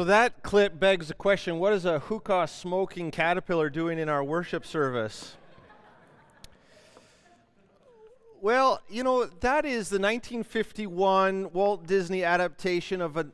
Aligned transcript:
So 0.00 0.04
that 0.04 0.42
clip 0.42 0.80
begs 0.80 1.08
the 1.08 1.14
question 1.14 1.58
what 1.58 1.74
is 1.74 1.84
a 1.84 1.98
hookah 1.98 2.48
smoking 2.48 3.10
caterpillar 3.10 3.68
doing 3.68 3.98
in 3.98 4.08
our 4.08 4.24
worship 4.24 4.64
service? 4.64 5.36
well, 8.40 8.80
you 8.88 9.04
know, 9.04 9.26
that 9.26 9.66
is 9.66 9.90
the 9.90 9.98
1951 9.98 11.52
Walt 11.52 11.86
Disney 11.86 12.24
adaptation 12.24 13.02
of 13.02 13.18
an 13.18 13.30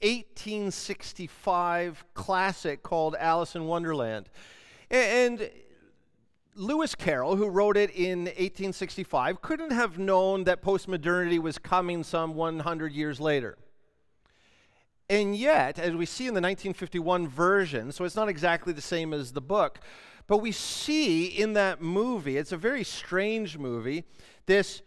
1865 0.00 2.04
classic 2.14 2.84
called 2.84 3.16
Alice 3.18 3.56
in 3.56 3.64
Wonderland. 3.64 4.28
And 4.88 5.50
Lewis 6.54 6.94
Carroll, 6.94 7.34
who 7.34 7.48
wrote 7.48 7.76
it 7.76 7.90
in 7.90 8.26
1865, 8.26 9.42
couldn't 9.42 9.72
have 9.72 9.98
known 9.98 10.44
that 10.44 10.62
postmodernity 10.62 11.40
was 11.40 11.58
coming 11.58 12.04
some 12.04 12.36
100 12.36 12.92
years 12.92 13.18
later. 13.18 13.58
And 15.08 15.36
yet, 15.36 15.78
as 15.78 15.94
we 15.94 16.04
see 16.04 16.24
in 16.24 16.34
the 16.34 16.40
1951 16.40 17.28
version, 17.28 17.92
so 17.92 18.04
it's 18.04 18.16
not 18.16 18.28
exactly 18.28 18.72
the 18.72 18.80
same 18.80 19.12
as 19.12 19.32
the 19.32 19.40
book, 19.40 19.78
but 20.26 20.38
we 20.38 20.50
see 20.50 21.26
in 21.26 21.52
that 21.52 21.80
movie, 21.80 22.36
it's 22.36 22.50
a 22.50 22.56
very 22.56 22.82
strange 22.82 23.56
movie, 23.56 24.04
this 24.46 24.82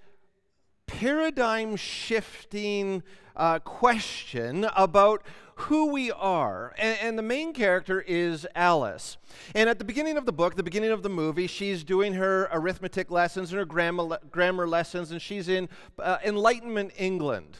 paradigm 0.87 1.77
shifting 1.77 3.03
uh, 3.35 3.59
question 3.59 4.67
about 4.75 5.23
who 5.55 5.87
we 5.87 6.11
are. 6.11 6.73
And, 6.77 6.97
and, 7.01 7.17
the 7.17 7.23
main 7.23 7.53
character 7.53 8.01
is 8.01 8.45
Alice. 8.55 9.17
And 9.55 9.69
at 9.69 9.77
the 9.77 9.85
beginning 9.85 10.17
of 10.17 10.25
the 10.25 10.33
book, 10.33 10.55
the 10.55 10.63
beginning 10.63 10.91
of 10.91 11.03
the 11.03 11.09
movie, 11.09 11.47
she's 11.47 11.83
doing 11.83 12.13
her 12.13 12.49
arithmetic 12.51 13.11
lessons 13.11 13.51
and 13.51 13.59
her 13.59 13.65
grammar, 13.65 14.19
grammar 14.31 14.67
lessons, 14.67 15.11
and 15.11 15.21
she's 15.21 15.47
in 15.47 15.69
uh, 15.99 16.17
Enlightenment 16.25 16.91
England. 16.97 17.59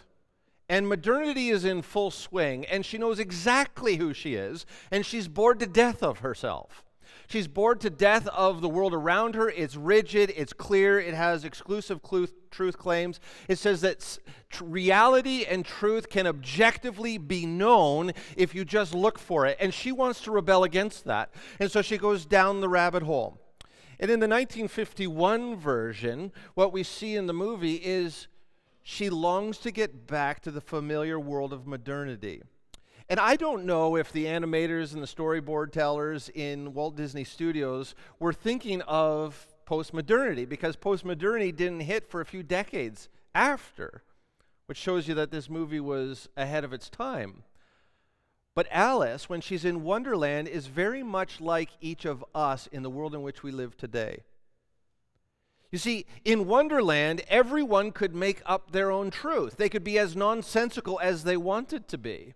And 0.70 0.88
modernity 0.88 1.50
is 1.50 1.66
in 1.66 1.82
full 1.82 2.12
swing, 2.12 2.64
and 2.66 2.86
she 2.86 3.00
knows 3.00 3.18
exactly 3.18 3.96
who 3.96 4.14
she 4.14 4.36
is, 4.36 4.68
and 4.92 5.04
she's 5.04 5.28
bored 5.28 5.60
to 5.60 5.66
death 5.66 6.04
of 6.04 6.20
herself. 6.20 6.86
She's 7.28 7.48
bored 7.48 7.80
to 7.82 7.90
death 7.90 8.28
of 8.28 8.62
the 8.62 8.70
world 8.70 8.94
around 8.94 9.36
her. 9.36 9.50
It's 9.50 9.76
rigid, 9.76 10.34
it's 10.36 10.54
clear, 10.54 11.00
it 11.00 11.14
has 11.14 11.46
exclusive 11.46 12.02
truth 12.50 12.78
claims. 12.78 13.20
It 13.48 13.60
says 13.60 13.82
that 13.82 14.18
reality 14.60 15.46
and 15.46 15.64
truth 15.64 16.10
can 16.10 16.26
objectively 16.26 17.20
be 17.20 17.46
known 17.46 18.14
if 18.36 18.56
you 18.56 18.66
just 18.66 18.96
look 18.96 19.20
for 19.20 19.46
it. 19.46 19.58
And 19.60 19.72
she 19.74 19.92
wants 19.92 20.22
to 20.22 20.32
rebel 20.32 20.64
against 20.64 21.06
that. 21.06 21.32
And 21.60 21.72
so 21.72 21.84
she 21.84 22.00
goes 22.00 22.26
down 22.26 22.62
the 22.62 22.70
rabbit 22.70 23.04
hole. 23.04 23.40
And 24.00 24.10
in 24.10 24.20
the 24.20 24.28
1951 24.28 25.56
version, 25.56 26.32
what 26.56 26.74
we 26.74 26.82
see 26.82 27.16
in 27.16 27.28
the 27.28 27.34
movie 27.34 27.76
is 27.76 28.28
she 28.90 29.12
longs 29.12 29.60
to 29.60 29.70
get 29.70 30.08
back 30.08 30.40
to 30.42 30.50
the 30.50 30.60
familiar 30.60 31.20
world 31.20 31.54
of 31.54 31.68
modernity. 31.68 32.42
And 33.08 33.20
I 33.20 33.36
don't 33.36 33.66
know 33.66 33.96
if 33.96 34.12
the 34.12 34.26
animators 34.26 34.94
and 34.94 35.04
the 35.04 35.08
storyboard 35.08 35.72
tellers 35.72 36.28
in 36.34 36.74
Walt 36.74 36.96
Disney 36.96 37.24
Studios 37.24 37.94
were 38.18 38.34
thinking 38.34 38.82
of 38.82 39.46
postmodernity 39.68 40.50
because 40.50 40.76
postmodernity 40.76 41.56
didn't 41.56 41.82
hit 41.82 42.10
for 42.10 42.20
a 42.20 42.26
few 42.26 42.42
decades 42.42 43.10
after, 43.36 44.02
which 44.66 44.80
shows 44.80 45.08
you 45.08 45.14
that 45.14 45.30
this 45.30 45.52
movie 45.52 45.80
was 45.80 46.28
ahead 46.36 46.64
of 46.64 46.74
its 46.74 46.90
time. 46.90 47.44
But 48.56 48.68
Alice, 48.72 49.30
when 49.30 49.42
she's 49.42 49.66
in 49.66 49.84
Wonderland, 49.84 50.48
is 50.48 50.66
very 50.66 51.04
much 51.04 51.40
like 51.40 51.70
each 51.80 52.06
of 52.06 52.26
us 52.34 52.66
in 52.66 52.82
the 52.82 52.90
world 52.90 53.14
in 53.14 53.22
which 53.22 53.44
we 53.44 53.52
live 53.52 53.78
today. 53.78 54.24
You 55.72 55.78
see, 55.78 56.06
in 56.26 56.48
Wonderland, 56.48 57.22
everyone 57.30 57.92
could 57.92 58.16
make 58.16 58.42
up 58.46 58.72
their 58.72 58.92
own 58.92 59.12
truth. 59.12 59.58
They 59.58 59.70
could 59.70 59.84
be 59.84 60.00
as 60.00 60.16
nonsensical 60.16 61.00
as 61.00 61.24
they 61.24 61.38
wanted 61.38 61.88
to 61.90 61.98
be. 61.98 62.34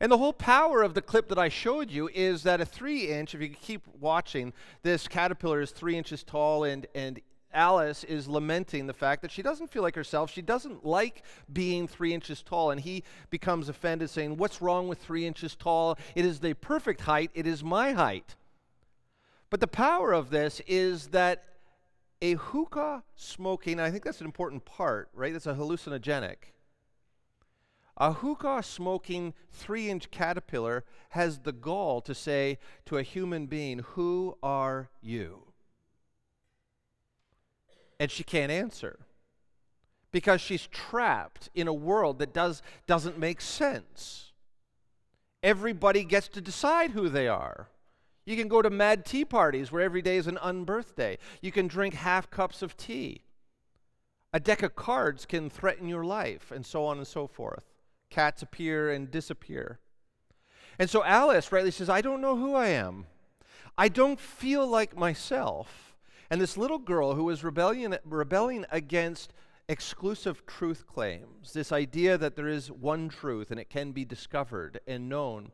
And 0.00 0.10
the 0.10 0.18
whole 0.18 0.32
power 0.32 0.82
of 0.82 0.94
the 0.94 1.02
clip 1.02 1.28
that 1.28 1.38
I 1.38 1.48
showed 1.48 1.90
you 1.90 2.08
is 2.12 2.42
that 2.42 2.60
a 2.60 2.64
three 2.64 3.08
inch, 3.08 3.34
if 3.34 3.40
you 3.40 3.50
keep 3.50 3.86
watching, 4.00 4.52
this 4.82 5.06
caterpillar 5.06 5.60
is 5.60 5.70
three 5.70 5.96
inches 5.96 6.24
tall, 6.24 6.64
and, 6.64 6.86
and 6.94 7.20
Alice 7.52 8.04
is 8.04 8.26
lamenting 8.26 8.86
the 8.86 8.94
fact 8.94 9.22
that 9.22 9.30
she 9.30 9.42
doesn't 9.42 9.70
feel 9.70 9.82
like 9.82 9.94
herself. 9.94 10.30
She 10.30 10.42
doesn't 10.42 10.86
like 10.86 11.22
being 11.52 11.86
three 11.86 12.14
inches 12.14 12.42
tall. 12.42 12.70
And 12.70 12.80
he 12.80 13.04
becomes 13.28 13.68
offended, 13.68 14.08
saying, 14.08 14.36
What's 14.36 14.62
wrong 14.62 14.88
with 14.88 14.98
three 14.98 15.26
inches 15.26 15.54
tall? 15.54 15.98
It 16.14 16.24
is 16.24 16.40
the 16.40 16.54
perfect 16.54 17.02
height. 17.02 17.30
It 17.34 17.46
is 17.46 17.62
my 17.62 17.92
height. 17.92 18.36
But 19.50 19.60
the 19.60 19.66
power 19.66 20.12
of 20.12 20.30
this 20.30 20.60
is 20.66 21.08
that 21.08 21.44
a 22.22 22.34
hookah 22.34 23.02
smoking, 23.14 23.80
I 23.80 23.90
think 23.90 24.04
that's 24.04 24.20
an 24.20 24.26
important 24.26 24.64
part, 24.64 25.08
right? 25.14 25.32
That's 25.32 25.46
a 25.46 25.54
hallucinogenic. 25.54 26.36
A 27.96 28.12
hookah 28.12 28.62
smoking 28.62 29.34
three 29.52 29.90
inch 29.90 30.10
caterpillar 30.10 30.84
has 31.10 31.40
the 31.40 31.52
gall 31.52 32.00
to 32.02 32.14
say 32.14 32.58
to 32.86 32.96
a 32.98 33.02
human 33.02 33.46
being, 33.46 33.80
Who 33.94 34.38
are 34.42 34.88
you? 35.02 35.52
And 37.98 38.10
she 38.10 38.24
can't 38.24 38.50
answer 38.50 39.00
because 40.12 40.40
she's 40.40 40.66
trapped 40.66 41.50
in 41.54 41.68
a 41.68 41.74
world 41.74 42.18
that 42.18 42.32
does, 42.32 42.62
doesn't 42.86 43.18
make 43.18 43.40
sense. 43.40 44.32
Everybody 45.42 46.04
gets 46.04 46.28
to 46.28 46.40
decide 46.40 46.92
who 46.92 47.08
they 47.08 47.28
are. 47.28 47.68
You 48.30 48.36
can 48.36 48.46
go 48.46 48.62
to 48.62 48.70
mad 48.70 49.04
tea 49.04 49.24
parties 49.24 49.72
where 49.72 49.82
every 49.82 50.02
day 50.02 50.16
is 50.16 50.28
an 50.28 50.38
unbirthday. 50.40 51.18
You 51.42 51.50
can 51.50 51.66
drink 51.66 51.94
half 51.94 52.30
cups 52.30 52.62
of 52.62 52.76
tea. 52.76 53.22
A 54.32 54.38
deck 54.38 54.62
of 54.62 54.76
cards 54.76 55.26
can 55.26 55.50
threaten 55.50 55.88
your 55.88 56.04
life, 56.04 56.52
and 56.52 56.64
so 56.64 56.84
on 56.84 56.98
and 56.98 57.06
so 57.08 57.26
forth. 57.26 57.64
Cats 58.08 58.40
appear 58.40 58.92
and 58.92 59.10
disappear. 59.10 59.80
And 60.78 60.88
so 60.88 61.02
Alice 61.02 61.50
rightly 61.50 61.72
says, 61.72 61.90
I 61.90 62.02
don't 62.02 62.20
know 62.20 62.36
who 62.36 62.54
I 62.54 62.68
am. 62.68 63.06
I 63.76 63.88
don't 63.88 64.20
feel 64.20 64.64
like 64.64 64.96
myself. 64.96 65.96
And 66.30 66.40
this 66.40 66.56
little 66.56 66.78
girl 66.78 67.14
who 67.14 67.28
is 67.30 67.42
rebellion, 67.42 67.98
rebelling 68.04 68.64
against 68.70 69.32
exclusive 69.68 70.46
truth 70.46 70.86
claims, 70.86 71.52
this 71.52 71.72
idea 71.72 72.16
that 72.16 72.36
there 72.36 72.46
is 72.46 72.70
one 72.70 73.08
truth 73.08 73.50
and 73.50 73.58
it 73.58 73.70
can 73.70 73.90
be 73.90 74.04
discovered 74.04 74.78
and 74.86 75.08
known, 75.08 75.50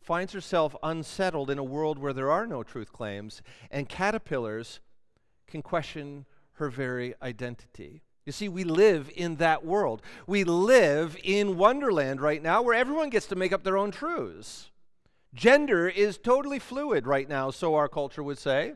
finds 0.00 0.32
herself 0.32 0.74
unsettled 0.82 1.50
in 1.50 1.58
a 1.58 1.64
world 1.64 1.98
where 1.98 2.12
there 2.12 2.30
are 2.30 2.46
no 2.46 2.62
truth 2.62 2.92
claims, 2.92 3.42
and 3.70 3.88
caterpillars 3.88 4.80
can 5.46 5.62
question 5.62 6.26
her 6.54 6.70
very 6.70 7.14
identity. 7.22 8.02
You 8.26 8.32
see, 8.32 8.48
we 8.48 8.64
live 8.64 9.10
in 9.14 9.36
that 9.36 9.64
world. 9.64 10.02
We 10.26 10.44
live 10.44 11.16
in 11.24 11.56
Wonderland 11.56 12.20
right 12.20 12.42
now 12.42 12.62
where 12.62 12.74
everyone 12.74 13.10
gets 13.10 13.26
to 13.26 13.36
make 13.36 13.52
up 13.52 13.64
their 13.64 13.78
own 13.78 13.90
truths. 13.90 14.70
Gender 15.32 15.88
is 15.88 16.18
totally 16.18 16.58
fluid 16.58 17.06
right 17.06 17.28
now, 17.28 17.50
so 17.50 17.74
our 17.74 17.88
culture 17.88 18.22
would 18.22 18.38
say. 18.38 18.74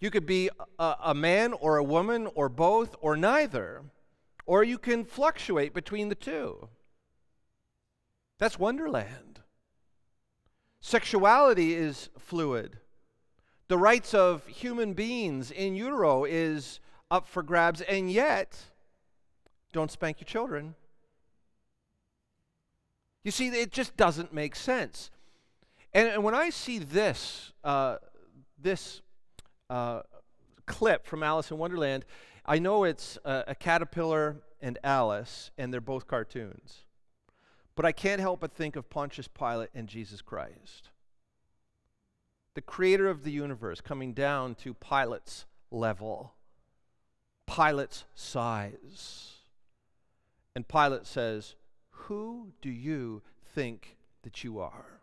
You 0.00 0.10
could 0.10 0.26
be 0.26 0.50
a, 0.78 0.96
a, 1.04 1.14
man 1.14 1.52
or 1.54 1.78
a 1.78 1.84
woman 1.84 2.28
or 2.34 2.48
both 2.48 2.94
or 3.00 3.16
neither, 3.16 3.82
or 4.44 4.62
you 4.62 4.76
can 4.76 5.04
fluctuate 5.04 5.72
between 5.72 6.08
the 6.08 6.14
two. 6.14 6.68
That's 8.38 8.58
Wonderland. 8.58 9.40
Sexuality 10.80 11.74
is 11.74 12.10
fluid. 12.18 12.78
The 13.68 13.78
rights 13.78 14.12
of 14.12 14.46
human 14.46 14.92
beings 14.92 15.50
in 15.50 15.74
utero 15.74 16.24
is 16.24 16.80
up 17.10 17.26
for 17.26 17.42
grabs, 17.42 17.80
and 17.80 18.10
yet, 18.10 18.58
don't 19.72 19.90
spank 19.90 20.20
your 20.20 20.26
children. 20.26 20.74
You 23.22 23.30
see, 23.30 23.48
it 23.48 23.72
just 23.72 23.96
doesn't 23.96 24.34
make 24.34 24.54
sense. 24.54 25.10
And, 25.94 26.08
and 26.08 26.22
when 26.22 26.34
I 26.34 26.50
see 26.50 26.78
this, 26.78 27.52
uh, 27.62 27.96
this 28.60 29.00
uh, 29.70 30.02
clip 30.66 31.06
from 31.06 31.22
Alice 31.22 31.50
in 31.50 31.56
Wonderland, 31.56 32.04
I 32.44 32.58
know 32.58 32.84
it's 32.84 33.16
a, 33.24 33.44
a 33.48 33.54
caterpillar 33.54 34.36
and 34.60 34.78
Alice, 34.84 35.50
and 35.56 35.72
they're 35.72 35.80
both 35.80 36.06
cartoons. 36.06 36.83
But 37.76 37.84
I 37.84 37.92
can't 37.92 38.20
help 38.20 38.40
but 38.40 38.52
think 38.52 38.76
of 38.76 38.88
Pontius 38.88 39.28
Pilate 39.28 39.70
and 39.74 39.88
Jesus 39.88 40.22
Christ. 40.22 40.90
The 42.54 42.60
creator 42.60 43.08
of 43.08 43.24
the 43.24 43.32
universe 43.32 43.80
coming 43.80 44.12
down 44.12 44.54
to 44.56 44.74
Pilate's 44.74 45.44
level, 45.72 46.34
Pilate's 47.46 48.04
size. 48.14 49.32
And 50.54 50.68
Pilate 50.68 51.04
says, 51.04 51.56
Who 51.90 52.52
do 52.62 52.70
you 52.70 53.22
think 53.54 53.96
that 54.22 54.44
you 54.44 54.60
are? 54.60 55.00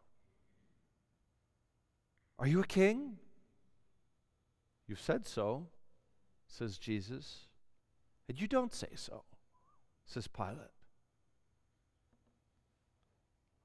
Are 2.39 2.47
you 2.47 2.61
a 2.61 2.65
king? 2.65 3.17
You've 4.87 5.01
said 5.01 5.27
so, 5.27 5.67
says 6.47 6.77
Jesus. 6.77 7.47
And 8.29 8.39
you 8.39 8.47
don't 8.47 8.73
say 8.73 8.89
so, 8.95 9.23
says 10.05 10.27
Pilate. 10.27 10.80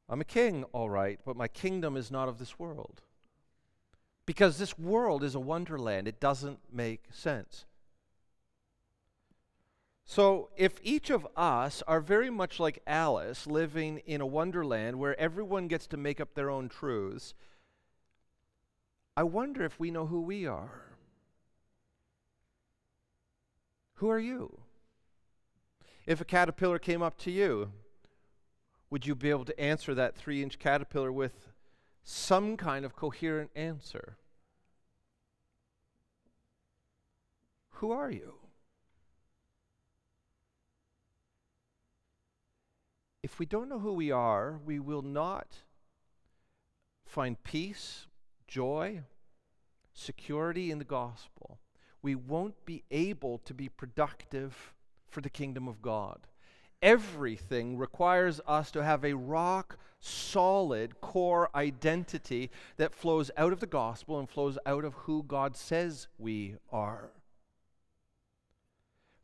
I'm 0.08 0.20
a 0.20 0.25
king, 0.25 0.64
all 0.73 0.88
right, 0.88 1.19
but 1.25 1.37
my 1.37 1.49
kingdom 1.49 1.97
is 1.97 2.11
not 2.11 2.29
of 2.29 2.38
this 2.38 2.58
world. 2.58 3.03
Because 4.25 4.58
this 4.58 4.79
world 4.79 5.23
is 5.23 5.35
a 5.35 5.41
wonderland. 5.41 6.06
It 6.08 6.20
doesn't 6.20 6.58
make 6.73 7.05
sense. 7.12 7.64
So, 10.05 10.50
if 10.56 10.79
each 10.85 11.11
of 11.11 11.26
us 11.37 11.82
are 11.88 12.00
very 12.00 12.31
much 12.31 12.61
like 12.61 12.81
Alice, 12.87 13.49
living 13.49 13.99
in 14.06 14.20
a 14.20 14.26
wonderland 14.26 15.00
where 15.00 15.19
everyone 15.19 15.67
gets 15.67 15.88
to 15.88 15.97
make 15.97 16.20
up 16.20 16.35
their 16.35 16.49
own 16.49 16.69
truths, 16.69 17.35
I 19.17 19.25
wonder 19.25 19.64
if 19.64 19.81
we 19.81 19.91
know 19.91 20.06
who 20.06 20.20
we 20.20 20.47
are. 20.47 20.82
Who 23.94 24.09
are 24.09 24.20
you? 24.20 24.61
If 26.06 26.20
a 26.20 26.25
caterpillar 26.25 26.79
came 26.79 27.02
up 27.02 27.19
to 27.19 27.32
you, 27.32 27.73
would 28.97 29.05
you 29.05 29.15
be 29.15 29.29
able 29.29 29.45
to 29.45 29.61
answer 29.61 29.95
that 29.95 30.17
three 30.17 30.43
inch 30.43 30.59
caterpillar 30.59 31.13
with 31.13 31.53
some 32.03 32.57
kind 32.57 32.83
of 32.83 32.97
coherent 32.97 33.51
answer? 33.55 34.17
Who 37.73 37.91
are 37.91 38.11
you? 38.11 38.37
If 43.23 43.39
we 43.39 43.45
don't 43.45 43.69
know 43.69 43.81
who 43.81 43.93
we 43.93 44.11
are, 44.11 44.61
we 44.65 44.79
will 44.79 45.03
not 45.03 45.57
find 47.05 47.43
peace, 47.43 48.07
joy, 48.49 49.03
security 49.93 50.71
in 50.71 50.79
the 50.79 50.87
gospel. 50.87 51.59
We 52.01 52.15
won't 52.15 52.65
be 52.65 52.83
able 52.91 53.37
to 53.45 53.53
be 53.53 53.69
productive 53.69 54.73
for 55.07 55.21
the 55.21 55.29
kingdom 55.29 55.69
of 55.69 55.83
God. 55.83 56.21
Everything 56.87 57.77
requires 57.77 58.41
us 58.47 58.71
to 58.71 58.85
have 58.85 59.05
a 59.05 59.12
rock 59.12 59.77
solid 59.99 61.00
core 61.00 61.50
identity 61.53 62.49
that 62.77 62.94
flows 62.94 63.29
out 63.37 63.53
of 63.53 63.59
the 63.59 63.67
gospel 63.67 64.21
and 64.21 64.31
flows 64.31 64.56
out 64.65 64.85
of 64.85 64.94
who 64.94 65.25
God 65.25 65.56
says 65.56 66.06
we 66.17 66.55
are. 66.71 67.11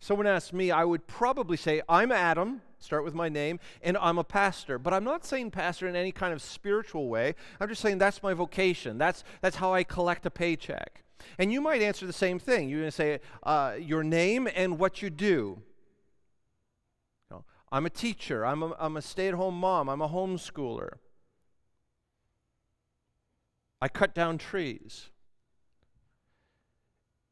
Someone 0.00 0.26
asked 0.26 0.52
me, 0.52 0.72
I 0.72 0.82
would 0.82 1.06
probably 1.06 1.56
say, 1.56 1.82
I'm 1.88 2.10
Adam, 2.10 2.62
start 2.80 3.04
with 3.04 3.14
my 3.14 3.28
name, 3.28 3.60
and 3.80 3.96
I'm 3.98 4.18
a 4.18 4.24
pastor. 4.24 4.76
But 4.76 4.92
I'm 4.92 5.04
not 5.04 5.24
saying 5.24 5.52
pastor 5.52 5.86
in 5.86 5.94
any 5.94 6.10
kind 6.10 6.32
of 6.32 6.42
spiritual 6.42 7.08
way. 7.08 7.36
I'm 7.60 7.68
just 7.68 7.80
saying 7.80 7.98
that's 7.98 8.24
my 8.24 8.34
vocation. 8.34 8.98
That's, 8.98 9.22
that's 9.40 9.54
how 9.54 9.72
I 9.72 9.84
collect 9.84 10.26
a 10.26 10.30
paycheck. 10.30 11.04
And 11.38 11.52
you 11.52 11.60
might 11.60 11.80
answer 11.80 12.08
the 12.08 12.12
same 12.12 12.40
thing. 12.40 12.68
You're 12.68 12.80
going 12.80 12.90
to 12.90 12.96
say 12.96 13.20
uh, 13.44 13.74
your 13.78 14.02
name 14.02 14.48
and 14.52 14.80
what 14.80 15.00
you 15.00 15.10
do. 15.10 15.62
I'm 17.72 17.86
a 17.86 17.90
teacher. 17.90 18.44
I'm 18.44 18.62
a, 18.62 18.76
I'm 18.78 18.98
a 18.98 19.02
stay 19.02 19.28
at 19.28 19.34
home 19.34 19.58
mom. 19.58 19.88
I'm 19.88 20.02
a 20.02 20.08
homeschooler. 20.08 20.98
I 23.80 23.88
cut 23.88 24.14
down 24.14 24.36
trees. 24.36 25.08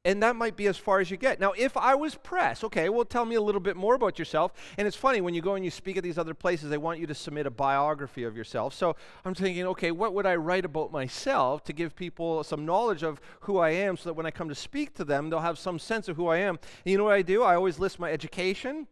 And 0.02 0.22
that 0.22 0.34
might 0.34 0.56
be 0.56 0.66
as 0.66 0.78
far 0.78 1.00
as 1.00 1.10
you 1.10 1.18
get. 1.18 1.40
Now, 1.40 1.52
if 1.52 1.76
I 1.76 1.94
was 1.94 2.14
pressed, 2.14 2.64
okay, 2.64 2.88
well, 2.88 3.04
tell 3.04 3.26
me 3.26 3.34
a 3.34 3.40
little 3.40 3.60
bit 3.60 3.76
more 3.76 3.94
about 3.94 4.18
yourself. 4.18 4.54
And 4.78 4.88
it's 4.88 4.96
funny, 4.96 5.20
when 5.20 5.34
you 5.34 5.42
go 5.42 5.56
and 5.56 5.64
you 5.64 5.70
speak 5.70 5.98
at 5.98 6.02
these 6.02 6.16
other 6.16 6.32
places, 6.32 6.70
they 6.70 6.78
want 6.78 7.00
you 7.00 7.06
to 7.06 7.14
submit 7.14 7.46
a 7.46 7.50
biography 7.50 8.24
of 8.24 8.34
yourself. 8.34 8.72
So 8.72 8.96
I'm 9.26 9.34
thinking, 9.34 9.66
okay, 9.66 9.90
what 9.90 10.14
would 10.14 10.24
I 10.24 10.36
write 10.36 10.64
about 10.64 10.90
myself 10.90 11.62
to 11.64 11.74
give 11.74 11.94
people 11.94 12.42
some 12.44 12.64
knowledge 12.64 13.02
of 13.02 13.20
who 13.40 13.58
I 13.58 13.70
am 13.70 13.98
so 13.98 14.08
that 14.08 14.14
when 14.14 14.24
I 14.24 14.30
come 14.30 14.48
to 14.48 14.54
speak 14.54 14.94
to 14.94 15.04
them, 15.04 15.28
they'll 15.28 15.40
have 15.40 15.58
some 15.58 15.78
sense 15.78 16.08
of 16.08 16.16
who 16.16 16.28
I 16.28 16.38
am? 16.38 16.58
And 16.84 16.90
you 16.90 16.96
know 16.96 17.04
what 17.04 17.12
I 17.12 17.20
do? 17.20 17.42
I 17.42 17.54
always 17.54 17.78
list 17.78 17.98
my 17.98 18.10
education. 18.10 18.86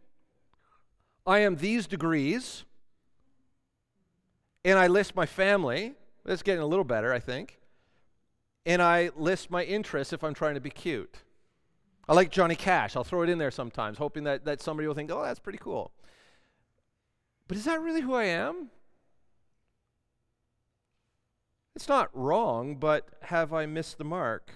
I 1.29 1.41
am 1.41 1.57
these 1.57 1.87
degrees. 1.87 2.65
And 4.65 4.79
I 4.79 4.89
list 4.89 5.15
my 5.15 5.27
family. 5.27 5.95
That's 6.25 6.43
getting 6.43 6.63
a 6.63 6.67
little 6.67 6.85
better, 6.85 7.13
I 7.13 7.21
think 7.21 7.59
and 8.69 8.83
I 8.83 9.11
list 9.17 9.51
my 9.51 9.65
interests 9.65 10.13
if 10.13 10.23
I'm 10.23 10.35
trying 10.35 10.53
to 10.53 10.61
be 10.61 10.69
cute. 10.69 11.23
I 12.07 12.13
like 12.13 12.31
Johnny 12.31 12.55
Cash. 12.55 12.97
I'll 12.97 13.03
throw 13.03 13.23
it 13.23 13.31
in 13.31 13.39
there 13.39 13.51
sometimes, 13.51 13.97
hoping 13.97 14.25
that, 14.25 14.45
that 14.45 14.61
somebody 14.61 14.87
will 14.87 14.95
think, 14.95 15.11
oh, 15.11 15.23
that's 15.23 15.41
pretty 15.41 15.59
cool. 15.59 15.91
But 17.49 17.57
is 17.57 17.65
that 17.65 17.81
really 17.81 18.03
who 18.03 18.13
I 18.13 18.25
am? 18.25 18.69
It's 21.75 21.89
not 21.89 22.11
wrong, 22.13 22.77
but 22.77 23.09
have 23.23 23.55
I 23.55 23.65
missed 23.65 23.97
the 23.97 24.05
mark? 24.05 24.51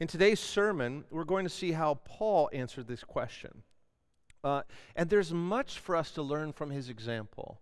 In 0.00 0.06
today's 0.06 0.40
sermon, 0.40 1.04
we're 1.10 1.24
going 1.24 1.44
to 1.44 1.50
see 1.50 1.72
how 1.72 2.00
Paul 2.06 2.48
answered 2.54 2.88
this 2.88 3.04
question. 3.04 3.62
Uh, 4.46 4.62
and 4.94 5.10
there's 5.10 5.32
much 5.32 5.80
for 5.80 5.96
us 5.96 6.12
to 6.12 6.22
learn 6.22 6.52
from 6.52 6.70
his 6.70 6.88
example. 6.88 7.58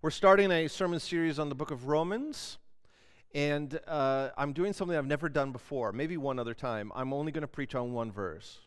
We're 0.00 0.10
starting 0.10 0.50
a 0.50 0.66
sermon 0.66 0.98
series 0.98 1.38
on 1.38 1.50
the 1.50 1.54
book 1.54 1.70
of 1.70 1.88
Romans. 1.88 2.56
And 3.34 3.78
uh, 3.86 4.30
I'm 4.38 4.54
doing 4.54 4.72
something 4.72 4.96
I've 4.96 5.04
never 5.04 5.28
done 5.28 5.52
before, 5.52 5.92
maybe 5.92 6.16
one 6.16 6.38
other 6.38 6.54
time. 6.54 6.90
I'm 6.94 7.12
only 7.12 7.32
going 7.32 7.42
to 7.42 7.48
preach 7.48 7.74
on 7.74 7.92
one 7.92 8.10
verse. 8.10 8.60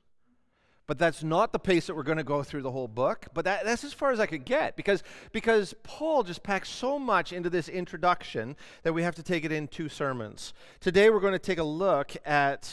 But 0.85 0.99
that's 0.99 1.23
not 1.23 1.51
the 1.51 1.59
pace 1.59 1.87
that 1.87 1.95
we're 1.95 2.03
going 2.03 2.19
to 2.19 2.23
go 2.23 2.43
through 2.43 2.61
the 2.61 2.71
whole 2.71 2.87
book. 2.87 3.25
But 3.33 3.45
that, 3.45 3.65
that's 3.65 3.83
as 3.83 3.93
far 3.93 4.11
as 4.11 4.19
I 4.19 4.27
could 4.27 4.45
get 4.45 4.75
because, 4.75 5.01
because 5.31 5.73
Paul 5.81 6.21
just 6.21 6.43
packs 6.43 6.69
so 6.69 6.99
much 6.99 7.33
into 7.33 7.49
this 7.49 7.67
introduction 7.67 8.55
that 8.83 8.93
we 8.93 9.01
have 9.01 9.15
to 9.15 9.23
take 9.23 9.43
it 9.43 9.51
in 9.51 9.67
two 9.67 9.89
sermons. 9.89 10.53
Today 10.79 11.09
we're 11.09 11.19
going 11.19 11.33
to 11.33 11.39
take 11.39 11.57
a 11.57 11.63
look 11.63 12.15
at 12.25 12.71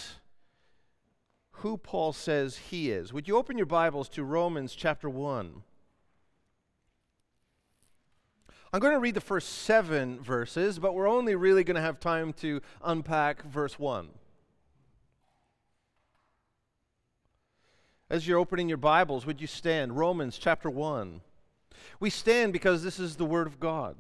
who 1.61 1.77
Paul 1.77 2.15
says 2.15 2.57
he 2.57 2.91
is. 2.91 3.13
Would 3.13 3.29
you 3.29 3.37
open 3.37 3.59
your 3.59 3.67
Bibles 3.67 4.09
to 4.11 4.25
Romans 4.25 4.75
chapter 4.75 5.11
1? 5.11 5.63
I'm 8.73 8.81
going 8.81 8.95
to 8.95 9.01
read 9.01 9.15
the 9.15 9.21
first 9.21 9.49
seven 9.51 10.21
verses, 10.21 10.79
but 10.79 10.95
we're 10.95 11.09
only 11.09 11.35
really 11.35 11.63
going 11.63 11.75
to 11.75 11.83
have 11.83 12.01
time 12.01 12.33
to 12.35 12.63
unpack 12.83 13.43
verse 13.45 13.79
1. 13.79 14.09
As 18.09 18.27
you're 18.27 18.39
opening 18.39 18.69
your 18.69 18.79
Bibles, 18.79 19.27
would 19.27 19.41
you 19.41 19.47
stand? 19.47 19.99
Romans 19.99 20.39
chapter 20.39 20.71
1. 20.71 21.21
We 22.01 22.09
stand 22.09 22.55
because 22.55 22.83
this 22.83 22.99
is 22.99 23.17
the 23.17 23.27
Word 23.27 23.47
of 23.47 23.61
God. 23.61 23.97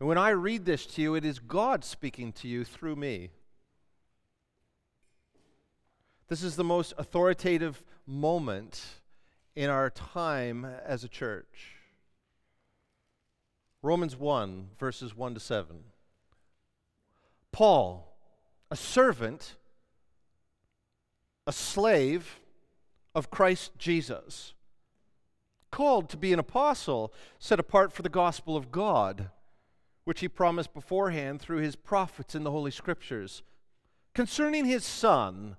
And 0.00 0.08
when 0.08 0.18
I 0.18 0.30
read 0.30 0.64
this 0.64 0.86
to 0.86 1.02
you, 1.02 1.14
it 1.16 1.24
is 1.24 1.38
God 1.38 1.84
speaking 1.84 2.32
to 2.32 2.48
you 2.48 2.64
through 2.64 2.96
me. 2.96 3.30
This 6.32 6.44
is 6.44 6.56
the 6.56 6.64
most 6.64 6.94
authoritative 6.96 7.84
moment 8.06 8.82
in 9.54 9.68
our 9.68 9.90
time 9.90 10.64
as 10.64 11.04
a 11.04 11.08
church. 11.08 11.74
Romans 13.82 14.16
1, 14.16 14.68
verses 14.78 15.14
1 15.14 15.34
to 15.34 15.40
7. 15.40 15.80
Paul, 17.52 18.16
a 18.70 18.76
servant, 18.76 19.56
a 21.46 21.52
slave 21.52 22.40
of 23.14 23.30
Christ 23.30 23.72
Jesus, 23.76 24.54
called 25.70 26.08
to 26.08 26.16
be 26.16 26.32
an 26.32 26.38
apostle, 26.38 27.12
set 27.38 27.60
apart 27.60 27.92
for 27.92 28.00
the 28.00 28.08
gospel 28.08 28.56
of 28.56 28.72
God, 28.72 29.28
which 30.04 30.20
he 30.20 30.28
promised 30.28 30.72
beforehand 30.72 31.42
through 31.42 31.58
his 31.58 31.76
prophets 31.76 32.34
in 32.34 32.42
the 32.42 32.52
Holy 32.52 32.70
Scriptures, 32.70 33.42
concerning 34.14 34.64
his 34.64 34.82
Son, 34.82 35.58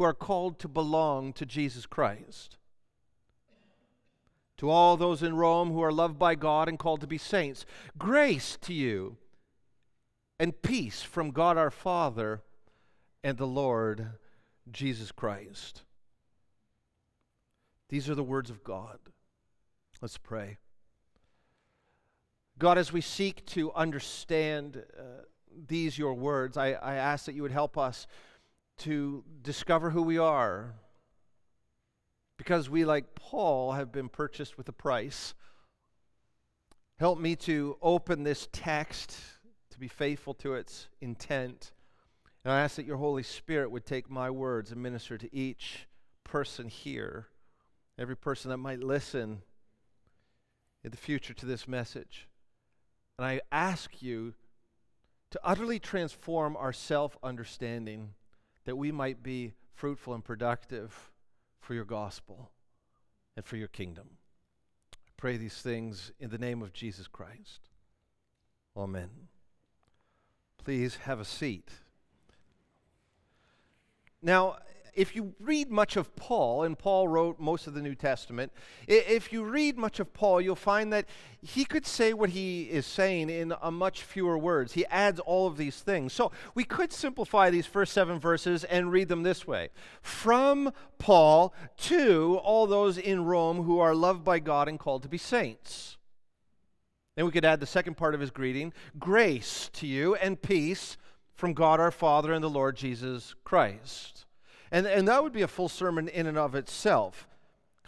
who 0.00 0.04
are 0.04 0.14
called 0.14 0.58
to 0.58 0.66
belong 0.66 1.30
to 1.30 1.44
Jesus 1.44 1.84
Christ. 1.84 2.56
To 4.56 4.70
all 4.70 4.96
those 4.96 5.22
in 5.22 5.36
Rome 5.36 5.72
who 5.72 5.82
are 5.82 5.92
loved 5.92 6.18
by 6.18 6.36
God 6.36 6.70
and 6.70 6.78
called 6.78 7.02
to 7.02 7.06
be 7.06 7.18
saints, 7.18 7.66
grace 7.98 8.56
to 8.62 8.72
you 8.72 9.18
and 10.38 10.62
peace 10.62 11.02
from 11.02 11.32
God 11.32 11.58
our 11.58 11.70
Father 11.70 12.40
and 13.22 13.36
the 13.36 13.46
Lord 13.46 14.12
Jesus 14.72 15.12
Christ. 15.12 15.82
These 17.90 18.08
are 18.08 18.14
the 18.14 18.22
words 18.22 18.48
of 18.48 18.64
God. 18.64 19.00
Let's 20.00 20.16
pray. 20.16 20.56
God, 22.58 22.78
as 22.78 22.90
we 22.90 23.02
seek 23.02 23.44
to 23.48 23.70
understand 23.74 24.82
uh, 24.98 25.24
these, 25.68 25.98
your 25.98 26.14
words, 26.14 26.56
I, 26.56 26.68
I 26.68 26.94
ask 26.94 27.26
that 27.26 27.34
you 27.34 27.42
would 27.42 27.52
help 27.52 27.76
us 27.76 28.06
to 28.80 29.24
discover 29.42 29.90
who 29.90 30.02
we 30.02 30.18
are 30.18 30.74
because 32.36 32.70
we, 32.70 32.84
like 32.84 33.14
Paul, 33.14 33.72
have 33.72 33.92
been 33.92 34.08
purchased 34.08 34.56
with 34.56 34.68
a 34.68 34.72
price. 34.72 35.34
Help 36.98 37.18
me 37.18 37.36
to 37.36 37.76
open 37.82 38.22
this 38.22 38.48
text 38.52 39.16
to 39.70 39.78
be 39.78 39.88
faithful 39.88 40.34
to 40.34 40.54
its 40.54 40.88
intent. 41.00 41.72
And 42.44 42.52
I 42.52 42.60
ask 42.60 42.76
that 42.76 42.86
your 42.86 42.96
Holy 42.96 43.22
Spirit 43.22 43.70
would 43.70 43.84
take 43.84 44.10
my 44.10 44.30
words 44.30 44.72
and 44.72 44.82
minister 44.82 45.18
to 45.18 45.34
each 45.34 45.86
person 46.24 46.68
here 46.68 47.28
every 47.98 48.16
person 48.16 48.50
that 48.50 48.56
might 48.56 48.80
listen 48.80 49.42
in 50.82 50.90
the 50.90 50.96
future 50.96 51.34
to 51.34 51.44
this 51.44 51.68
message. 51.68 52.26
And 53.18 53.26
I 53.26 53.42
ask 53.52 54.02
you 54.02 54.32
to 55.30 55.40
utterly 55.44 55.78
transform 55.78 56.56
our 56.56 56.72
self 56.72 57.18
understanding 57.22 58.14
that 58.64 58.76
we 58.76 58.92
might 58.92 59.22
be 59.22 59.54
fruitful 59.74 60.14
and 60.14 60.24
productive 60.24 61.10
for 61.60 61.74
your 61.74 61.84
gospel 61.84 62.50
and 63.36 63.44
for 63.44 63.56
your 63.56 63.68
kingdom. 63.68 64.18
I 64.94 65.10
pray 65.16 65.36
these 65.36 65.60
things 65.60 66.12
in 66.18 66.30
the 66.30 66.38
name 66.38 66.62
of 66.62 66.72
Jesus 66.72 67.06
Christ. 67.06 67.68
Amen. 68.76 69.10
Please 70.58 70.96
have 71.04 71.20
a 71.20 71.24
seat. 71.24 71.70
Now, 74.22 74.56
if 74.94 75.14
you 75.14 75.34
read 75.40 75.70
much 75.70 75.96
of 75.96 76.14
Paul, 76.16 76.64
and 76.64 76.78
Paul 76.78 77.08
wrote 77.08 77.38
most 77.40 77.66
of 77.66 77.74
the 77.74 77.82
New 77.82 77.94
Testament, 77.94 78.52
if 78.86 79.32
you 79.32 79.44
read 79.44 79.78
much 79.78 80.00
of 80.00 80.12
Paul, 80.12 80.40
you'll 80.40 80.56
find 80.56 80.92
that 80.92 81.06
he 81.42 81.64
could 81.64 81.86
say 81.86 82.12
what 82.12 82.30
he 82.30 82.64
is 82.64 82.86
saying 82.86 83.30
in 83.30 83.54
a 83.62 83.70
much 83.70 84.02
fewer 84.02 84.36
words. 84.36 84.72
He 84.72 84.86
adds 84.86 85.20
all 85.20 85.46
of 85.46 85.56
these 85.56 85.80
things. 85.80 86.12
So 86.12 86.32
we 86.54 86.64
could 86.64 86.92
simplify 86.92 87.50
these 87.50 87.66
first 87.66 87.92
seven 87.92 88.18
verses 88.18 88.64
and 88.64 88.92
read 88.92 89.08
them 89.08 89.22
this 89.22 89.46
way 89.46 89.70
From 90.02 90.72
Paul 90.98 91.54
to 91.78 92.38
all 92.42 92.66
those 92.66 92.98
in 92.98 93.24
Rome 93.24 93.62
who 93.62 93.78
are 93.78 93.94
loved 93.94 94.24
by 94.24 94.38
God 94.38 94.68
and 94.68 94.78
called 94.78 95.02
to 95.02 95.08
be 95.08 95.18
saints. 95.18 95.96
Then 97.16 97.26
we 97.26 97.32
could 97.32 97.44
add 97.44 97.60
the 97.60 97.66
second 97.66 97.96
part 97.96 98.14
of 98.14 98.20
his 98.20 98.30
greeting 98.30 98.72
grace 98.98 99.68
to 99.74 99.86
you 99.86 100.14
and 100.14 100.40
peace 100.40 100.96
from 101.34 101.54
God 101.54 101.80
our 101.80 101.90
Father 101.90 102.32
and 102.32 102.44
the 102.44 102.50
Lord 102.50 102.76
Jesus 102.76 103.34
Christ. 103.44 104.26
And, 104.72 104.86
and 104.86 105.08
that 105.08 105.22
would 105.22 105.32
be 105.32 105.42
a 105.42 105.48
full 105.48 105.68
sermon 105.68 106.08
in 106.08 106.26
and 106.26 106.38
of 106.38 106.54
itself. 106.54 107.26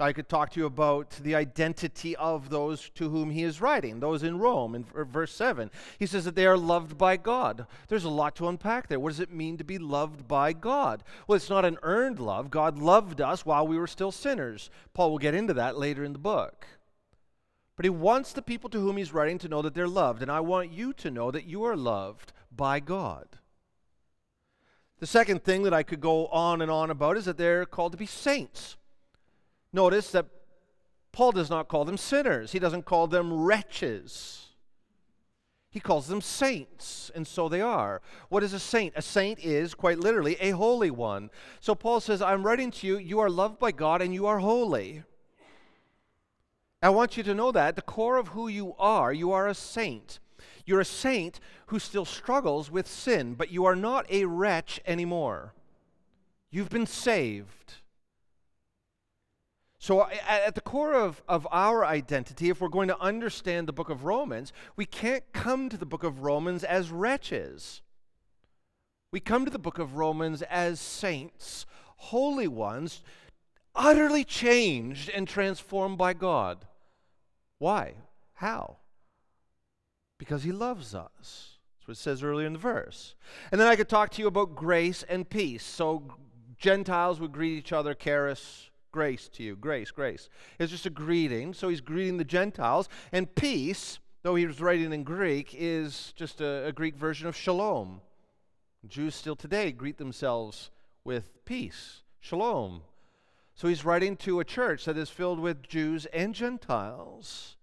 I 0.00 0.12
could 0.12 0.28
talk 0.28 0.50
to 0.50 0.60
you 0.60 0.66
about 0.66 1.10
the 1.22 1.34
identity 1.34 2.16
of 2.16 2.48
those 2.48 2.90
to 2.94 3.10
whom 3.10 3.30
he 3.30 3.42
is 3.42 3.60
writing, 3.60 4.00
those 4.00 4.22
in 4.22 4.38
Rome, 4.38 4.74
in 4.74 4.84
verse 4.84 5.32
7. 5.34 5.70
He 5.98 6.06
says 6.06 6.24
that 6.24 6.34
they 6.34 6.46
are 6.46 6.56
loved 6.56 6.96
by 6.96 7.16
God. 7.16 7.66
There's 7.88 8.04
a 8.04 8.10
lot 8.10 8.34
to 8.36 8.48
unpack 8.48 8.88
there. 8.88 8.98
What 8.98 9.10
does 9.10 9.20
it 9.20 9.32
mean 9.32 9.58
to 9.58 9.64
be 9.64 9.78
loved 9.78 10.26
by 10.26 10.54
God? 10.54 11.04
Well, 11.26 11.36
it's 11.36 11.50
not 11.50 11.64
an 11.64 11.78
earned 11.82 12.18
love. 12.18 12.50
God 12.50 12.78
loved 12.78 13.20
us 13.20 13.46
while 13.46 13.66
we 13.66 13.78
were 13.78 13.86
still 13.86 14.10
sinners. 14.10 14.70
Paul 14.94 15.10
will 15.10 15.18
get 15.18 15.34
into 15.34 15.54
that 15.54 15.78
later 15.78 16.04
in 16.04 16.14
the 16.14 16.18
book. 16.18 16.66
But 17.76 17.84
he 17.84 17.90
wants 17.90 18.32
the 18.32 18.42
people 18.42 18.70
to 18.70 18.80
whom 18.80 18.96
he's 18.96 19.12
writing 19.12 19.38
to 19.38 19.48
know 19.48 19.62
that 19.62 19.74
they're 19.74 19.88
loved. 19.88 20.22
And 20.22 20.30
I 20.30 20.40
want 20.40 20.72
you 20.72 20.92
to 20.94 21.10
know 21.10 21.30
that 21.30 21.46
you 21.46 21.64
are 21.64 21.76
loved 21.76 22.32
by 22.50 22.80
God. 22.80 23.38
The 25.02 25.08
second 25.08 25.42
thing 25.42 25.64
that 25.64 25.74
I 25.74 25.82
could 25.82 26.00
go 26.00 26.28
on 26.28 26.62
and 26.62 26.70
on 26.70 26.88
about 26.88 27.16
is 27.16 27.24
that 27.24 27.36
they're 27.36 27.66
called 27.66 27.90
to 27.90 27.98
be 27.98 28.06
saints. 28.06 28.76
Notice 29.72 30.12
that 30.12 30.26
Paul 31.10 31.32
does 31.32 31.50
not 31.50 31.66
call 31.66 31.84
them 31.84 31.96
sinners, 31.96 32.52
he 32.52 32.60
doesn't 32.60 32.84
call 32.84 33.08
them 33.08 33.34
wretches. 33.34 34.46
He 35.70 35.80
calls 35.80 36.06
them 36.06 36.20
saints, 36.20 37.10
and 37.16 37.26
so 37.26 37.48
they 37.48 37.60
are. 37.60 38.00
What 38.28 38.44
is 38.44 38.52
a 38.52 38.60
saint? 38.60 38.92
A 38.94 39.02
saint 39.02 39.40
is, 39.40 39.74
quite 39.74 39.98
literally, 39.98 40.36
a 40.38 40.50
holy 40.50 40.92
one. 40.92 41.30
So 41.58 41.74
Paul 41.74 41.98
says, 41.98 42.22
I'm 42.22 42.46
writing 42.46 42.70
to 42.70 42.86
you, 42.86 42.96
you 42.96 43.18
are 43.18 43.28
loved 43.28 43.58
by 43.58 43.72
God 43.72 44.02
and 44.02 44.14
you 44.14 44.26
are 44.26 44.38
holy. 44.38 45.02
I 46.80 46.90
want 46.90 47.16
you 47.16 47.24
to 47.24 47.34
know 47.34 47.50
that, 47.50 47.74
the 47.74 47.82
core 47.82 48.18
of 48.18 48.28
who 48.28 48.46
you 48.46 48.76
are, 48.78 49.12
you 49.12 49.32
are 49.32 49.48
a 49.48 49.54
saint. 49.54 50.20
You're 50.64 50.80
a 50.80 50.84
saint 50.84 51.40
who 51.66 51.78
still 51.78 52.04
struggles 52.04 52.70
with 52.70 52.86
sin, 52.86 53.34
but 53.34 53.50
you 53.50 53.64
are 53.64 53.76
not 53.76 54.10
a 54.10 54.24
wretch 54.24 54.80
anymore. 54.86 55.54
You've 56.50 56.70
been 56.70 56.86
saved. 56.86 57.74
So, 59.78 60.06
at 60.28 60.54
the 60.54 60.60
core 60.60 60.94
of, 60.94 61.22
of 61.28 61.48
our 61.50 61.84
identity, 61.84 62.50
if 62.50 62.60
we're 62.60 62.68
going 62.68 62.86
to 62.86 63.00
understand 63.00 63.66
the 63.66 63.72
book 63.72 63.90
of 63.90 64.04
Romans, 64.04 64.52
we 64.76 64.86
can't 64.86 65.24
come 65.32 65.68
to 65.68 65.76
the 65.76 65.86
book 65.86 66.04
of 66.04 66.22
Romans 66.22 66.62
as 66.62 66.90
wretches. 66.90 67.82
We 69.10 69.18
come 69.18 69.44
to 69.44 69.50
the 69.50 69.58
book 69.58 69.80
of 69.80 69.96
Romans 69.96 70.42
as 70.42 70.78
saints, 70.78 71.66
holy 71.96 72.46
ones, 72.46 73.02
utterly 73.74 74.22
changed 74.22 75.10
and 75.10 75.26
transformed 75.26 75.98
by 75.98 76.12
God. 76.12 76.64
Why? 77.58 77.94
How? 78.34 78.76
Because 80.22 80.44
he 80.44 80.52
loves 80.52 80.94
us. 80.94 81.58
That's 81.80 81.88
what 81.88 81.96
it 81.96 82.00
says 82.00 82.22
earlier 82.22 82.46
in 82.46 82.52
the 82.52 82.58
verse. 82.60 83.16
And 83.50 83.60
then 83.60 83.66
I 83.66 83.74
could 83.74 83.88
talk 83.88 84.10
to 84.10 84.22
you 84.22 84.28
about 84.28 84.54
grace 84.54 85.02
and 85.08 85.28
peace. 85.28 85.64
So 85.64 86.14
Gentiles 86.58 87.18
would 87.18 87.32
greet 87.32 87.58
each 87.58 87.72
other, 87.72 87.92
charis, 87.92 88.70
grace 88.92 89.28
to 89.30 89.42
you, 89.42 89.56
grace, 89.56 89.90
grace. 89.90 90.28
It's 90.60 90.70
just 90.70 90.86
a 90.86 90.90
greeting. 90.90 91.54
So 91.54 91.68
he's 91.68 91.80
greeting 91.80 92.18
the 92.18 92.24
Gentiles. 92.24 92.88
And 93.10 93.34
peace, 93.34 93.98
though 94.22 94.36
he 94.36 94.46
was 94.46 94.60
writing 94.60 94.92
in 94.92 95.02
Greek, 95.02 95.56
is 95.58 96.12
just 96.14 96.40
a, 96.40 96.66
a 96.66 96.72
Greek 96.72 96.94
version 96.94 97.26
of 97.26 97.34
shalom. 97.34 98.00
Jews 98.86 99.16
still 99.16 99.34
today 99.34 99.72
greet 99.72 99.98
themselves 99.98 100.70
with 101.02 101.44
peace, 101.44 102.02
shalom. 102.20 102.82
So 103.56 103.66
he's 103.66 103.84
writing 103.84 104.16
to 104.18 104.38
a 104.38 104.44
church 104.44 104.84
that 104.84 104.96
is 104.96 105.10
filled 105.10 105.40
with 105.40 105.66
Jews 105.66 106.06
and 106.12 106.32
Gentiles. 106.32 107.56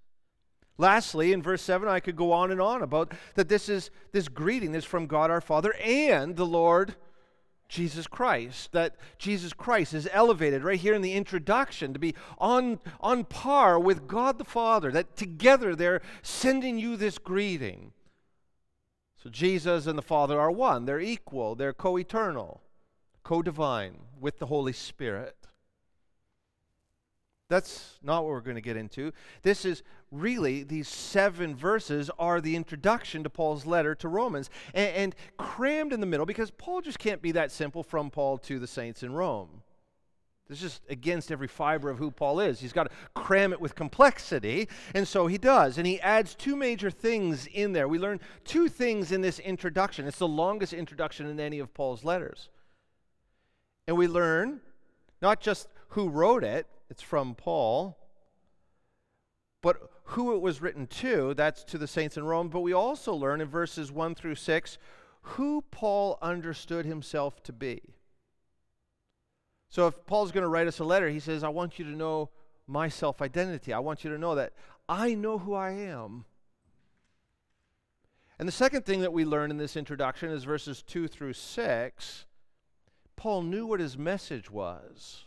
Lastly, 0.79 1.33
in 1.33 1.43
verse 1.43 1.62
7, 1.62 1.89
I 1.89 2.00
could 2.00 2.15
go 2.15 2.31
on 2.31 2.51
and 2.51 2.62
on 2.62 2.81
about 2.81 3.12
that 3.36 3.50
this 3.50 3.67
is 3.67 3.91
this 4.13 4.29
greeting 4.29 4.74
is 4.74 4.86
from 4.86 5.07
God 5.07 5.29
our 5.29 5.41
Father 5.41 5.74
and 5.83 6.38
the 6.38 6.45
Lord 6.45 6.95
Jesus 7.67 8.07
Christ. 8.07 8.71
That 8.71 8.95
Jesus 9.17 9.51
Christ 9.51 9.93
is 9.93 10.07
elevated 10.13 10.63
right 10.63 10.79
here 10.79 10.93
in 10.93 11.01
the 11.01 11.15
introduction 11.15 11.91
to 11.91 12.00
be 12.00 12.15
on, 12.38 12.79
on 13.01 13.25
par 13.25 13.77
with 13.77 14.07
God 14.07 14.38
the 14.38 14.45
Father, 14.45 14.89
that 14.93 15.17
together 15.17 15.75
they're 15.75 16.01
sending 16.21 16.79
you 16.79 16.95
this 16.95 17.17
greeting. 17.17 17.91
So 19.21 19.29
Jesus 19.29 19.86
and 19.86 19.98
the 19.98 20.01
Father 20.01 20.39
are 20.39 20.50
one, 20.50 20.86
they're 20.86 21.01
equal, 21.01 21.55
they're 21.55 21.74
co 21.74 21.98
eternal, 21.98 22.62
co 23.24 23.41
divine 23.41 23.98
with 24.17 24.39
the 24.39 24.45
Holy 24.45 24.71
Spirit. 24.71 25.36
That's 27.50 27.98
not 28.03 28.24
what 28.24 28.29
we're 28.29 28.41
going 28.41 28.55
to 28.55 28.62
get 28.62 28.77
into. 28.77 29.12
This 29.41 29.65
is 29.65 29.81
really, 30.12 30.63
these 30.63 30.88
seven 30.88 31.56
verses 31.56 32.10
are 32.18 32.42
the 32.42 32.56
introduction 32.56 33.24
to 33.24 33.30
Paul's 33.30 33.66
letter 33.66 33.96
to 33.96 34.08
Romans 34.08 34.50
and, 34.74 34.96
and, 34.96 35.16
crammed 35.38 35.94
in 35.94 36.00
the 36.00 36.06
middle 36.06 36.25
because 36.25 36.51
Paul 36.51 36.82
just 36.82 37.00
can't 37.00 37.22
be 37.22 37.32
that 37.34 37.51
simple 37.51 37.84
from 37.84 38.10
Paul 38.10 38.38
to 38.39 38.60
the 38.60 38.68
saints 38.68 39.04
in 39.04 39.13
Rome. 39.13 39.62
This 40.50 40.63
is 40.63 40.82
against 40.89 41.32
every 41.32 41.48
fiber 41.48 41.92
of 41.92 42.00
who 42.00 42.10
Paul 42.10 42.39
is. 42.39 42.60
He's 42.60 42.74
got 42.74 42.86
to 42.86 42.96
cram 43.13 43.54
it 43.54 43.62
with 43.62 43.75
complexity, 43.75 44.68
and 44.96 45.08
so 45.08 45.28
he 45.28 45.38
does. 45.38 45.78
And 45.78 45.86
he 45.86 46.01
adds 46.01 46.34
two 46.34 46.56
major 46.56 46.89
things 46.89 47.46
in 47.46 47.72
there. 47.72 47.88
We 47.88 48.00
learn 48.00 48.20
two 48.46 48.68
things 48.68 49.12
in 49.12 49.22
this 49.22 49.38
introduction. 49.38 50.08
It's 50.08 50.18
the 50.18 50.28
longest 50.28 50.74
introduction 50.74 51.28
in 51.28 51.39
any 51.39 51.60
of 51.60 51.72
Paul's 51.75 52.04
letters. 52.04 52.50
And 53.88 53.96
we 53.96 54.08
learn 54.08 54.62
not 55.22 55.39
just 55.39 55.68
who 55.89 56.10
wrote 56.10 56.44
it, 56.44 56.66
it's 56.89 57.04
from 57.04 57.36
Paul. 57.36 57.96
But 59.62 59.78
who 60.10 60.34
it 60.34 60.42
was 60.42 60.60
written 60.60 60.88
to, 60.88 61.36
that's 61.36 61.63
to 61.63 61.78
the 61.78 61.88
saints 61.88 62.18
in 62.18 62.24
Rome. 62.24 62.50
But 62.50 62.62
we 62.62 62.74
also 62.74 63.13
learn 63.13 63.42
in 63.42 63.48
verses 63.48 63.92
1 63.92 64.16
through 64.16 64.36
6 64.36 64.78
who 65.22 65.63
Paul 65.70 66.18
understood 66.22 66.86
himself 66.86 67.44
to 67.44 67.54
be. 67.54 67.82
So 69.70 69.86
if 69.86 70.06
Paul's 70.08 70.32
going 70.32 70.42
to 70.42 70.48
write 70.48 70.68
us 70.68 70.80
a 70.80 70.84
letter, 70.84 71.10
he 71.10 71.20
says, 71.20 71.44
I 71.44 71.50
want 71.50 71.78
you 71.78 71.86
to 71.86 71.92
know 71.92 72.32
my 72.66 72.89
self 72.89 73.22
identity. 73.22 73.72
I 73.72 73.80
want 73.80 74.04
you 74.04 74.10
to 74.10 74.18
know 74.18 74.34
that 74.34 74.54
I 74.88 75.13
know 75.13 75.38
who 75.38 75.54
I 75.54 75.72
am. 75.72 76.25
And 78.39 78.48
the 78.48 78.54
second 78.54 78.86
thing 78.86 79.01
that 79.01 79.13
we 79.13 79.25
learn 79.25 79.51
in 79.51 79.58
this 79.58 79.78
introduction 79.78 80.32
is 80.32 80.44
verses 80.44 80.82
2 80.82 81.08
through 81.08 81.34
6. 81.34 82.25
Paul 83.16 83.44
knew 83.44 83.68
what 83.68 83.80
his 83.80 83.98
message 83.98 84.50
was. 84.50 85.25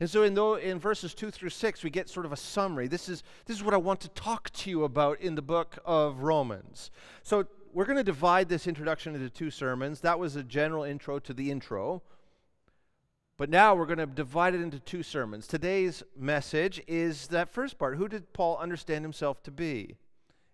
And 0.00 0.08
so 0.08 0.22
in, 0.22 0.38
in 0.60 0.78
verses 0.78 1.12
2 1.14 1.30
through 1.30 1.50
6, 1.50 1.82
we 1.82 1.90
get 1.90 2.08
sort 2.08 2.24
of 2.24 2.32
a 2.32 2.36
summary. 2.36 2.86
This 2.86 3.08
is, 3.08 3.24
this 3.46 3.56
is 3.56 3.64
what 3.64 3.74
I 3.74 3.78
want 3.78 4.00
to 4.00 4.08
talk 4.10 4.50
to 4.50 4.70
you 4.70 4.84
about 4.84 5.20
in 5.20 5.34
the 5.34 5.42
book 5.42 5.78
of 5.84 6.22
Romans. 6.22 6.92
So 7.24 7.46
we're 7.72 7.84
going 7.84 7.96
to 7.96 8.04
divide 8.04 8.48
this 8.48 8.68
introduction 8.68 9.14
into 9.14 9.28
two 9.28 9.50
sermons. 9.50 10.00
That 10.00 10.18
was 10.18 10.36
a 10.36 10.44
general 10.44 10.84
intro 10.84 11.18
to 11.18 11.34
the 11.34 11.50
intro. 11.50 12.02
But 13.36 13.50
now 13.50 13.74
we're 13.74 13.86
going 13.86 13.98
to 13.98 14.06
divide 14.06 14.54
it 14.54 14.60
into 14.60 14.78
two 14.78 15.02
sermons. 15.02 15.46
Today's 15.46 16.02
message 16.16 16.80
is 16.86 17.28
that 17.28 17.48
first 17.48 17.78
part 17.78 17.96
Who 17.96 18.08
did 18.08 18.32
Paul 18.32 18.56
understand 18.58 19.04
himself 19.04 19.42
to 19.44 19.50
be? 19.50 19.96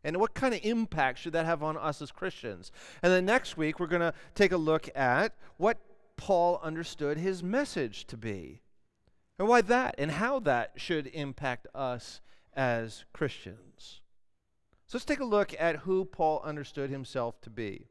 And 0.04 0.18
what 0.18 0.34
kind 0.34 0.52
of 0.52 0.60
impact 0.62 1.18
should 1.18 1.32
that 1.32 1.46
have 1.46 1.62
on 1.62 1.78
us 1.78 2.02
as 2.02 2.10
Christians? 2.10 2.72
And 3.02 3.10
then 3.10 3.24
next 3.24 3.56
week, 3.56 3.80
we're 3.80 3.86
going 3.86 4.02
to 4.02 4.12
take 4.34 4.52
a 4.52 4.58
look 4.58 4.88
at 4.94 5.34
what 5.56 5.78
Paul 6.16 6.60
understood 6.62 7.16
his 7.16 7.42
message 7.42 8.06
to 8.06 8.18
be 8.18 8.60
and 9.38 9.48
why 9.48 9.60
that 9.62 9.94
and 9.98 10.12
how 10.12 10.38
that 10.40 10.72
should 10.76 11.06
impact 11.08 11.66
us 11.74 12.20
as 12.54 13.04
Christians. 13.12 14.00
So 14.86 14.98
let's 14.98 15.04
take 15.04 15.20
a 15.20 15.24
look 15.24 15.54
at 15.58 15.76
who 15.76 16.04
Paul 16.04 16.40
understood 16.44 16.90
himself 16.90 17.40
to 17.42 17.50
be. 17.50 17.86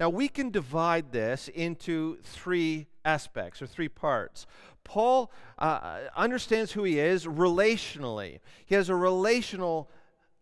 Now, 0.00 0.08
we 0.08 0.28
can 0.28 0.50
divide 0.50 1.12
this 1.12 1.48
into 1.48 2.18
three 2.22 2.88
aspects 3.04 3.62
or 3.62 3.66
three 3.66 3.88
parts. 3.88 4.46
Paul 4.82 5.30
uh, 5.58 6.00
understands 6.16 6.72
who 6.72 6.82
he 6.82 6.98
is 6.98 7.26
relationally, 7.26 8.40
he 8.66 8.74
has 8.74 8.88
a 8.88 8.96
relational 8.96 9.90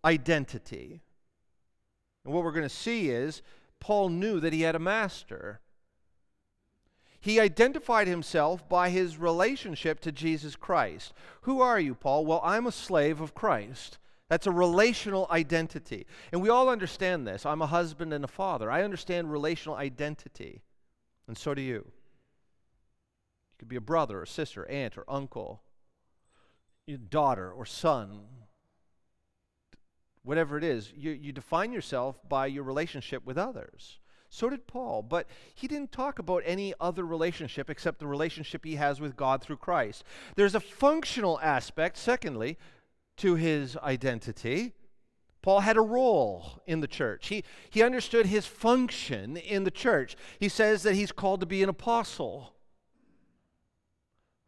identity. 0.04 1.02
And 2.24 2.32
what 2.32 2.44
we're 2.44 2.52
going 2.52 2.62
to 2.62 2.68
see 2.68 3.10
is 3.10 3.42
Paul 3.80 4.08
knew 4.08 4.40
that 4.40 4.52
he 4.52 4.62
had 4.62 4.74
a 4.74 4.80
master. 4.80 5.60
He 7.22 7.38
identified 7.38 8.08
himself 8.08 8.68
by 8.68 8.90
his 8.90 9.16
relationship 9.16 10.00
to 10.00 10.10
Jesus 10.10 10.56
Christ. 10.56 11.12
Who 11.42 11.60
are 11.60 11.78
you, 11.78 11.94
Paul? 11.94 12.26
Well, 12.26 12.40
I'm 12.42 12.66
a 12.66 12.72
slave 12.72 13.20
of 13.20 13.32
Christ. 13.32 13.98
That's 14.28 14.48
a 14.48 14.50
relational 14.50 15.28
identity. 15.30 16.08
And 16.32 16.42
we 16.42 16.48
all 16.48 16.68
understand 16.68 17.24
this. 17.24 17.46
I'm 17.46 17.62
a 17.62 17.68
husband 17.68 18.12
and 18.12 18.24
a 18.24 18.28
father. 18.28 18.72
I 18.72 18.82
understand 18.82 19.30
relational 19.30 19.76
identity. 19.76 20.62
And 21.28 21.38
so 21.38 21.54
do 21.54 21.62
you. 21.62 21.74
You 21.74 21.84
could 23.56 23.68
be 23.68 23.76
a 23.76 23.80
brother 23.80 24.20
or 24.20 24.26
sister, 24.26 24.66
aunt 24.68 24.98
or 24.98 25.04
uncle, 25.08 25.62
your 26.88 26.98
daughter 26.98 27.52
or 27.52 27.64
son. 27.64 28.22
Whatever 30.24 30.58
it 30.58 30.64
is, 30.64 30.92
you, 30.96 31.12
you 31.12 31.30
define 31.30 31.72
yourself 31.72 32.18
by 32.28 32.46
your 32.46 32.64
relationship 32.64 33.24
with 33.24 33.38
others. 33.38 34.00
So 34.32 34.48
did 34.48 34.66
Paul. 34.66 35.02
But 35.02 35.26
he 35.54 35.68
didn't 35.68 35.92
talk 35.92 36.18
about 36.18 36.42
any 36.46 36.72
other 36.80 37.04
relationship 37.04 37.68
except 37.68 37.98
the 37.98 38.06
relationship 38.06 38.64
he 38.64 38.76
has 38.76 38.98
with 38.98 39.14
God 39.14 39.42
through 39.42 39.58
Christ. 39.58 40.04
There's 40.36 40.54
a 40.54 40.60
functional 40.60 41.38
aspect, 41.40 41.98
secondly, 41.98 42.56
to 43.18 43.34
his 43.34 43.76
identity. 43.76 44.72
Paul 45.42 45.60
had 45.60 45.76
a 45.76 45.82
role 45.82 46.62
in 46.66 46.80
the 46.80 46.86
church. 46.86 47.28
He, 47.28 47.44
he 47.68 47.82
understood 47.82 48.24
his 48.24 48.46
function 48.46 49.36
in 49.36 49.64
the 49.64 49.70
church. 49.70 50.16
He 50.40 50.48
says 50.48 50.82
that 50.84 50.94
he's 50.94 51.12
called 51.12 51.40
to 51.40 51.46
be 51.46 51.62
an 51.62 51.68
apostle. 51.68 52.54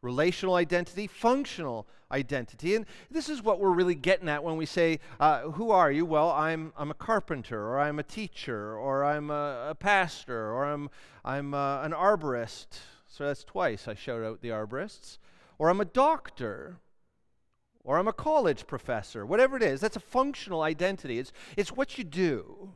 Relational 0.04 0.54
identity, 0.54 1.06
functional 1.06 1.86
identity. 2.12 2.74
And 2.74 2.84
this 3.10 3.30
is 3.30 3.42
what 3.42 3.58
we're 3.58 3.72
really 3.72 3.94
getting 3.94 4.28
at 4.28 4.44
when 4.44 4.56
we 4.56 4.66
say, 4.66 5.00
uh, 5.18 5.42
Who 5.52 5.70
are 5.70 5.90
you? 5.90 6.04
Well, 6.04 6.30
I'm, 6.30 6.74
I'm 6.76 6.90
a 6.90 6.94
carpenter, 6.94 7.58
or 7.58 7.80
I'm 7.80 7.98
a 7.98 8.02
teacher, 8.02 8.76
or 8.76 9.02
I'm 9.02 9.30
a, 9.30 9.68
a 9.70 9.74
pastor, 9.74 10.52
or 10.52 10.66
I'm, 10.66 10.90
I'm 11.24 11.54
uh, 11.54 11.82
an 11.82 11.92
arborist. 11.92 12.66
So 13.08 13.26
that's 13.26 13.44
twice 13.44 13.88
I 13.88 13.94
shout 13.94 14.22
out 14.22 14.42
the 14.42 14.50
arborists. 14.50 15.18
Or 15.58 15.70
I'm 15.70 15.80
a 15.80 15.84
doctor 15.84 16.80
or 17.84 17.98
I'm 17.98 18.08
a 18.08 18.12
college 18.12 18.66
professor, 18.66 19.24
whatever 19.26 19.56
it 19.56 19.62
is. 19.62 19.80
That's 19.80 19.96
a 19.96 20.00
functional 20.00 20.62
identity, 20.62 21.18
it's, 21.18 21.32
it's 21.56 21.70
what 21.70 21.98
you 21.98 22.04
do. 22.04 22.72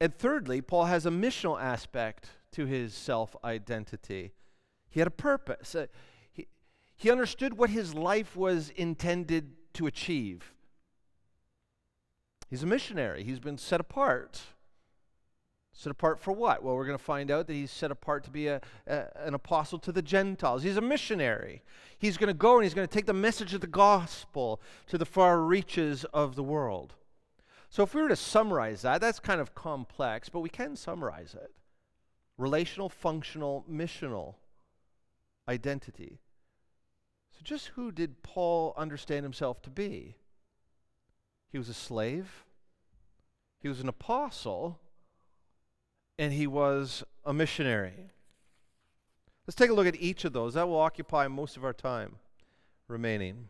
And 0.00 0.14
thirdly, 0.14 0.60
Paul 0.62 0.84
has 0.84 1.04
a 1.04 1.10
missional 1.10 1.60
aspect 1.60 2.30
to 2.52 2.66
his 2.66 2.94
self 2.94 3.36
identity. 3.44 4.32
He 4.90 5.00
had 5.00 5.06
a 5.06 5.12
purpose. 5.12 5.74
Uh, 5.74 5.86
he, 6.32 6.48
he 6.96 7.10
understood 7.10 7.56
what 7.56 7.70
his 7.70 7.94
life 7.94 8.36
was 8.36 8.70
intended 8.70 9.52
to 9.74 9.86
achieve. 9.86 10.52
He's 12.48 12.64
a 12.64 12.66
missionary, 12.66 13.22
he's 13.22 13.38
been 13.38 13.58
set 13.58 13.80
apart. 13.80 14.42
Set 15.72 15.92
apart 15.92 16.18
for 16.18 16.32
what? 16.32 16.62
Well, 16.62 16.74
we're 16.74 16.84
going 16.84 16.98
to 16.98 17.02
find 17.02 17.30
out 17.30 17.46
that 17.46 17.54
he's 17.54 17.70
set 17.70 17.90
apart 17.90 18.24
to 18.24 18.30
be 18.30 18.48
a, 18.48 18.60
a, 18.86 19.04
an 19.24 19.34
apostle 19.34 19.78
to 19.78 19.92
the 19.92 20.02
Gentiles. 20.02 20.64
He's 20.64 20.76
a 20.76 20.82
missionary. 20.82 21.62
He's 21.96 22.18
going 22.18 22.28
to 22.28 22.34
go 22.34 22.56
and 22.56 22.64
he's 22.64 22.74
going 22.74 22.86
to 22.86 22.92
take 22.92 23.06
the 23.06 23.14
message 23.14 23.54
of 23.54 23.60
the 23.60 23.66
gospel 23.68 24.60
to 24.88 24.98
the 24.98 25.06
far 25.06 25.40
reaches 25.40 26.04
of 26.12 26.34
the 26.34 26.42
world. 26.42 26.94
So, 27.70 27.84
if 27.84 27.94
we 27.94 28.02
were 28.02 28.08
to 28.08 28.16
summarize 28.16 28.82
that, 28.82 29.00
that's 29.00 29.20
kind 29.20 29.40
of 29.40 29.54
complex, 29.54 30.28
but 30.28 30.40
we 30.40 30.50
can 30.50 30.74
summarize 30.74 31.34
it 31.34 31.52
relational, 32.36 32.88
functional, 32.88 33.64
missional 33.70 34.34
identity. 35.48 36.20
So, 37.32 37.40
just 37.42 37.68
who 37.68 37.92
did 37.92 38.22
Paul 38.22 38.74
understand 38.76 39.24
himself 39.24 39.62
to 39.62 39.70
be? 39.70 40.16
He 41.50 41.58
was 41.58 41.68
a 41.68 41.74
slave, 41.74 42.44
he 43.60 43.68
was 43.68 43.80
an 43.80 43.88
apostle 43.88 44.80
and 46.18 46.32
he 46.32 46.46
was 46.46 47.02
a 47.24 47.32
missionary. 47.32 48.10
Let's 49.46 49.56
take 49.56 49.70
a 49.70 49.74
look 49.74 49.86
at 49.86 49.96
each 49.96 50.24
of 50.24 50.32
those. 50.32 50.54
That 50.54 50.68
will 50.68 50.78
occupy 50.78 51.28
most 51.28 51.56
of 51.56 51.64
our 51.64 51.72
time 51.72 52.16
remaining. 52.88 53.48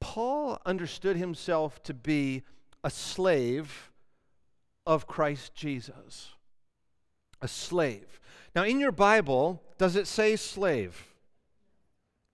Paul 0.00 0.60
understood 0.64 1.16
himself 1.16 1.82
to 1.84 1.94
be 1.94 2.42
a 2.84 2.90
slave 2.90 3.90
of 4.86 5.06
Christ 5.06 5.54
Jesus. 5.54 6.33
A 7.44 7.48
slave. 7.48 8.20
Now, 8.56 8.64
in 8.64 8.80
your 8.80 8.90
Bible, 8.90 9.62
does 9.76 9.96
it 9.96 10.06
say 10.06 10.34
slave? 10.34 11.06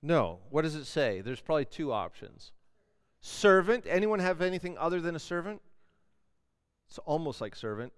No. 0.03 0.39
What 0.51 0.63
does 0.63 0.77
it 0.77 0.85
say? 0.85 1.21
There's 1.21 1.41
probably 1.41 1.65
two 1.65 1.93
options. 1.93 2.53
Servant. 3.21 3.87
Anyone 3.89 4.21
have 4.21 4.41
anything 4.41 4.79
other 4.79 5.01
than 5.01 5.17
a 5.17 5.19
servant? 5.19 5.61
It's 6.89 6.99
almost 6.99 7.41
like 7.41 7.57
servant. 7.57 7.93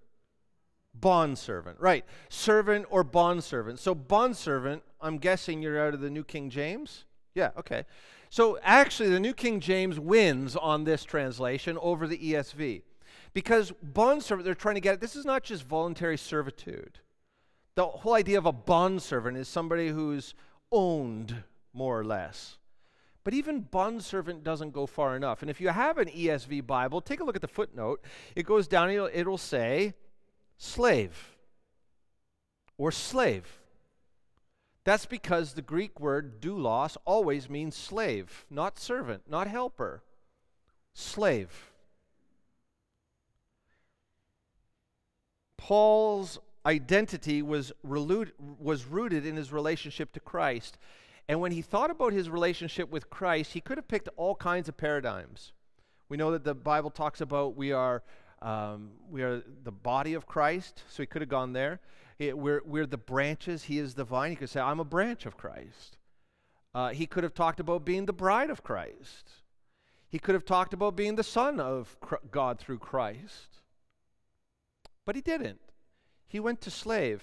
Bondservant, 0.95 1.81
right. 1.81 2.05
Servant 2.31 2.87
or 2.89 3.05
bondservant. 3.05 3.79
So, 3.79 3.95
bondservant, 3.95 4.83
I'm 5.01 5.19
guessing 5.19 5.63
you're 5.63 5.81
out 5.87 5.93
of 5.95 6.01
the 6.01 6.11
New 6.11 6.25
King 6.25 6.49
James? 6.49 7.05
Yeah, 7.35 7.51
okay. 7.59 7.85
So, 8.31 8.59
actually, 8.63 9.11
the 9.11 9.21
New 9.21 9.35
King 9.35 9.61
James 9.61 10.01
wins 10.01 10.57
on 10.57 10.85
this 10.85 11.05
translation 11.05 11.79
over 11.81 12.07
the 12.07 12.19
ESV. 12.19 12.83
Because 13.35 13.73
bondservant, 13.83 14.45
they're 14.45 14.55
trying 14.55 14.75
to 14.75 14.81
get 14.81 15.01
this 15.01 15.17
is 15.17 15.25
not 15.25 15.43
just 15.43 15.65
voluntary 15.65 16.19
servitude. 16.19 16.99
The 17.75 17.87
whole 17.87 18.15
idea 18.15 18.39
of 18.39 18.47
a 18.47 18.53
bondservant 18.53 19.37
is 19.37 19.49
somebody 19.49 19.89
who's 19.89 20.35
owned, 20.71 21.43
more 21.73 21.99
or 21.99 22.05
less. 22.05 22.59
But 23.25 23.35
even 23.35 23.61
bondservant 23.61 24.43
doesn't 24.43 24.73
go 24.73 24.87
far 24.87 25.17
enough. 25.17 25.43
And 25.43 25.51
if 25.51 25.61
you 25.61 25.69
have 25.69 25.99
an 25.99 26.09
ESV 26.09 26.67
Bible, 26.67 27.01
take 27.01 27.21
a 27.21 27.25
look 27.25 27.37
at 27.37 27.43
the 27.43 27.49
footnote. 27.49 28.05
It 28.35 28.45
goes 28.45 28.67
down, 28.67 28.91
it'll, 28.91 29.11
it'll 29.13 29.39
say, 29.39 29.95
slave 30.59 31.37
or 32.77 32.91
slave. 32.91 33.61
That's 34.85 35.07
because 35.07 35.53
the 35.53 35.63
Greek 35.63 36.01
word 36.01 36.41
doulos 36.41 36.97
always 37.05 37.49
means 37.49 37.77
slave, 37.77 38.45
not 38.51 38.79
servant, 38.79 39.23
not 39.31 39.47
helper. 39.47 40.03
Slave. 40.93 41.71
Paul's 45.57 46.41
identity 46.65 47.43
was, 47.43 47.73
was 47.83 48.87
rooted 48.87 49.27
in 49.27 49.37
his 49.37 49.53
relationship 49.53 50.13
to 50.13 50.21
Christ. 50.21 50.79
And 51.29 51.41
when 51.41 51.53
he 51.53 51.63
thought 51.63 51.91
about 51.91 52.13
his 52.13 52.29
relationship 52.29 52.91
with 52.91 53.11
Christ, 53.11 53.53
he 53.53 53.61
could 53.61 53.79
have 53.79 53.89
picked 53.89 54.09
all 54.17 54.35
kinds 54.35 54.69
of 54.69 54.77
paradigms. 54.77 55.53
We 56.09 56.17
know 56.17 56.33
that 56.33 56.45
the 56.45 56.55
Bible 56.55 56.91
talks 56.91 57.21
about 57.21 57.57
we 57.57 57.73
are 57.73 58.03
um, 58.43 58.91
we 59.09 59.23
are 59.23 59.41
the 59.63 59.71
body 59.71 60.15
of 60.15 60.27
Christ, 60.27 60.83
so 60.89 61.03
he 61.03 61.07
could 61.07 61.23
have 61.23 61.29
gone 61.29 61.53
there. 61.53 61.81
It, 62.19 62.37
we're, 62.37 62.61
we're 62.65 62.87
the 62.87 62.99
branches, 62.99 63.63
he 63.65 63.79
is 63.79 63.95
the 63.95 64.05
vine. 64.05 64.31
He 64.31 64.37
could 64.37 64.51
say, 64.51 64.61
I'm 64.61 64.81
a 64.81 64.85
branch 64.85 65.27
of 65.27 65.37
Christ. 65.37 65.97
Uh, 66.75 66.89
he 66.89 67.07
could 67.07 67.23
have 67.23 67.35
talked 67.35 67.61
about 67.61 67.85
being 67.85 68.07
the 68.07 68.13
bride 68.13 68.51
of 68.51 68.65
Christ. 68.65 69.31
He 70.09 70.19
could 70.19 70.35
have 70.35 70.45
talked 70.45 70.75
about 70.75 70.97
being 70.97 71.15
the 71.15 71.23
son 71.23 71.61
of 71.61 71.97
God 72.31 72.59
through 72.59 72.79
Christ. 72.79 73.61
But 75.07 75.15
he 75.15 75.23
didn't. 75.23 75.61
He 76.33 76.41
went 76.41 76.63
to 76.63 76.71
slave. 76.71 77.23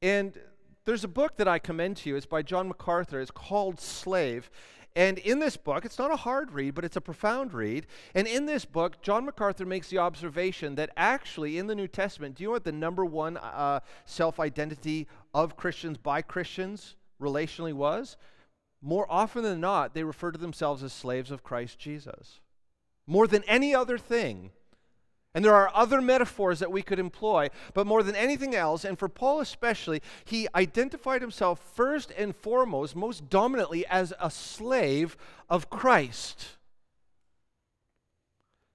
And 0.00 0.38
there's 0.84 1.02
a 1.02 1.08
book 1.08 1.36
that 1.38 1.48
I 1.48 1.58
commend 1.58 1.96
to 1.98 2.08
you. 2.08 2.14
It's 2.14 2.26
by 2.26 2.42
John 2.42 2.68
MacArthur. 2.68 3.20
It's 3.20 3.32
called 3.32 3.80
Slave. 3.80 4.52
And 4.94 5.18
in 5.18 5.40
this 5.40 5.56
book, 5.56 5.84
it's 5.84 5.98
not 5.98 6.12
a 6.12 6.16
hard 6.16 6.52
read, 6.52 6.76
but 6.76 6.84
it's 6.84 6.96
a 6.96 7.00
profound 7.00 7.52
read. 7.52 7.88
And 8.14 8.28
in 8.28 8.46
this 8.46 8.64
book, 8.64 9.02
John 9.02 9.24
MacArthur 9.24 9.66
makes 9.66 9.88
the 9.88 9.98
observation 9.98 10.76
that 10.76 10.90
actually 10.96 11.58
in 11.58 11.66
the 11.66 11.74
New 11.74 11.88
Testament, 11.88 12.36
do 12.36 12.44
you 12.44 12.50
know 12.50 12.52
what 12.52 12.62
the 12.62 12.70
number 12.70 13.04
one 13.04 13.36
uh, 13.38 13.80
self 14.06 14.38
identity 14.38 15.08
of 15.34 15.56
Christians 15.56 15.98
by 15.98 16.22
Christians 16.22 16.94
relationally 17.20 17.72
was? 17.72 18.16
More 18.80 19.10
often 19.10 19.42
than 19.42 19.60
not, 19.60 19.92
they 19.92 20.04
refer 20.04 20.30
to 20.30 20.38
themselves 20.38 20.84
as 20.84 20.92
slaves 20.92 21.32
of 21.32 21.42
Christ 21.42 21.80
Jesus. 21.80 22.38
More 23.08 23.26
than 23.26 23.42
any 23.48 23.74
other 23.74 23.98
thing, 23.98 24.52
and 25.34 25.44
there 25.44 25.54
are 25.54 25.70
other 25.74 26.02
metaphors 26.02 26.58
that 26.58 26.70
we 26.70 26.82
could 26.82 26.98
employ, 26.98 27.48
but 27.72 27.86
more 27.86 28.02
than 28.02 28.14
anything 28.14 28.54
else, 28.54 28.84
and 28.84 28.98
for 28.98 29.08
Paul 29.08 29.40
especially, 29.40 30.02
he 30.24 30.46
identified 30.54 31.22
himself 31.22 31.58
first 31.74 32.12
and 32.16 32.36
foremost, 32.36 32.94
most 32.94 33.30
dominantly, 33.30 33.86
as 33.86 34.12
a 34.20 34.30
slave 34.30 35.16
of 35.48 35.70
Christ. 35.70 36.56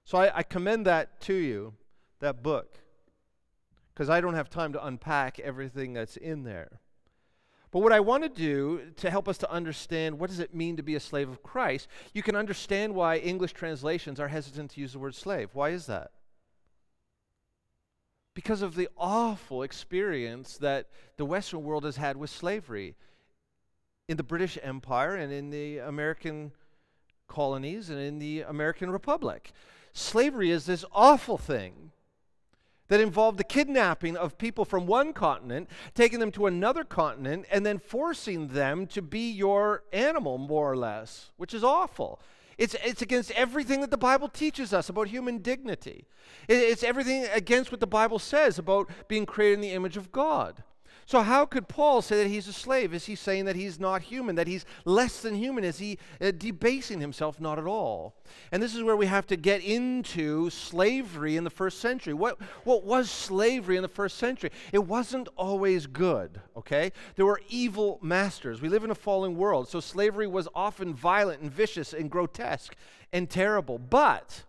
So 0.04 0.18
I, 0.18 0.38
I 0.38 0.42
commend 0.42 0.86
that 0.86 1.20
to 1.22 1.34
you, 1.34 1.74
that 2.18 2.42
book, 2.42 2.78
because 3.94 4.10
I 4.10 4.20
don't 4.20 4.34
have 4.34 4.50
time 4.50 4.72
to 4.72 4.84
unpack 4.84 5.38
everything 5.38 5.92
that's 5.92 6.16
in 6.16 6.42
there. 6.42 6.80
But 7.70 7.80
what 7.80 7.92
I 7.92 8.00
want 8.00 8.22
to 8.24 8.28
do 8.28 8.80
to 8.96 9.10
help 9.10 9.28
us 9.28 9.38
to 9.38 9.50
understand 9.50 10.18
what 10.18 10.30
does 10.30 10.40
it 10.40 10.54
mean 10.54 10.76
to 10.76 10.82
be 10.82 10.94
a 10.94 11.00
slave 11.00 11.28
of 11.28 11.42
Christ, 11.42 11.86
you 12.14 12.22
can 12.22 12.34
understand 12.34 12.94
why 12.94 13.18
English 13.18 13.52
translations 13.52 14.18
are 14.18 14.28
hesitant 14.28 14.72
to 14.72 14.80
use 14.80 14.94
the 14.94 14.98
word 14.98 15.14
slave. 15.14 15.50
Why 15.52 15.70
is 15.70 15.86
that? 15.86 16.10
Because 18.38 18.62
of 18.62 18.76
the 18.76 18.88
awful 18.96 19.64
experience 19.64 20.58
that 20.58 20.86
the 21.16 21.24
Western 21.24 21.64
world 21.64 21.82
has 21.82 21.96
had 21.96 22.16
with 22.16 22.30
slavery 22.30 22.94
in 24.06 24.16
the 24.16 24.22
British 24.22 24.56
Empire 24.62 25.16
and 25.16 25.32
in 25.32 25.50
the 25.50 25.78
American 25.78 26.52
colonies 27.26 27.90
and 27.90 27.98
in 27.98 28.20
the 28.20 28.42
American 28.42 28.92
Republic. 28.92 29.50
Slavery 29.92 30.52
is 30.52 30.66
this 30.66 30.84
awful 30.92 31.36
thing 31.36 31.90
that 32.86 33.00
involved 33.00 33.38
the 33.38 33.42
kidnapping 33.42 34.16
of 34.16 34.38
people 34.38 34.64
from 34.64 34.86
one 34.86 35.12
continent, 35.12 35.68
taking 35.96 36.20
them 36.20 36.30
to 36.30 36.46
another 36.46 36.84
continent, 36.84 37.44
and 37.50 37.66
then 37.66 37.80
forcing 37.80 38.46
them 38.46 38.86
to 38.86 39.02
be 39.02 39.32
your 39.32 39.82
animal, 39.92 40.38
more 40.38 40.70
or 40.70 40.76
less, 40.76 41.32
which 41.38 41.52
is 41.52 41.64
awful. 41.64 42.20
It's, 42.58 42.74
it's 42.84 43.02
against 43.02 43.30
everything 43.30 43.80
that 43.80 43.90
the 43.92 43.96
Bible 43.96 44.28
teaches 44.28 44.74
us 44.74 44.88
about 44.88 45.08
human 45.08 45.38
dignity. 45.38 46.08
it's 46.48 46.82
everything 46.82 47.26
against 47.32 47.70
what 47.70 47.80
the 47.80 47.86
Bible 47.86 48.18
says 48.18 48.58
about 48.58 48.90
being 49.06 49.24
created 49.24 49.54
in 49.54 49.60
the 49.60 49.72
image 49.72 49.96
of 49.96 50.10
God. 50.10 50.64
So, 51.08 51.22
how 51.22 51.46
could 51.46 51.68
Paul 51.68 52.02
say 52.02 52.22
that 52.22 52.28
he's 52.28 52.48
a 52.48 52.52
slave? 52.52 52.92
Is 52.92 53.06
he 53.06 53.14
saying 53.14 53.46
that 53.46 53.56
he's 53.56 53.80
not 53.80 54.02
human, 54.02 54.36
that 54.36 54.46
he's 54.46 54.66
less 54.84 55.22
than 55.22 55.34
human? 55.34 55.64
Is 55.64 55.78
he 55.78 55.98
uh, 56.20 56.32
debasing 56.36 57.00
himself? 57.00 57.40
Not 57.40 57.58
at 57.58 57.64
all. 57.64 58.14
And 58.52 58.62
this 58.62 58.74
is 58.74 58.82
where 58.82 58.94
we 58.94 59.06
have 59.06 59.26
to 59.28 59.36
get 59.36 59.62
into 59.62 60.50
slavery 60.50 61.38
in 61.38 61.44
the 61.44 61.50
first 61.50 61.80
century. 61.80 62.12
What, 62.12 62.38
what 62.64 62.84
was 62.84 63.10
slavery 63.10 63.76
in 63.76 63.82
the 63.82 63.88
first 63.88 64.18
century? 64.18 64.50
It 64.70 64.80
wasn't 64.80 65.30
always 65.34 65.86
good, 65.86 66.42
okay? 66.58 66.92
There 67.16 67.24
were 67.24 67.40
evil 67.48 67.98
masters. 68.02 68.60
We 68.60 68.68
live 68.68 68.84
in 68.84 68.90
a 68.90 68.94
fallen 68.94 69.34
world, 69.34 69.66
so 69.70 69.80
slavery 69.80 70.26
was 70.26 70.46
often 70.54 70.92
violent 70.92 71.40
and 71.40 71.50
vicious 71.50 71.94
and 71.94 72.10
grotesque 72.10 72.76
and 73.14 73.30
terrible. 73.30 73.78
But 73.78 74.42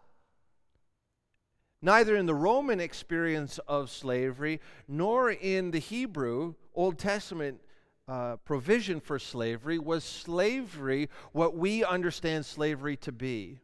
Neither 1.81 2.15
in 2.15 2.25
the 2.25 2.35
Roman 2.35 2.79
experience 2.79 3.57
of 3.67 3.89
slavery 3.89 4.59
nor 4.87 5.31
in 5.31 5.71
the 5.71 5.79
Hebrew 5.79 6.55
Old 6.75 6.97
Testament 6.97 7.61
uh, 8.07 8.37
provision 8.37 8.99
for 8.99 9.19
slavery 9.19 9.79
was 9.79 10.03
slavery 10.03 11.09
what 11.31 11.55
we 11.55 11.83
understand 11.83 12.45
slavery 12.45 12.97
to 12.97 13.11
be. 13.11 13.59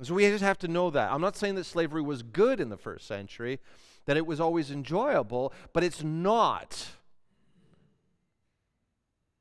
So 0.00 0.14
we 0.14 0.26
just 0.28 0.42
have 0.42 0.58
to 0.58 0.68
know 0.68 0.90
that. 0.90 1.12
I'm 1.12 1.20
not 1.20 1.36
saying 1.36 1.54
that 1.56 1.64
slavery 1.64 2.02
was 2.02 2.22
good 2.22 2.58
in 2.58 2.70
the 2.70 2.76
first 2.76 3.06
century, 3.06 3.60
that 4.06 4.16
it 4.16 4.26
was 4.26 4.40
always 4.40 4.70
enjoyable, 4.70 5.52
but 5.72 5.84
it's 5.84 6.02
not 6.02 6.88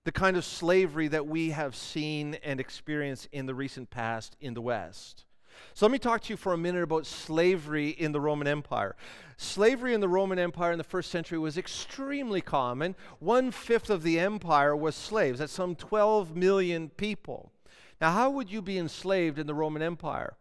the 0.04 0.12
kind 0.12 0.38
of 0.38 0.46
slavery 0.46 1.08
that 1.08 1.28
we 1.28 1.52
have 1.52 1.76
seen 1.76 2.36
and 2.44 2.60
experienced 2.60 3.28
in 3.32 3.46
the 3.46 3.56
recent 3.56 3.90
past 3.90 4.36
in 4.40 4.54
the 4.54 4.62
West. 4.62 5.26
So 5.74 5.86
let 5.86 5.92
me 5.92 6.00
talk 6.00 6.22
to 6.22 6.34
you 6.34 6.38
for 6.38 6.54
a 6.54 6.58
minute 6.58 6.84
about 6.84 7.06
slavery 7.06 7.90
in 7.90 8.12
the 8.12 8.22
Roman 8.22 8.48
Empire. 8.48 8.96
Slavery 9.38 9.94
in 9.94 10.02
the 10.02 10.10
Roman 10.10 10.38
Empire 10.38 10.72
in 10.72 10.78
the 10.78 10.84
first 10.84 11.10
century 11.10 11.40
was 11.40 11.58
extremely 11.58 12.42
common. 12.42 12.96
One 13.20 13.52
fifth 13.52 13.90
of 13.90 14.04
the 14.04 14.20
empire 14.20 14.76
was 14.76 14.96
slaves. 14.96 15.40
That's 15.40 15.52
some 15.52 15.76
12 15.76 16.36
million 16.36 16.90
people. 16.90 17.52
Now, 18.00 18.12
how 18.12 18.30
would 18.30 18.52
you 18.52 18.62
be 18.62 18.78
enslaved 18.78 19.40
in 19.40 19.48
the 19.48 19.54
Roman 19.54 19.82
Empire? 19.82 20.36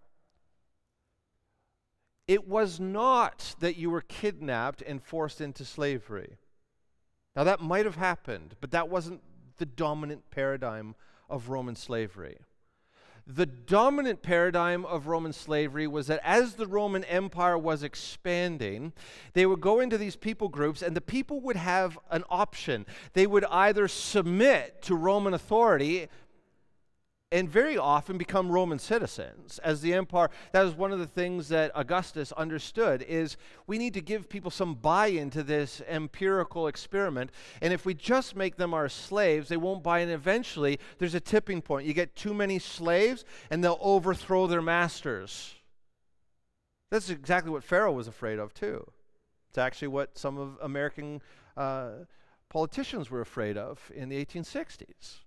It 2.28 2.46
was 2.46 2.78
not 2.78 3.54
that 3.60 3.76
you 3.76 3.90
were 3.90 4.02
kidnapped 4.02 4.82
and 4.82 5.02
forced 5.02 5.40
into 5.40 5.64
slavery. 5.64 6.36
Now, 7.34 7.44
that 7.44 7.60
might 7.60 7.86
have 7.86 7.96
happened, 7.96 8.54
but 8.60 8.70
that 8.72 8.88
wasn't 8.88 9.22
the 9.58 9.66
dominant 9.66 10.30
paradigm 10.30 10.94
of 11.28 11.48
Roman 11.48 11.76
slavery 11.76 12.38
the 13.34 13.46
dominant 13.46 14.22
paradigm 14.22 14.84
of 14.84 15.06
Roman 15.06 15.32
slavery 15.32 15.86
was 15.86 16.08
that 16.08 16.20
as 16.24 16.54
the 16.54 16.66
Roman 16.66 17.04
Empire 17.04 17.56
was 17.56 17.82
expanding, 17.82 18.92
they 19.34 19.46
would 19.46 19.60
go 19.60 19.80
into 19.80 19.96
these 19.96 20.16
people 20.16 20.48
groups 20.48 20.82
and 20.82 20.96
the 20.96 21.00
people 21.00 21.40
would 21.40 21.56
have 21.56 21.98
an 22.10 22.24
option. 22.28 22.86
They 23.12 23.26
would 23.26 23.44
either 23.44 23.88
submit 23.88 24.82
to 24.82 24.94
Roman 24.94 25.34
authority 25.34 26.08
and 27.32 27.48
very 27.48 27.78
often 27.78 28.18
become 28.18 28.50
Roman 28.50 28.80
citizens 28.80 29.60
as 29.60 29.80
the 29.80 29.94
empire. 29.94 30.30
that 30.50 30.66
is 30.66 30.74
one 30.74 30.90
of 30.90 30.98
the 30.98 31.06
things 31.06 31.48
that 31.48 31.70
Augustus 31.76 32.32
understood 32.32 33.02
is 33.02 33.36
we 33.68 33.78
need 33.78 33.94
to 33.94 34.00
give 34.00 34.28
people 34.28 34.50
some 34.50 34.74
buy-in 34.74 35.30
to 35.30 35.44
this 35.44 35.80
empirical 35.88 36.66
experiment. 36.66 37.30
And 37.62 37.72
if 37.72 37.86
we 37.86 37.94
just 37.94 38.34
make 38.34 38.56
them 38.56 38.74
our 38.74 38.88
slaves, 38.88 39.48
they 39.48 39.56
won't 39.56 39.84
buy 39.84 40.00
in. 40.00 40.08
Eventually, 40.08 40.80
there's 40.98 41.14
a 41.14 41.20
tipping 41.20 41.62
point. 41.62 41.86
You 41.86 41.94
get 41.94 42.16
too 42.16 42.34
many 42.34 42.58
slaves, 42.58 43.24
and 43.48 43.62
they'll 43.62 43.78
overthrow 43.80 44.48
their 44.48 44.62
masters. 44.62 45.54
That's 46.90 47.10
exactly 47.10 47.52
what 47.52 47.62
Pharaoh 47.62 47.92
was 47.92 48.08
afraid 48.08 48.40
of 48.40 48.52
too. 48.54 48.84
It's 49.50 49.58
actually 49.58 49.88
what 49.88 50.18
some 50.18 50.36
of 50.36 50.58
American 50.60 51.22
uh, 51.56 51.90
politicians 52.48 53.08
were 53.08 53.20
afraid 53.20 53.56
of 53.56 53.92
in 53.94 54.08
the 54.08 54.24
1860s. 54.24 55.20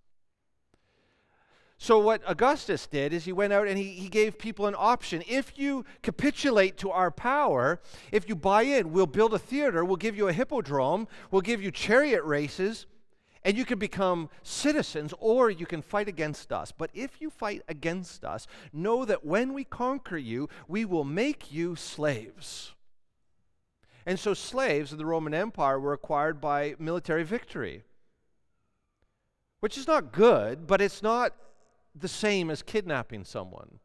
So, 1.84 2.00
what 2.00 2.22
Augustus 2.26 2.88
did 2.88 3.12
is 3.12 3.26
he 3.26 3.34
went 3.34 3.52
out 3.52 3.68
and 3.68 3.78
he, 3.78 3.90
he 3.90 4.08
gave 4.08 4.40
people 4.40 4.68
an 4.68 4.76
option. 4.78 5.22
If 5.28 5.60
you 5.60 5.84
capitulate 6.02 6.78
to 6.78 6.92
our 6.92 7.12
power, 7.12 7.82
if 8.10 8.30
you 8.30 8.38
buy 8.38 8.62
in, 8.62 8.94
we'll 8.94 9.06
build 9.06 9.34
a 9.34 9.38
theater, 9.38 9.84
we'll 9.84 9.98
give 9.98 10.16
you 10.16 10.30
a 10.30 10.32
hippodrome, 10.32 11.10
we'll 11.30 11.42
give 11.42 11.62
you 11.62 11.72
chariot 11.72 12.24
races, 12.24 12.86
and 13.44 13.58
you 13.58 13.66
can 13.66 13.80
become 13.80 14.30
citizens 14.44 15.14
or 15.20 15.50
you 15.50 15.66
can 15.66 15.82
fight 15.82 16.08
against 16.08 16.54
us. 16.54 16.72
But 16.72 16.90
if 16.94 17.20
you 17.20 17.30
fight 17.30 17.64
against 17.68 18.24
us, 18.24 18.48
know 18.72 19.04
that 19.04 19.26
when 19.26 19.52
we 19.52 19.66
conquer 19.66 20.16
you, 20.16 20.48
we 20.70 20.86
will 20.86 21.04
make 21.04 21.52
you 21.52 21.76
slaves. 21.76 22.72
And 24.06 24.18
so, 24.18 24.34
slaves 24.34 24.94
of 24.94 25.00
the 25.00 25.06
Roman 25.06 25.34
Empire 25.34 25.82
were 25.82 25.92
acquired 25.92 26.40
by 26.40 26.76
military 26.80 27.24
victory, 27.24 27.84
which 29.60 29.78
is 29.78 29.86
not 29.86 30.14
good, 30.14 30.66
but 30.66 30.80
it's 30.80 31.04
not 31.04 31.34
the 31.96 32.08
same 32.08 32.50
as 32.50 32.62
kidnapping 32.62 33.24
someone. 33.24 33.80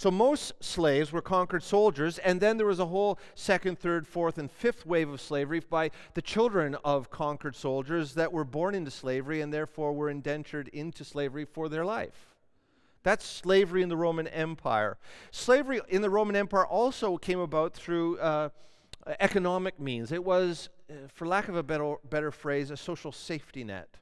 So 0.00 0.10
most 0.10 0.54
slaves 0.60 1.12
were 1.12 1.20
conquered 1.20 1.62
soldiers, 1.62 2.16
and 2.18 2.40
then 2.40 2.56
there 2.56 2.66
was 2.66 2.80
a 2.80 2.86
whole 2.86 3.18
second, 3.34 3.78
third, 3.78 4.06
fourth, 4.06 4.38
and 4.38 4.50
fifth 4.50 4.86
wave 4.86 5.10
of 5.10 5.20
slavery 5.20 5.60
by 5.60 5.90
the 6.14 6.22
children 6.22 6.74
of 6.84 7.10
conquered 7.10 7.54
soldiers 7.54 8.14
that 8.14 8.32
were 8.32 8.44
born 8.44 8.74
into 8.74 8.90
slavery 8.90 9.42
and 9.42 9.52
therefore 9.52 9.92
were 9.92 10.08
indentured 10.08 10.68
into 10.68 11.04
slavery 11.04 11.44
for 11.44 11.68
their 11.68 11.84
life. 11.84 12.34
That's 13.02 13.26
slavery 13.26 13.82
in 13.82 13.90
the 13.90 13.96
Roman 13.96 14.26
Empire. 14.28 14.96
Slavery 15.32 15.82
in 15.88 16.00
the 16.00 16.08
Roman 16.08 16.34
Empire 16.34 16.66
also 16.66 17.18
came 17.18 17.40
about 17.40 17.74
through 17.74 18.18
uh, 18.20 18.48
economic 19.20 19.78
means. 19.78 20.12
It 20.12 20.24
was, 20.24 20.70
uh, 20.88 20.94
for 21.12 21.26
lack 21.26 21.48
of 21.48 21.56
a 21.56 21.62
better, 21.62 21.96
better 22.08 22.30
phrase, 22.30 22.70
a 22.70 22.76
social 22.78 23.12
safety 23.12 23.64
net. 23.64 23.98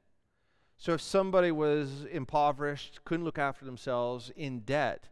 So 0.79 0.95
if 0.95 1.01
somebody 1.01 1.51
was 1.51 2.05
impoverished, 2.11 3.01
couldn't 3.05 3.25
look 3.25 3.39
after 3.39 3.65
themselves, 3.65 4.31
in 4.37 4.61
debt, 4.61 5.09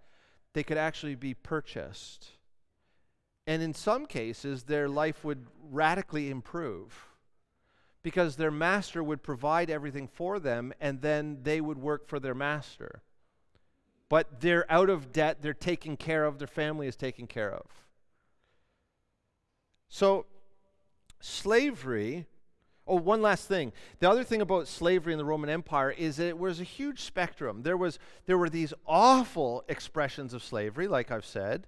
they 0.54 0.62
could 0.62 0.78
actually 0.78 1.16
be 1.16 1.34
purchased. 1.34 2.28
And 3.48 3.62
in 3.62 3.74
some 3.74 4.06
cases, 4.06 4.64
their 4.64 4.88
life 4.88 5.24
would 5.24 5.46
radically 5.60 6.30
improve 6.30 7.08
because 8.04 8.36
their 8.36 8.52
master 8.52 9.02
would 9.02 9.24
provide 9.24 9.68
everything 9.68 10.06
for 10.06 10.38
them 10.38 10.72
and 10.80 11.02
then 11.02 11.40
they 11.42 11.60
would 11.60 11.78
work 11.78 12.06
for 12.06 12.20
their 12.20 12.34
master. 12.34 13.02
But 14.08 14.40
they're 14.40 14.70
out 14.70 14.88
of 14.88 15.12
debt, 15.12 15.42
they're 15.42 15.52
taken 15.52 15.96
care 15.96 16.24
of, 16.24 16.38
their 16.38 16.46
family 16.46 16.86
is 16.86 16.94
taken 16.94 17.26
care 17.26 17.52
of. 17.52 17.66
So, 19.88 20.26
slavery 21.18 22.26
Oh, 22.86 22.96
one 22.96 23.20
last 23.20 23.48
thing. 23.48 23.72
The 23.98 24.08
other 24.08 24.22
thing 24.22 24.40
about 24.40 24.68
slavery 24.68 25.12
in 25.12 25.18
the 25.18 25.24
Roman 25.24 25.50
Empire 25.50 25.90
is 25.90 26.16
that 26.16 26.28
it 26.28 26.38
was 26.38 26.60
a 26.60 26.64
huge 26.64 27.00
spectrum. 27.02 27.62
There, 27.62 27.76
was, 27.76 27.98
there 28.26 28.38
were 28.38 28.48
these 28.48 28.72
awful 28.86 29.64
expressions 29.68 30.32
of 30.32 30.44
slavery, 30.44 30.86
like 30.86 31.10
I've 31.10 31.26
said, 31.26 31.66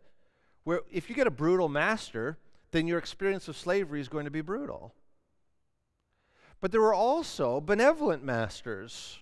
where 0.62 0.82
if 0.92 1.08
you 1.08 1.16
get 1.16 1.26
a 1.26 1.32
brutal 1.32 1.68
master, 1.68 2.38
then 2.70 2.86
your 2.86 2.98
experience 2.98 3.48
of 3.48 3.56
slavery 3.56 4.00
is 4.00 4.08
going 4.08 4.26
to 4.26 4.30
be 4.30 4.42
brutal. 4.42 4.94
But 6.60 6.72
there 6.72 6.80
were 6.80 6.94
also 6.94 7.60
benevolent 7.60 8.22
masters 8.22 9.18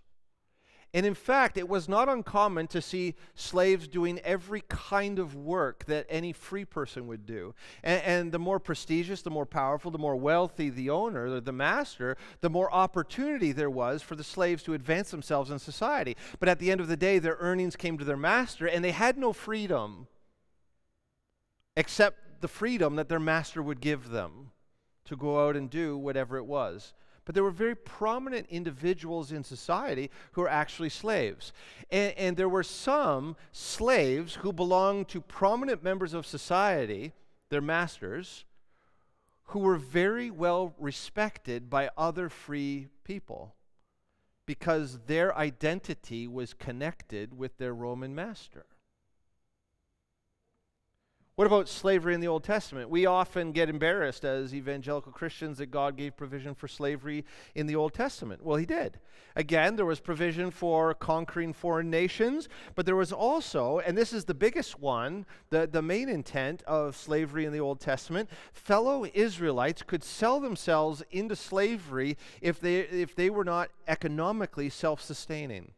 and 0.97 1.05
in 1.05 1.13
fact, 1.13 1.59
it 1.59 1.69
was 1.69 1.91
not 1.91 2.09
uncommon 2.09 2.69
to 2.69 2.81
see 2.81 3.17
slaves 3.35 3.87
doing 3.87 4.19
every 4.21 4.63
kind 4.67 5.19
of 5.19 5.35
work 5.35 5.85
that 5.85 6.07
any 6.09 6.33
free 6.33 6.65
person 6.65 7.07
would 7.07 7.27
do. 7.27 7.55
And, 7.83 8.03
and, 8.03 8.33
the 8.33 8.39
more 8.39 8.59
prestigious, 8.59 9.21
the 9.21 9.29
more 9.29 9.45
powerful, 9.45 9.91
the 9.91 9.99
more 9.99 10.17
wealthy 10.17 10.71
the 10.71 10.89
owner, 10.89 11.39
the 11.39 11.53
master, 11.53 12.17
the 12.41 12.49
more 12.49 12.73
opportunity 12.73 13.53
there 13.53 13.69
was 13.69 14.01
for 14.01 14.17
the 14.17 14.25
slaves 14.25 14.63
to 14.63 14.73
advance 14.73 15.11
themselves 15.11 15.51
in 15.51 15.59
society. 15.59 16.17
But 16.41 16.49
at 16.49 16.61
the 16.61 16.71
end 16.71 16.81
of 16.81 16.89
the 16.89 16.97
day, 16.97 17.19
their 17.19 17.37
earnings 17.41 17.77
came 17.77 17.99
to 17.99 18.05
their 18.05 18.17
master, 18.17 18.67
and 18.67 18.83
they 18.83 18.93
had 18.93 19.19
no 19.19 19.35
freedom 19.35 20.07
except 21.77 22.41
the 22.41 22.49
freedom 22.49 22.97
that 22.97 23.11
their 23.11 23.21
master 23.21 23.63
would 23.63 23.83
give 23.83 24.09
them 24.09 24.51
to 25.05 25.15
go 25.15 25.47
out 25.47 25.57
and 25.57 25.69
do 25.69 25.99
whatever 25.99 26.39
it 26.39 26.47
was 26.47 26.95
but 27.27 27.35
there 27.35 27.45
were 27.45 27.51
very 27.51 27.75
prominent 27.75 28.47
individuals 28.49 29.33
in 29.33 29.45
society 29.45 30.11
who 30.33 30.41
were 30.41 30.49
actually 30.49 30.89
slaves. 30.89 31.53
And, 31.91 32.15
and, 32.17 32.37
there 32.37 32.49
were 32.49 32.63
some 32.63 33.37
slaves 33.53 34.37
who 34.37 34.53
belonged 34.53 35.09
to 35.09 35.21
prominent 35.21 35.83
members 35.83 36.15
of 36.15 36.25
society 36.25 37.13
their 37.49 37.61
masters, 37.61 38.45
who 39.47 39.61
were 39.61 39.77
very 39.77 40.31
well 40.31 40.75
respected 40.79 41.69
by 41.71 41.91
other 41.97 42.29
free 42.29 42.89
people 43.05 43.55
because 44.47 44.99
their 45.07 45.37
identity 45.37 46.27
was 46.27 46.55
connected 46.55 47.37
with 47.37 47.59
their 47.59 47.75
Roman 47.75 48.15
master. 48.15 48.67
What 51.37 51.47
about 51.47 51.69
slavery 51.69 52.15
in 52.15 52.21
the 52.21 52.29
Old 52.29 52.45
Testament? 52.45 52.89
We 52.89 53.05
often 53.05 53.53
get 53.53 53.69
embarrassed 53.69 54.25
as 54.25 54.55
evangelical 54.55 55.13
Christians 55.13 55.59
that 55.59 55.67
God 55.67 55.95
gave 55.95 56.17
provision 56.17 56.55
for 56.55 56.67
slavery 56.67 57.27
in 57.55 57.67
the 57.67 57.77
Old 57.77 57.93
Testament. 57.93 58.43
Well, 58.43 58.57
He 58.57 58.65
did. 58.65 58.99
Again, 59.37 59.77
there 59.77 59.85
was 59.85 60.01
provision 60.01 60.51
for 60.51 60.95
conquering 60.95 61.53
foreign 61.53 61.91
nations, 61.91 62.49
but 62.75 62.87
there 62.87 62.97
was 62.97 63.13
also, 63.13 63.81
and 63.81 63.99
this 63.99 64.15
is 64.15 64.25
the 64.25 64.33
biggest 64.33 64.81
one, 64.81 65.27
the, 65.51 65.67
the 65.67 65.83
main 65.83 66.09
intent 66.09 66.63
of 66.63 66.97
slavery 66.97 67.45
in 67.45 67.53
the 67.53 67.61
Old 67.61 67.81
Testament 67.81 68.31
fellow 68.55 69.05
Israelites 69.13 69.83
could 69.83 70.03
sell 70.03 70.41
themselves 70.41 71.03
into 71.11 71.37
slavery 71.37 72.17
if 72.41 72.59
they, 72.59 72.79
if 72.79 73.15
they 73.15 73.29
were 73.29 73.45
not 73.45 73.69
economically 73.87 74.71
self 74.71 75.03
sustaining. 75.03 75.73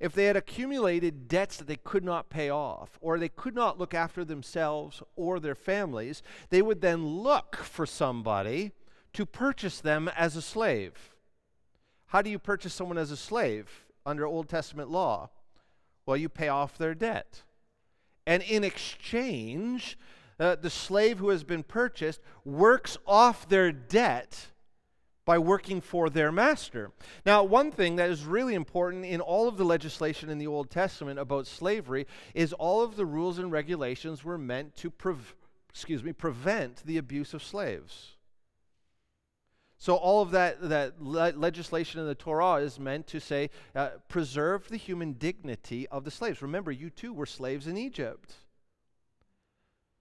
If 0.00 0.12
they 0.12 0.24
had 0.24 0.36
accumulated 0.36 1.28
debts 1.28 1.56
that 1.56 1.66
they 1.66 1.76
could 1.76 2.04
not 2.04 2.30
pay 2.30 2.50
off, 2.50 2.98
or 3.00 3.18
they 3.18 3.28
could 3.28 3.54
not 3.54 3.78
look 3.78 3.94
after 3.94 4.24
themselves 4.24 5.02
or 5.16 5.40
their 5.40 5.54
families, 5.54 6.22
they 6.50 6.62
would 6.62 6.80
then 6.80 7.06
look 7.06 7.56
for 7.56 7.86
somebody 7.86 8.72
to 9.12 9.26
purchase 9.26 9.80
them 9.80 10.08
as 10.16 10.36
a 10.36 10.42
slave. 10.42 11.14
How 12.06 12.22
do 12.22 12.30
you 12.30 12.38
purchase 12.38 12.74
someone 12.74 12.98
as 12.98 13.10
a 13.10 13.16
slave 13.16 13.86
under 14.04 14.26
Old 14.26 14.48
Testament 14.48 14.90
law? 14.90 15.30
Well, 16.04 16.16
you 16.16 16.28
pay 16.28 16.48
off 16.48 16.78
their 16.78 16.94
debt. 16.94 17.42
And 18.26 18.42
in 18.42 18.64
exchange, 18.64 19.98
uh, 20.38 20.56
the 20.56 20.70
slave 20.70 21.18
who 21.18 21.30
has 21.30 21.44
been 21.44 21.62
purchased 21.62 22.20
works 22.44 22.98
off 23.06 23.48
their 23.48 23.72
debt 23.72 24.48
by 25.26 25.36
working 25.38 25.80
for 25.82 26.08
their 26.08 26.32
master. 26.32 26.92
Now, 27.26 27.42
one 27.42 27.72
thing 27.72 27.96
that 27.96 28.08
is 28.08 28.24
really 28.24 28.54
important 28.54 29.04
in 29.04 29.20
all 29.20 29.48
of 29.48 29.58
the 29.58 29.64
legislation 29.64 30.30
in 30.30 30.38
the 30.38 30.46
Old 30.46 30.70
Testament 30.70 31.18
about 31.18 31.48
slavery 31.48 32.06
is 32.32 32.52
all 32.54 32.82
of 32.82 32.96
the 32.96 33.04
rules 33.04 33.38
and 33.38 33.50
regulations 33.52 34.24
were 34.24 34.38
meant 34.38 34.76
to 34.76 34.90
excuse 35.68 36.02
me, 36.02 36.12
prevent 36.12 36.86
the 36.86 36.96
abuse 36.96 37.34
of 37.34 37.42
slaves. 37.42 38.12
So 39.78 39.96
all 39.96 40.22
of 40.22 40.30
that, 40.30 40.68
that 40.68 41.02
le- 41.02 41.34
legislation 41.36 42.00
in 42.00 42.06
the 42.06 42.14
Torah 42.14 42.62
is 42.62 42.78
meant 42.78 43.06
to 43.08 43.20
say, 43.20 43.50
uh, 43.74 43.90
preserve 44.08 44.68
the 44.68 44.78
human 44.78 45.12
dignity 45.14 45.86
of 45.88 46.04
the 46.04 46.10
slaves. 46.10 46.40
Remember, 46.40 46.70
you 46.70 46.88
too 46.88 47.12
were 47.12 47.26
slaves 47.26 47.66
in 47.66 47.76
Egypt. 47.76 48.36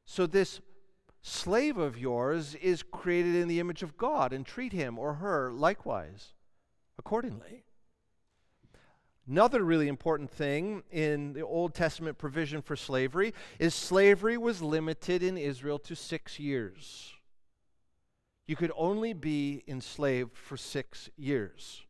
So 0.06 0.28
this 0.28 0.62
slave 1.26 1.78
of 1.78 1.98
yours 1.98 2.54
is 2.56 2.84
created 2.84 3.34
in 3.34 3.48
the 3.48 3.60
image 3.60 3.82
of 3.82 3.98
God 3.98 4.32
and 4.32 4.46
treat 4.46 4.74
him 4.74 5.00
or 5.00 5.16
her 5.16 5.52
likewise 5.52 6.34
accordingly. 7.00 7.64
Another 9.28 9.64
really 9.64 9.88
important 9.88 10.30
thing 10.30 10.84
in 10.92 11.34
the 11.34 11.42
Old 11.42 11.74
Testament 11.74 12.20
provision 12.20 12.62
for 12.62 12.76
slavery 12.76 13.34
is 13.58 13.74
slavery 13.74 14.38
was 14.38 14.62
limited 14.62 15.24
in 15.24 15.36
Israel 15.36 15.80
to 15.80 15.96
six 15.96 16.40
years. 16.40 17.12
You 18.46 18.56
could 18.56 18.72
only 18.78 19.14
be 19.14 19.64
enslaved 19.68 20.38
for 20.38 20.58
six 20.58 21.10
years 21.18 21.82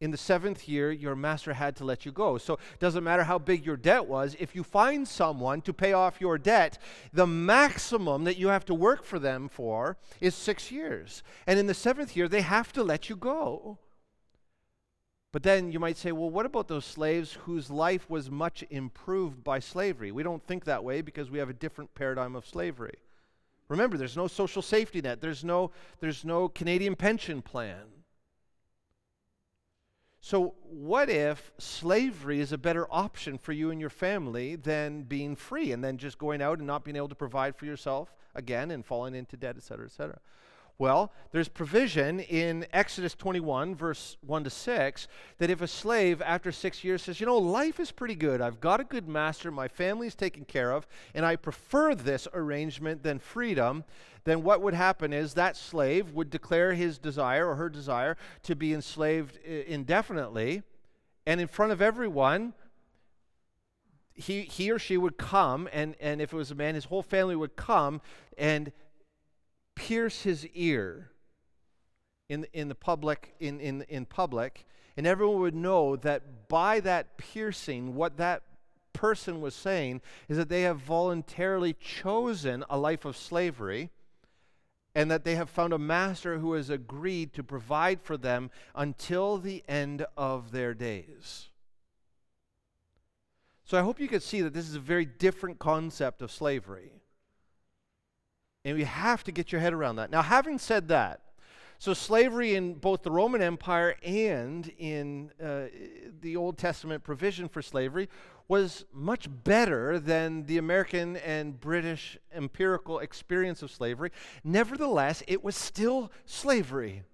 in 0.00 0.10
the 0.10 0.16
seventh 0.16 0.66
year, 0.66 0.90
your 0.90 1.14
master 1.14 1.52
had 1.52 1.76
to 1.76 1.84
let 1.84 2.06
you 2.06 2.12
go. 2.12 2.38
So 2.38 2.54
it 2.54 2.80
doesn't 2.80 3.04
matter 3.04 3.24
how 3.24 3.38
big 3.38 3.66
your 3.66 3.76
debt 3.76 4.06
was. 4.06 4.34
If 4.40 4.54
you 4.56 4.64
find 4.64 5.06
someone 5.06 5.60
to 5.62 5.74
pay 5.74 5.92
off 5.92 6.20
your 6.20 6.38
debt, 6.38 6.78
the 7.12 7.26
maximum 7.26 8.24
that 8.24 8.38
you 8.38 8.48
have 8.48 8.64
to 8.66 8.74
work 8.74 9.04
for 9.04 9.18
them 9.18 9.48
for 9.48 9.98
is 10.20 10.34
six 10.34 10.70
years. 10.70 11.22
And 11.46 11.58
in 11.58 11.66
the 11.66 11.74
seventh 11.74 12.16
year, 12.16 12.28
they 12.28 12.40
have 12.40 12.72
to 12.72 12.82
let 12.82 13.10
you 13.10 13.16
go. 13.16 13.78
But 15.32 15.42
then 15.42 15.70
you 15.70 15.78
might 15.78 15.98
say, 15.98 16.12
well, 16.12 16.30
what 16.30 16.46
about 16.46 16.66
those 16.66 16.86
slaves 16.86 17.34
whose 17.44 17.70
life 17.70 18.08
was 18.08 18.30
much 18.30 18.64
improved 18.70 19.44
by 19.44 19.58
slavery? 19.58 20.10
We 20.10 20.22
don't 20.22 20.44
think 20.44 20.64
that 20.64 20.82
way 20.82 21.02
because 21.02 21.30
we 21.30 21.38
have 21.38 21.50
a 21.50 21.54
different 21.54 21.94
paradigm 21.94 22.34
of 22.34 22.46
slavery. 22.46 22.96
Remember, 23.68 23.96
there's 23.96 24.16
no 24.16 24.26
social 24.26 24.62
safety 24.62 25.00
net, 25.00 25.20
there's 25.20 25.44
no, 25.44 25.70
there's 26.00 26.24
no 26.24 26.48
Canadian 26.48 26.96
pension 26.96 27.42
plan. 27.42 27.99
So, 30.22 30.54
what 30.68 31.08
if 31.08 31.50
slavery 31.56 32.40
is 32.40 32.52
a 32.52 32.58
better 32.58 32.86
option 32.90 33.38
for 33.38 33.52
you 33.52 33.70
and 33.70 33.80
your 33.80 33.88
family 33.88 34.54
than 34.54 35.02
being 35.02 35.34
free 35.34 35.72
and 35.72 35.82
then 35.82 35.96
just 35.96 36.18
going 36.18 36.42
out 36.42 36.58
and 36.58 36.66
not 36.66 36.84
being 36.84 36.96
able 36.96 37.08
to 37.08 37.14
provide 37.14 37.56
for 37.56 37.64
yourself 37.64 38.14
again 38.34 38.70
and 38.70 38.84
falling 38.84 39.14
into 39.14 39.38
debt, 39.38 39.56
et 39.56 39.62
cetera, 39.62 39.86
et 39.86 39.92
cetera? 39.92 40.18
Well, 40.80 41.12
there's 41.30 41.48
provision 41.48 42.20
in 42.20 42.66
Exodus 42.72 43.14
21, 43.14 43.74
verse 43.74 44.16
1 44.26 44.44
to 44.44 44.48
6, 44.48 45.08
that 45.36 45.50
if 45.50 45.60
a 45.60 45.66
slave 45.66 46.22
after 46.22 46.50
six 46.50 46.82
years 46.82 47.02
says, 47.02 47.20
You 47.20 47.26
know, 47.26 47.36
life 47.36 47.78
is 47.78 47.92
pretty 47.92 48.14
good. 48.14 48.40
I've 48.40 48.62
got 48.62 48.80
a 48.80 48.84
good 48.84 49.06
master. 49.06 49.50
My 49.50 49.68
family's 49.68 50.14
taken 50.14 50.46
care 50.46 50.72
of, 50.72 50.86
and 51.14 51.26
I 51.26 51.36
prefer 51.36 51.94
this 51.94 52.26
arrangement 52.32 53.02
than 53.02 53.18
freedom, 53.18 53.84
then 54.24 54.42
what 54.42 54.62
would 54.62 54.72
happen 54.72 55.12
is 55.12 55.34
that 55.34 55.54
slave 55.54 56.14
would 56.14 56.30
declare 56.30 56.72
his 56.72 56.96
desire 56.96 57.46
or 57.46 57.56
her 57.56 57.68
desire 57.68 58.16
to 58.44 58.56
be 58.56 58.72
enslaved 58.72 59.38
uh, 59.46 59.52
indefinitely, 59.66 60.62
and 61.26 61.42
in 61.42 61.46
front 61.46 61.72
of 61.72 61.82
everyone, 61.82 62.54
he, 64.14 64.42
he 64.44 64.70
or 64.70 64.78
she 64.78 64.96
would 64.96 65.18
come, 65.18 65.68
and, 65.74 65.94
and 66.00 66.22
if 66.22 66.32
it 66.32 66.36
was 66.36 66.50
a 66.50 66.54
man, 66.54 66.74
his 66.74 66.86
whole 66.86 67.02
family 67.02 67.36
would 67.36 67.54
come 67.54 68.00
and 68.38 68.72
pierce 69.80 70.22
his 70.22 70.46
ear 70.48 71.10
in, 72.28 72.46
in 72.52 72.68
the 72.68 72.74
public 72.74 73.34
in, 73.40 73.58
in, 73.60 73.82
in 73.88 74.04
public 74.04 74.66
and 74.96 75.06
everyone 75.06 75.40
would 75.40 75.54
know 75.54 75.96
that 75.96 76.48
by 76.48 76.80
that 76.80 77.16
piercing 77.16 77.94
what 77.94 78.18
that 78.18 78.42
person 78.92 79.40
was 79.40 79.54
saying 79.54 80.02
is 80.28 80.36
that 80.36 80.50
they 80.50 80.62
have 80.62 80.76
voluntarily 80.76 81.72
chosen 81.72 82.62
a 82.68 82.76
life 82.76 83.06
of 83.06 83.16
slavery 83.16 83.88
and 84.94 85.10
that 85.10 85.24
they 85.24 85.36
have 85.36 85.48
found 85.48 85.72
a 85.72 85.78
master 85.78 86.38
who 86.38 86.52
has 86.52 86.68
agreed 86.68 87.32
to 87.32 87.42
provide 87.42 88.02
for 88.02 88.18
them 88.18 88.50
until 88.74 89.38
the 89.38 89.64
end 89.66 90.04
of 90.14 90.50
their 90.50 90.74
days. 90.74 91.48
So 93.64 93.78
I 93.78 93.82
hope 93.82 94.00
you 94.00 94.08
can 94.08 94.20
see 94.20 94.42
that 94.42 94.52
this 94.52 94.68
is 94.68 94.74
a 94.74 94.80
very 94.80 95.06
different 95.06 95.58
concept 95.58 96.20
of 96.20 96.30
slavery. 96.30 96.99
And 98.64 98.76
we 98.76 98.84
have 98.84 99.24
to 99.24 99.32
get 99.32 99.52
your 99.52 99.60
head 99.60 99.72
around 99.72 99.96
that. 99.96 100.10
Now, 100.10 100.22
having 100.22 100.58
said 100.58 100.88
that, 100.88 101.20
so 101.78 101.94
slavery 101.94 102.56
in 102.56 102.74
both 102.74 103.02
the 103.02 103.10
Roman 103.10 103.40
Empire 103.40 103.96
and 104.04 104.70
in 104.76 105.30
uh, 105.42 105.62
the 106.20 106.36
Old 106.36 106.58
Testament 106.58 107.02
provision 107.02 107.48
for 107.48 107.62
slavery 107.62 108.10
was 108.48 108.84
much 108.92 109.28
better 109.44 109.98
than 109.98 110.44
the 110.44 110.58
American 110.58 111.16
and 111.18 111.58
British 111.58 112.18
empirical 112.34 112.98
experience 112.98 113.62
of 113.62 113.70
slavery. 113.70 114.10
Nevertheless, 114.44 115.22
it 115.26 115.42
was 115.42 115.56
still 115.56 116.12
slavery. 116.26 117.04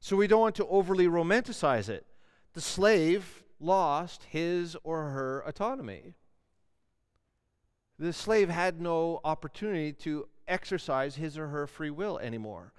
So 0.00 0.16
we 0.16 0.26
don't 0.26 0.40
want 0.40 0.54
to 0.56 0.66
overly 0.68 1.08
romanticize 1.08 1.90
it. 1.90 2.06
The 2.54 2.62
slave 2.62 3.44
lost 3.60 4.24
his 4.30 4.76
or 4.82 5.10
her 5.10 5.42
autonomy 5.46 6.14
the 7.98 8.12
slave 8.12 8.48
had 8.48 8.80
no 8.80 9.20
opportunity 9.24 9.92
to 9.92 10.28
exercise 10.48 11.16
his 11.16 11.38
or 11.38 11.48
her 11.48 11.66
free 11.66 11.90
will 11.90 12.18
anymore. 12.18 12.72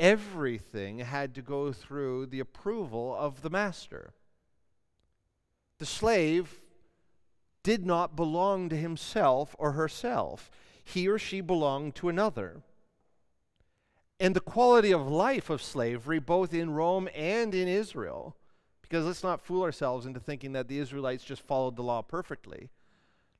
Everything 0.00 0.98
had 0.98 1.34
to 1.34 1.42
go 1.42 1.72
through 1.72 2.26
the 2.26 2.40
approval 2.40 3.14
of 3.14 3.42
the 3.42 3.50
master. 3.50 4.12
The 5.78 5.86
slave 5.86 6.60
did 7.62 7.86
not 7.86 8.16
belong 8.16 8.68
to 8.70 8.76
himself 8.76 9.54
or 9.58 9.72
herself, 9.72 10.50
he 10.82 11.08
or 11.08 11.18
she 11.18 11.40
belonged 11.40 11.94
to 11.96 12.08
another. 12.08 12.62
And 14.18 14.34
the 14.34 14.40
quality 14.40 14.92
of 14.92 15.08
life 15.08 15.50
of 15.50 15.62
slavery, 15.62 16.18
both 16.18 16.54
in 16.54 16.70
Rome 16.70 17.08
and 17.14 17.54
in 17.54 17.68
Israel, 17.68 18.36
because 18.82 19.04
let's 19.04 19.22
not 19.22 19.40
fool 19.40 19.62
ourselves 19.62 20.06
into 20.06 20.20
thinking 20.20 20.52
that 20.52 20.68
the 20.68 20.78
Israelites 20.78 21.24
just 21.24 21.42
followed 21.42 21.76
the 21.76 21.82
law 21.82 22.02
perfectly 22.02 22.70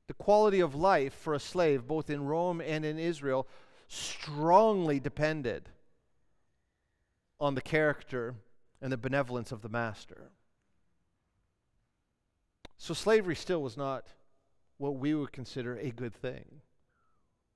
the 0.07 0.15
quality 0.15 0.61
of 0.61 0.75
life 0.75 1.15
for 1.15 1.35
a 1.35 1.41
slave, 1.41 1.87
both 1.87 2.11
in 2.11 2.25
Rome 2.25 2.61
and 2.61 2.85
in 2.85 2.99
Israel, 2.99 3.47
strongly 3.89 5.01
depended 5.01 5.69
on 7.41 7.55
the 7.55 7.63
character 7.63 8.35
and 8.81 8.93
the 8.93 8.97
benevolence 8.97 9.53
of 9.53 9.63
the 9.63 9.69
master. 9.69 10.31
So 12.77 12.93
slavery 12.93 13.37
still 13.37 13.63
was 13.63 13.77
not 13.77 14.09
what 14.77 14.97
we 14.97 15.15
would 15.15 15.33
consider 15.33 15.77
a 15.79 15.91
good 15.91 16.15
thing. 16.15 16.61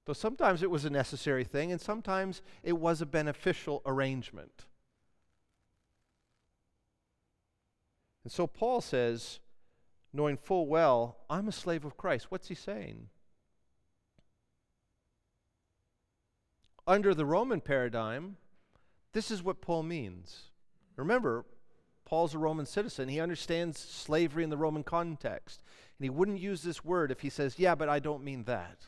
Though 0.06 0.14
sometimes 0.14 0.62
it 0.62 0.70
was 0.70 0.86
a 0.86 0.90
necessary 0.90 1.44
thing, 1.44 1.70
and 1.70 1.80
sometimes 1.80 2.40
it 2.62 2.78
was 2.78 3.02
a 3.02 3.06
beneficial 3.06 3.82
arrangement. 3.84 4.64
And 8.24 8.32
so 8.32 8.46
Paul 8.46 8.80
says, 8.80 9.38
knowing 10.12 10.36
full 10.36 10.66
well, 10.66 11.18
I'm 11.28 11.48
a 11.48 11.52
slave 11.52 11.84
of 11.84 11.96
Christ. 11.96 12.26
What's 12.30 12.48
he 12.48 12.54
saying? 12.54 13.08
under 16.88 17.14
the 17.14 17.26
Roman 17.26 17.60
paradigm, 17.60 18.38
this 19.12 19.30
is 19.30 19.42
what 19.42 19.60
Paul 19.60 19.82
means. 19.82 20.44
Remember, 20.96 21.44
Paul's 22.06 22.34
a 22.34 22.38
Roman 22.38 22.64
citizen. 22.64 23.10
He 23.10 23.20
understands 23.20 23.78
slavery 23.78 24.42
in 24.42 24.50
the 24.50 24.56
Roman 24.56 24.82
context. 24.82 25.62
And 25.98 26.04
he 26.04 26.10
wouldn't 26.10 26.40
use 26.40 26.62
this 26.62 26.84
word 26.84 27.10
if 27.10 27.20
he 27.20 27.28
says, 27.28 27.58
Yeah, 27.58 27.74
but 27.74 27.90
I 27.90 27.98
don't 27.98 28.24
mean 28.24 28.44
that. 28.44 28.86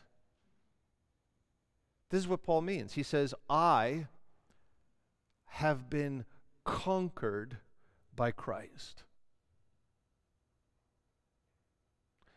This 2.09 2.21
is 2.21 2.29
what 2.29 2.43
Paul 2.43 2.63
means. 2.63 2.95
He 2.95 3.03
says, 3.03 3.35
I 3.49 4.07
have 5.47 5.91
been 5.91 6.25
conquered 6.65 7.59
by 8.17 8.31
Christ. 8.31 9.05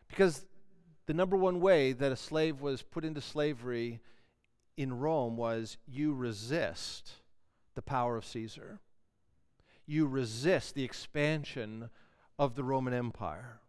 Because 0.08 0.46
the 1.06 1.14
number 1.14 1.36
one 1.36 1.60
way 1.60 1.92
that 1.92 2.12
a 2.12 2.16
slave 2.16 2.60
was 2.60 2.82
put 2.82 3.04
into 3.04 3.20
slavery 3.20 4.00
in 4.76 4.98
Rome 4.98 5.36
was 5.36 5.76
you 5.86 6.14
resist 6.14 7.12
the 7.74 7.82
power 7.82 8.16
of 8.16 8.24
Caesar. 8.24 8.80
You 9.86 10.06
resist 10.06 10.74
the 10.74 10.84
expansion 10.84 11.90
of 12.38 12.54
the 12.54 12.64
Roman 12.64 12.94
Empire. 12.94 13.60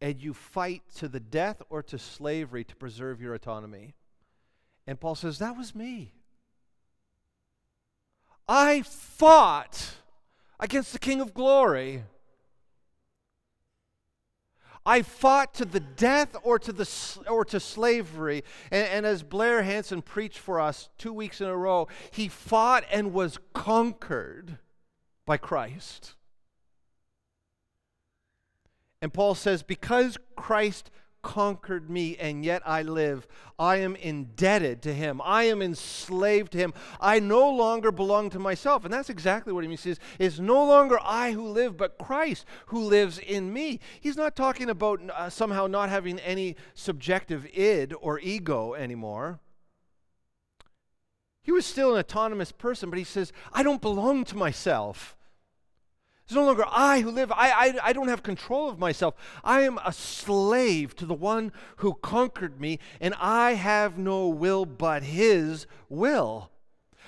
And 0.00 0.20
you 0.20 0.34
fight 0.34 0.82
to 0.96 1.08
the 1.08 1.20
death 1.20 1.62
or 1.70 1.82
to 1.84 1.98
slavery 1.98 2.64
to 2.64 2.76
preserve 2.76 3.20
your 3.20 3.34
autonomy. 3.34 3.94
And 4.86 5.00
Paul 5.00 5.14
says, 5.14 5.38
That 5.38 5.56
was 5.56 5.74
me. 5.74 6.12
I 8.48 8.82
fought 8.82 9.96
against 10.60 10.92
the 10.92 10.98
King 10.98 11.20
of 11.20 11.34
Glory. 11.34 12.04
I 14.86 15.02
fought 15.02 15.52
to 15.54 15.64
the 15.64 15.80
death 15.80 16.36
or 16.44 16.60
to, 16.60 16.72
the, 16.72 16.88
or 17.28 17.44
to 17.46 17.58
slavery. 17.58 18.44
And, 18.70 18.88
and, 18.88 19.06
as 19.06 19.24
Blair 19.24 19.64
Hanson 19.64 20.00
preached 20.00 20.38
for 20.38 20.60
us 20.60 20.88
two 20.96 21.12
weeks 21.12 21.40
in 21.40 21.48
a 21.48 21.56
row, 21.56 21.88
he 22.12 22.28
fought 22.28 22.84
and 22.92 23.12
was 23.12 23.38
conquered 23.52 24.58
by 25.26 25.36
Christ. 25.36 26.14
And 29.02 29.12
Paul 29.12 29.34
says, 29.34 29.62
because 29.64 30.16
Christ 30.36 30.90
conquered 31.26 31.90
me, 31.90 32.16
and 32.18 32.44
yet 32.44 32.62
I 32.64 32.82
live. 32.82 33.26
I 33.58 33.78
am 33.78 33.96
indebted 33.96 34.80
to 34.82 34.94
him. 34.94 35.20
I 35.24 35.42
am 35.44 35.60
enslaved 35.60 36.52
to 36.52 36.58
him. 36.58 36.72
I 37.00 37.18
no 37.18 37.50
longer 37.50 37.90
belong 37.90 38.30
to 38.30 38.38
myself. 38.38 38.84
And 38.84 38.94
that's 38.94 39.10
exactly 39.10 39.52
what 39.52 39.64
he 39.64 39.68
means. 39.68 39.80
Says, 39.80 39.98
It's 40.20 40.38
no 40.38 40.64
longer 40.64 41.00
I 41.02 41.32
who 41.32 41.48
live, 41.48 41.76
but 41.76 41.98
Christ 41.98 42.46
who 42.66 42.78
lives 42.78 43.18
in 43.18 43.52
me. 43.52 43.80
He's 44.00 44.16
not 44.16 44.36
talking 44.36 44.70
about 44.70 45.00
uh, 45.10 45.28
somehow 45.28 45.66
not 45.66 45.88
having 45.88 46.20
any 46.20 46.54
subjective 46.74 47.44
id 47.52 47.92
or 48.00 48.20
ego 48.20 48.74
anymore. 48.74 49.40
He 51.42 51.50
was 51.50 51.66
still 51.66 51.92
an 51.92 51.98
autonomous 51.98 52.52
person, 52.52 52.88
but 52.88 53.00
he 53.00 53.04
says, 53.04 53.32
I 53.52 53.64
don't 53.64 53.82
belong 53.82 54.24
to 54.26 54.36
myself. 54.36 55.15
It's 56.26 56.34
no 56.34 56.44
longer 56.44 56.64
I 56.66 57.02
who 57.02 57.12
live. 57.12 57.30
I, 57.30 57.50
I, 57.50 57.74
I 57.84 57.92
don't 57.92 58.08
have 58.08 58.24
control 58.24 58.68
of 58.68 58.80
myself. 58.80 59.14
I 59.44 59.60
am 59.60 59.78
a 59.84 59.92
slave 59.92 60.96
to 60.96 61.06
the 61.06 61.14
one 61.14 61.52
who 61.76 61.94
conquered 61.94 62.60
me, 62.60 62.80
and 63.00 63.14
I 63.20 63.52
have 63.52 63.96
no 63.96 64.26
will 64.26 64.66
but 64.66 65.04
his 65.04 65.68
will. 65.88 66.50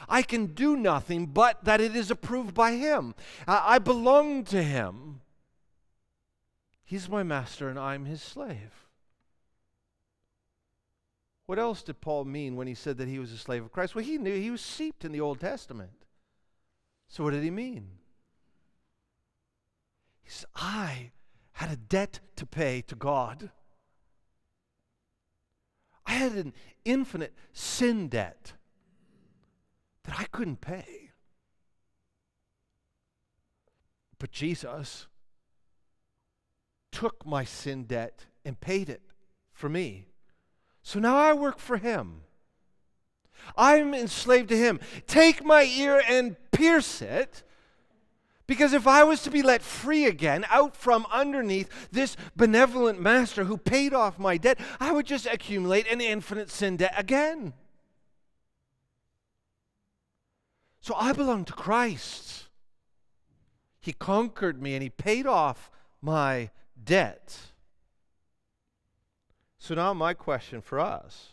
I 0.08 0.22
can 0.22 0.46
do 0.46 0.76
nothing 0.76 1.26
but 1.26 1.64
that 1.64 1.80
it 1.80 1.96
is 1.96 2.12
approved 2.12 2.54
by 2.54 2.72
him. 2.72 3.16
I, 3.48 3.74
I 3.74 3.78
belong 3.80 4.44
to 4.44 4.62
him. 4.62 5.20
He's 6.84 7.08
my 7.08 7.24
master, 7.24 7.68
and 7.68 7.76
I'm 7.76 8.04
his 8.04 8.22
slave. 8.22 8.86
What 11.46 11.58
else 11.58 11.82
did 11.82 12.00
Paul 12.00 12.24
mean 12.24 12.54
when 12.54 12.68
he 12.68 12.74
said 12.74 12.98
that 12.98 13.08
he 13.08 13.18
was 13.18 13.32
a 13.32 13.36
slave 13.36 13.64
of 13.64 13.72
Christ? 13.72 13.96
Well, 13.96 14.04
he 14.04 14.16
knew 14.16 14.38
he 14.38 14.52
was 14.52 14.60
seeped 14.60 15.04
in 15.04 15.10
the 15.10 15.20
Old 15.20 15.40
Testament. 15.40 16.04
So, 17.08 17.24
what 17.24 17.32
did 17.32 17.42
he 17.42 17.50
mean? 17.50 17.88
He 20.28 20.32
says, 20.34 20.44
I 20.56 21.12
had 21.52 21.70
a 21.70 21.76
debt 21.76 22.20
to 22.36 22.44
pay 22.44 22.82
to 22.82 22.94
God. 22.94 23.50
I 26.04 26.12
had 26.12 26.32
an 26.32 26.52
infinite 26.84 27.32
sin 27.54 28.08
debt 28.08 28.52
that 30.04 30.20
I 30.20 30.24
couldn't 30.24 30.60
pay. 30.60 31.12
But 34.18 34.30
Jesus 34.30 35.06
took 36.92 37.24
my 37.24 37.44
sin 37.44 37.84
debt 37.84 38.26
and 38.44 38.60
paid 38.60 38.90
it 38.90 39.00
for 39.54 39.70
me. 39.70 40.08
So 40.82 40.98
now 40.98 41.16
I 41.16 41.32
work 41.32 41.58
for 41.58 41.78
him. 41.78 42.20
I'm 43.56 43.94
enslaved 43.94 44.50
to 44.50 44.58
him. 44.58 44.78
Take 45.06 45.42
my 45.42 45.62
ear 45.62 46.02
and 46.06 46.36
pierce 46.52 47.00
it 47.00 47.44
because 48.48 48.72
if 48.72 48.86
I 48.86 49.04
was 49.04 49.22
to 49.22 49.30
be 49.30 49.42
let 49.42 49.62
free 49.62 50.06
again, 50.06 50.44
out 50.48 50.74
from 50.74 51.06
underneath 51.12 51.68
this 51.92 52.16
benevolent 52.34 53.00
master 53.00 53.44
who 53.44 53.58
paid 53.58 53.92
off 53.92 54.18
my 54.18 54.38
debt, 54.38 54.58
I 54.80 54.90
would 54.90 55.06
just 55.06 55.26
accumulate 55.26 55.86
an 55.86 56.00
infinite 56.00 56.50
sin 56.50 56.78
debt 56.78 56.94
again. 56.96 57.52
So 60.80 60.94
I 60.96 61.12
belong 61.12 61.44
to 61.44 61.52
Christ. 61.52 62.46
He 63.80 63.92
conquered 63.92 64.62
me 64.62 64.74
and 64.74 64.82
He 64.82 64.88
paid 64.88 65.26
off 65.26 65.70
my 66.00 66.50
debt. 66.82 67.38
So 69.58 69.74
now, 69.74 69.92
my 69.92 70.14
question 70.14 70.62
for 70.62 70.80
us 70.80 71.32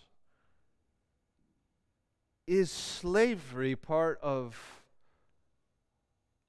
is 2.46 2.70
slavery 2.70 3.78
part 3.78 4.20
of 4.22 4.84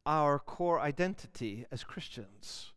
our 0.07 0.38
core 0.38 0.81
identity 0.81 1.66
as 1.71 1.85
Christians. 1.85 2.73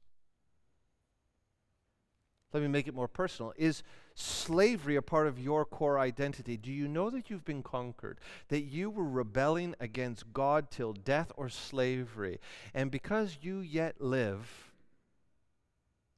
Let 2.51 2.63
me 2.63 2.67
make 2.67 2.87
it 2.87 2.95
more 2.95 3.07
personal. 3.07 3.53
Is 3.57 3.83
slavery 4.15 4.95
a 4.95 5.03
part 5.03 5.27
of 5.27 5.39
your 5.39 5.63
core 5.65 5.99
identity? 5.99 6.57
Do 6.57 6.71
you 6.71 6.87
know 6.87 7.11
that 7.11 7.29
you've 7.29 7.45
been 7.45 7.61
conquered? 7.61 8.19
That 8.47 8.61
you 8.61 8.89
were 8.89 9.07
rebelling 9.07 9.75
against 9.79 10.33
God 10.33 10.71
till 10.71 10.93
death 10.93 11.31
or 11.37 11.47
slavery? 11.47 12.39
And 12.73 12.89
because 12.89 13.37
you 13.41 13.59
yet 13.59 14.01
live, 14.01 14.71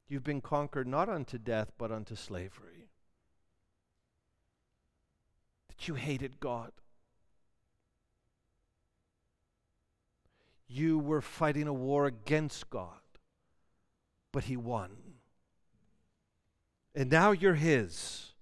you've 0.08 0.24
been 0.24 0.42
conquered 0.42 0.88
not 0.88 1.10
unto 1.10 1.38
death, 1.38 1.74
but 1.78 1.92
unto 1.92 2.16
slavery. 2.16 2.88
That 5.68 5.90
you 5.90 5.96
hated 5.96 6.40
God. 6.40 6.72
You 10.72 10.98
were 10.98 11.22
fighting 11.22 11.68
a 11.68 11.74
war 11.74 12.06
against 12.06 12.70
God, 12.70 13.02
but 14.32 14.46
He 14.46 14.58
won. 14.58 14.92
And 16.96 17.10
now 17.10 17.32
you're 17.32 17.56
His. 17.56 18.34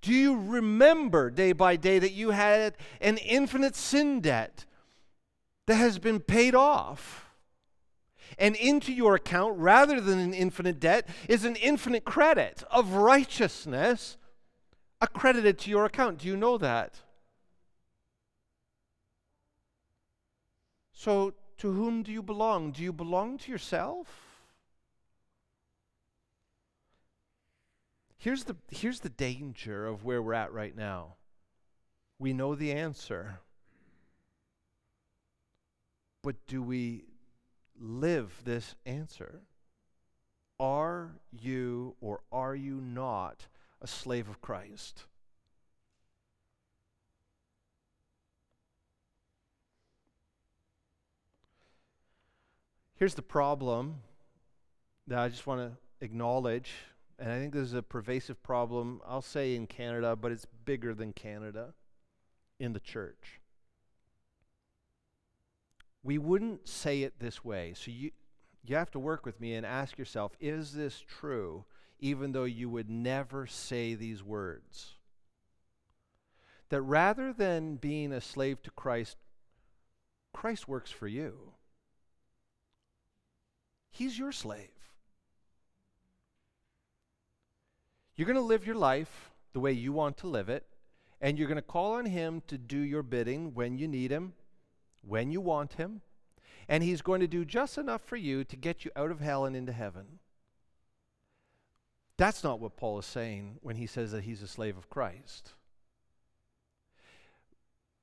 Do 0.00 0.12
you 0.12 0.38
remember 0.38 1.30
day 1.30 1.52
by 1.52 1.76
day 1.76 1.98
that 1.98 2.12
you 2.12 2.30
had 2.30 2.76
an 3.00 3.18
infinite 3.18 3.74
sin 3.74 4.20
debt 4.20 4.64
that 5.66 5.74
has 5.74 5.98
been 5.98 6.20
paid 6.20 6.54
off? 6.54 7.24
And 8.38 8.54
into 8.56 8.92
your 8.92 9.14
account, 9.14 9.58
rather 9.58 10.00
than 10.00 10.18
an 10.18 10.34
infinite 10.34 10.78
debt, 10.78 11.08
is 11.28 11.44
an 11.44 11.56
infinite 11.56 12.04
credit 12.04 12.62
of 12.70 12.92
righteousness 12.92 14.16
accredited 15.00 15.58
to 15.60 15.70
your 15.70 15.86
account. 15.86 16.18
Do 16.18 16.28
you 16.28 16.36
know 16.36 16.58
that? 16.58 17.00
So 20.92 21.34
to 21.58 21.72
whom 21.72 22.02
do 22.02 22.12
you 22.12 22.22
belong? 22.22 22.72
Do 22.72 22.82
you 22.82 22.92
belong 22.92 23.38
to 23.38 23.50
yourself? 23.50 24.06
Here's 28.16 28.44
the, 28.44 28.56
here's 28.70 29.00
the 29.00 29.08
danger 29.08 29.86
of 29.86 30.04
where 30.04 30.20
we're 30.20 30.34
at 30.34 30.52
right 30.52 30.76
now. 30.76 31.14
We 32.18 32.32
know 32.32 32.54
the 32.54 32.72
answer. 32.72 33.40
But 36.22 36.34
do 36.46 36.62
we 36.62 37.04
live 37.80 38.42
this 38.44 38.74
answer? 38.84 39.42
Are 40.58 41.12
you 41.30 41.94
or 42.00 42.20
are 42.32 42.56
you 42.56 42.80
not 42.80 43.46
a 43.80 43.86
slave 43.86 44.28
of 44.28 44.40
Christ? 44.40 45.04
Here's 52.98 53.14
the 53.14 53.22
problem 53.22 54.02
that 55.06 55.18
I 55.18 55.28
just 55.28 55.46
want 55.46 55.60
to 55.60 56.04
acknowledge, 56.04 56.72
and 57.18 57.30
I 57.30 57.38
think 57.38 57.54
this 57.54 57.62
is 57.62 57.74
a 57.74 57.82
pervasive 57.82 58.42
problem, 58.42 59.00
I'll 59.06 59.22
say 59.22 59.54
in 59.54 59.66
Canada, 59.66 60.16
but 60.16 60.32
it's 60.32 60.46
bigger 60.64 60.94
than 60.94 61.12
Canada 61.12 61.74
in 62.58 62.72
the 62.72 62.80
church. 62.80 63.40
We 66.02 66.18
wouldn't 66.18 66.68
say 66.68 67.02
it 67.02 67.20
this 67.20 67.44
way. 67.44 67.74
So 67.76 67.90
you, 67.90 68.10
you 68.64 68.76
have 68.76 68.90
to 68.92 68.98
work 68.98 69.24
with 69.24 69.40
me 69.40 69.54
and 69.54 69.64
ask 69.64 69.96
yourself 69.96 70.32
is 70.40 70.72
this 70.72 71.00
true, 71.00 71.64
even 72.00 72.32
though 72.32 72.44
you 72.44 72.68
would 72.68 72.90
never 72.90 73.46
say 73.46 73.94
these 73.94 74.22
words? 74.22 74.98
that 76.70 76.82
rather 76.82 77.32
than 77.32 77.76
being 77.76 78.12
a 78.12 78.20
slave 78.20 78.62
to 78.62 78.70
Christ, 78.70 79.16
Christ 80.32 80.68
works 80.68 80.90
for 80.90 81.08
you. 81.08 81.52
He's 83.98 84.16
your 84.16 84.30
slave. 84.30 84.68
You're 88.14 88.26
going 88.26 88.36
to 88.36 88.42
live 88.42 88.64
your 88.64 88.76
life 88.76 89.32
the 89.52 89.58
way 89.58 89.72
you 89.72 89.92
want 89.92 90.18
to 90.18 90.28
live 90.28 90.48
it, 90.48 90.64
and 91.20 91.36
you're 91.36 91.48
going 91.48 91.56
to 91.56 91.62
call 91.62 91.94
on 91.94 92.06
Him 92.06 92.40
to 92.46 92.56
do 92.56 92.78
your 92.78 93.02
bidding 93.02 93.54
when 93.54 93.76
you 93.76 93.88
need 93.88 94.12
Him, 94.12 94.34
when 95.02 95.32
you 95.32 95.40
want 95.40 95.72
Him, 95.72 96.02
and 96.68 96.84
He's 96.84 97.02
going 97.02 97.20
to 97.22 97.26
do 97.26 97.44
just 97.44 97.76
enough 97.76 98.02
for 98.02 98.14
you 98.14 98.44
to 98.44 98.54
get 98.54 98.84
you 98.84 98.92
out 98.94 99.10
of 99.10 99.18
hell 99.18 99.44
and 99.44 99.56
into 99.56 99.72
heaven. 99.72 100.20
That's 102.18 102.44
not 102.44 102.60
what 102.60 102.76
Paul 102.76 103.00
is 103.00 103.06
saying 103.06 103.58
when 103.62 103.74
he 103.74 103.86
says 103.86 104.12
that 104.12 104.24
he's 104.24 104.42
a 104.42 104.48
slave 104.48 104.76
of 104.76 104.90
Christ. 104.90 105.54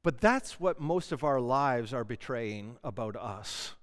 But 0.03 0.19
that's 0.19 0.59
what 0.59 0.81
most 0.81 1.13
of 1.13 1.23
our 1.23 1.39
lives 1.39 1.93
are 1.93 2.03
betraying 2.03 2.77
about 2.83 3.15
us. 3.15 3.75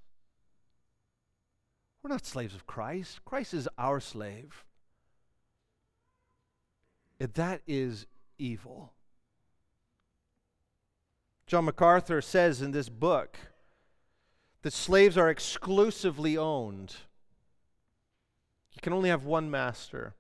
We're 2.03 2.09
not 2.09 2.27
slaves 2.27 2.55
of 2.55 2.67
Christ. 2.67 3.25
Christ 3.25 3.55
is 3.55 3.69
our 3.79 4.01
slave. 4.01 4.65
And 7.21 7.33
that 7.35 7.63
is 7.67 8.07
evil. 8.39 8.93
John 11.47 11.67
MacArthur 11.67 12.21
says 12.21 12.63
in 12.63 12.73
this 12.73 12.89
book 12.89 13.37
that 14.63 14.73
slaves 14.73 15.17
are 15.17 15.29
exclusively 15.29 16.37
owned. 16.37 16.97
You 18.73 18.81
can 18.81 18.93
only 18.93 19.11
have 19.11 19.25
one 19.25 19.51
master. 19.51 20.15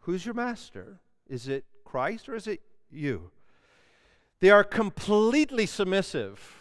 Who's 0.00 0.24
your 0.24 0.34
master? 0.34 1.00
Is 1.28 1.48
it 1.48 1.64
Christ 1.84 2.28
or 2.28 2.34
is 2.34 2.46
it 2.46 2.62
you? 2.90 3.30
They 4.40 4.50
are 4.50 4.64
completely 4.64 5.66
submissive. 5.66 6.57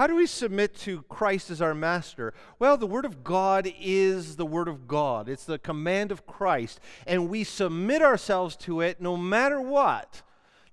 How 0.00 0.06
do 0.06 0.16
we 0.16 0.26
submit 0.26 0.74
to 0.76 1.02
Christ 1.10 1.50
as 1.50 1.60
our 1.60 1.74
master? 1.74 2.32
Well, 2.58 2.78
the 2.78 2.86
Word 2.86 3.04
of 3.04 3.22
God 3.22 3.70
is 3.78 4.36
the 4.36 4.46
Word 4.46 4.66
of 4.66 4.88
God, 4.88 5.28
it's 5.28 5.44
the 5.44 5.58
command 5.58 6.10
of 6.10 6.26
Christ, 6.26 6.80
and 7.06 7.28
we 7.28 7.44
submit 7.44 8.00
ourselves 8.00 8.56
to 8.60 8.80
it 8.80 9.02
no 9.02 9.18
matter 9.18 9.60
what. 9.60 10.22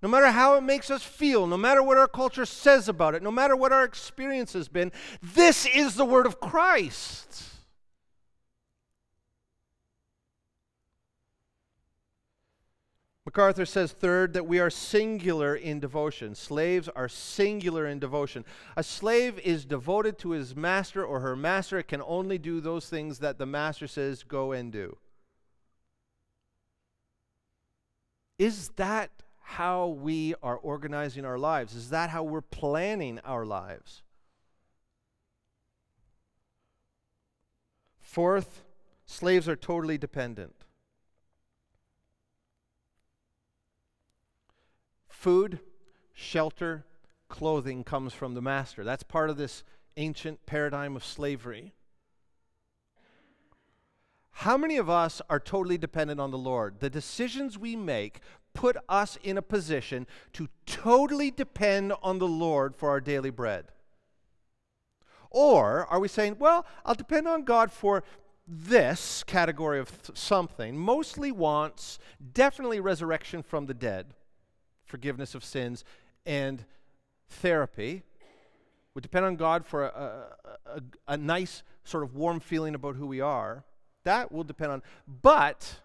No 0.01 0.07
matter 0.07 0.32
how 0.32 0.55
it 0.55 0.61
makes 0.61 0.89
us 0.89 1.03
feel, 1.03 1.45
no 1.45 1.57
matter 1.57 1.84
what 1.84 1.97
our 1.97 2.07
culture 2.07 2.45
says 2.45 2.88
about 2.88 3.15
it, 3.15 3.21
no 3.21 3.30
matter 3.30 3.53
what 3.53 3.73
our 3.73 3.84
experience 3.84 4.53
has 4.53 4.69
been, 4.69 4.93
this 5.21 5.65
is 5.65 5.95
the 5.95 6.05
Word 6.05 6.25
of 6.25 6.39
Christ. 6.39 7.56
MacArthur 13.38 13.67
says, 13.67 13.91
third, 13.91 14.33
that 14.33 14.47
we 14.47 14.57
are 14.57 14.71
singular 14.71 15.55
in 15.55 15.79
devotion. 15.79 16.33
Slaves 16.33 16.89
are 16.95 17.07
singular 17.07 17.85
in 17.85 17.99
devotion. 17.99 18.43
A 18.75 18.81
slave 18.81 19.38
is 19.41 19.63
devoted 19.63 20.17
to 20.19 20.31
his 20.31 20.55
master 20.55 21.05
or 21.05 21.19
her 21.19 21.35
master. 21.35 21.77
It 21.77 21.88
can 21.88 22.01
only 22.01 22.39
do 22.39 22.59
those 22.59 22.89
things 22.89 23.19
that 23.19 23.38
the 23.38 23.45
master 23.45 23.85
says, 23.85 24.23
go 24.23 24.53
and 24.53 24.71
do. 24.71 24.97
Is 28.39 28.69
that 28.69 29.11
how 29.39 29.85
we 29.85 30.33
are 30.41 30.57
organizing 30.57 31.23
our 31.23 31.38
lives? 31.38 31.75
Is 31.75 31.91
that 31.91 32.09
how 32.09 32.23
we're 32.23 32.41
planning 32.41 33.19
our 33.19 33.45
lives? 33.45 34.01
Fourth, 38.01 38.63
slaves 39.05 39.47
are 39.47 39.55
totally 39.55 39.99
dependent. 39.99 40.55
Food, 45.18 45.61
shelter, 46.13 46.86
clothing 47.28 47.84
comes 47.84 48.13
from 48.13 48.36
the 48.36 48.41
master. 48.41 48.84
That's 48.84 49.01
part 49.01 49.32
of 49.32 49.38
this 49.38 49.63
ancient 49.97 50.45
paradigm 50.45 50.95
of 50.95 51.03
slavery. 51.03 51.74
How 54.30 54.57
many 54.57 54.78
of 54.78 54.91
us 54.91 55.20
are 55.28 55.39
totally 55.39 55.80
dependent 55.80 56.20
on 56.20 56.30
the 56.30 56.38
Lord? 56.38 56.82
The 56.82 56.91
decisions 56.91 57.57
we 57.57 57.76
make 57.76 58.20
put 58.53 58.78
us 58.88 59.18
in 59.24 59.39
a 59.39 59.41
position 59.41 60.05
to 60.34 60.49
totally 60.68 61.32
depend 61.32 61.93
on 62.03 62.20
the 62.20 62.28
Lord 62.28 62.76
for 62.76 62.89
our 62.89 63.01
daily 63.01 63.32
bread. 63.32 63.65
Or 65.32 65.88
are 65.88 65.99
we 65.99 66.09
saying, 66.09 66.36
well, 66.38 66.63
I'll 66.86 66.93
depend 66.93 67.28
on 67.28 67.43
God 67.43 67.72
for 67.72 68.03
this 68.47 69.24
category 69.24 69.80
of 69.80 69.89
th- 70.03 70.15
something, 70.15 70.78
mostly 70.78 71.32
wants, 71.32 71.97
definitely 72.34 72.80
resurrection 72.80 73.41
from 73.41 73.65
the 73.65 73.74
dead 73.74 74.13
forgiveness 74.88 75.35
of 75.35 75.43
sins, 75.43 75.83
and 76.25 76.65
therapy. 77.29 78.03
We 78.93 79.01
depend 79.01 79.25
on 79.25 79.35
God 79.35 79.65
for 79.65 79.85
a, 79.85 79.88
a, 79.88 80.77
a, 80.77 80.81
a 81.09 81.17
nice, 81.17 81.61
sort 81.83 82.03
of 82.03 82.15
warm 82.15 82.39
feeling 82.39 82.73
about 82.73 82.95
who 82.95 83.05
we 83.05 83.21
are. 83.21 83.63
That 84.03 84.31
will 84.31 84.43
depend 84.43 84.71
on. 84.71 84.81
But 85.21 85.81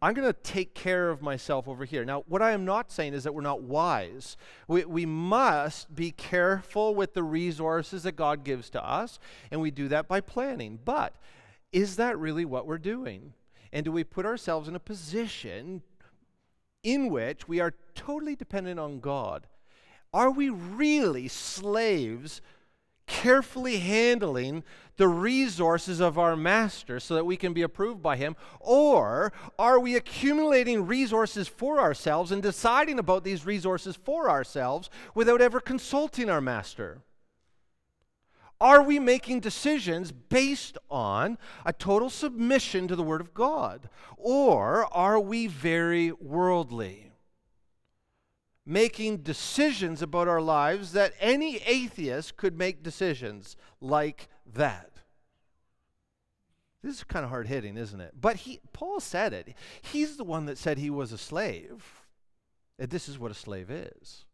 I'm 0.00 0.14
going 0.14 0.28
to 0.28 0.38
take 0.42 0.74
care 0.74 1.08
of 1.08 1.22
myself 1.22 1.66
over 1.66 1.84
here. 1.84 2.04
Now, 2.04 2.24
what 2.28 2.42
I 2.42 2.52
am 2.52 2.64
not 2.64 2.92
saying 2.92 3.14
is 3.14 3.24
that 3.24 3.34
we're 3.34 3.40
not 3.40 3.62
wise. 3.62 4.36
We, 4.68 4.84
we 4.84 5.06
must 5.06 5.94
be 5.94 6.12
careful 6.12 6.94
with 6.94 7.14
the 7.14 7.22
resources 7.22 8.04
that 8.04 8.12
God 8.12 8.44
gives 8.44 8.70
to 8.70 8.84
us, 8.84 9.18
and 9.50 9.60
we 9.60 9.70
do 9.70 9.88
that 9.88 10.06
by 10.06 10.20
planning. 10.20 10.78
But 10.84 11.14
is 11.72 11.96
that 11.96 12.18
really 12.18 12.44
what 12.44 12.66
we're 12.66 12.78
doing? 12.78 13.32
And 13.72 13.84
do 13.84 13.90
we 13.90 14.04
put 14.04 14.24
ourselves 14.24 14.68
in 14.68 14.76
a 14.76 14.80
position 14.80 15.82
in 16.82 17.10
which 17.10 17.48
we 17.48 17.60
are 17.60 17.74
totally 17.94 18.36
dependent 18.36 18.78
on 18.78 19.00
God, 19.00 19.46
are 20.12 20.30
we 20.30 20.48
really 20.48 21.28
slaves 21.28 22.40
carefully 23.06 23.78
handling 23.78 24.62
the 24.96 25.08
resources 25.08 26.00
of 26.00 26.18
our 26.18 26.36
master 26.36 27.00
so 27.00 27.14
that 27.14 27.24
we 27.24 27.36
can 27.36 27.52
be 27.52 27.62
approved 27.62 28.02
by 28.02 28.16
him? 28.16 28.36
Or 28.60 29.32
are 29.58 29.80
we 29.80 29.96
accumulating 29.96 30.86
resources 30.86 31.48
for 31.48 31.80
ourselves 31.80 32.30
and 32.30 32.42
deciding 32.42 32.98
about 32.98 33.24
these 33.24 33.46
resources 33.46 33.96
for 33.96 34.30
ourselves 34.30 34.90
without 35.14 35.40
ever 35.40 35.60
consulting 35.60 36.28
our 36.28 36.40
master? 36.40 37.02
Are 38.60 38.82
we 38.82 38.98
making 38.98 39.40
decisions 39.40 40.10
based 40.10 40.78
on 40.90 41.38
a 41.64 41.72
total 41.72 42.10
submission 42.10 42.88
to 42.88 42.96
the 42.96 43.04
Word 43.04 43.20
of 43.20 43.32
God? 43.32 43.88
Or 44.16 44.92
are 44.92 45.20
we 45.20 45.46
very 45.46 46.10
worldly? 46.12 47.12
Making 48.66 49.18
decisions 49.18 50.02
about 50.02 50.28
our 50.28 50.40
lives 50.40 50.92
that 50.92 51.14
any 51.20 51.58
atheist 51.58 52.36
could 52.36 52.58
make 52.58 52.82
decisions 52.82 53.56
like 53.80 54.28
that. 54.54 54.90
This 56.82 56.96
is 56.96 57.04
kind 57.04 57.24
of 57.24 57.30
hard 57.30 57.48
hitting, 57.48 57.76
isn't 57.76 58.00
it? 58.00 58.14
But 58.20 58.36
he, 58.36 58.60
Paul 58.72 59.00
said 59.00 59.32
it. 59.32 59.54
He's 59.82 60.16
the 60.16 60.24
one 60.24 60.46
that 60.46 60.58
said 60.58 60.78
he 60.78 60.90
was 60.90 61.12
a 61.12 61.18
slave. 61.18 62.04
And 62.78 62.90
this 62.90 63.08
is 63.08 63.18
what 63.18 63.30
a 63.30 63.34
slave 63.34 63.70
is. 63.70 64.24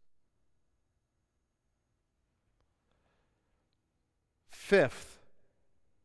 Fifth, 4.65 5.19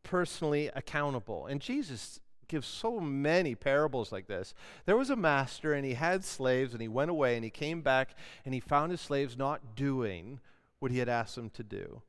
personally 0.03 0.71
accountable. 0.75 1.47
And 1.47 1.63
Jesus 1.63 2.21
gives 2.47 2.67
so 2.67 3.01
many 3.01 3.55
parables 3.55 4.13
like 4.13 4.27
this. 4.27 4.53
There 4.85 4.99
was 4.99 5.09
a 5.09 5.17
master 5.17 5.73
and 5.73 5.87
he 5.87 5.95
had 5.95 6.27
slaves 6.27 6.75
and 6.75 6.83
he 6.83 6.87
went 6.87 7.11
away 7.11 7.37
and 7.37 7.45
he 7.45 7.49
came 7.49 7.81
back 7.81 8.11
and 8.45 8.53
he 8.53 8.61
found 8.61 8.91
his 8.91 9.01
slaves 9.01 9.35
not 9.35 9.75
doing 9.75 10.41
what 10.79 10.91
he 10.91 10.99
had 10.99 11.09
asked 11.09 11.37
them 11.37 11.49
to 11.49 11.63
do. 11.63 12.03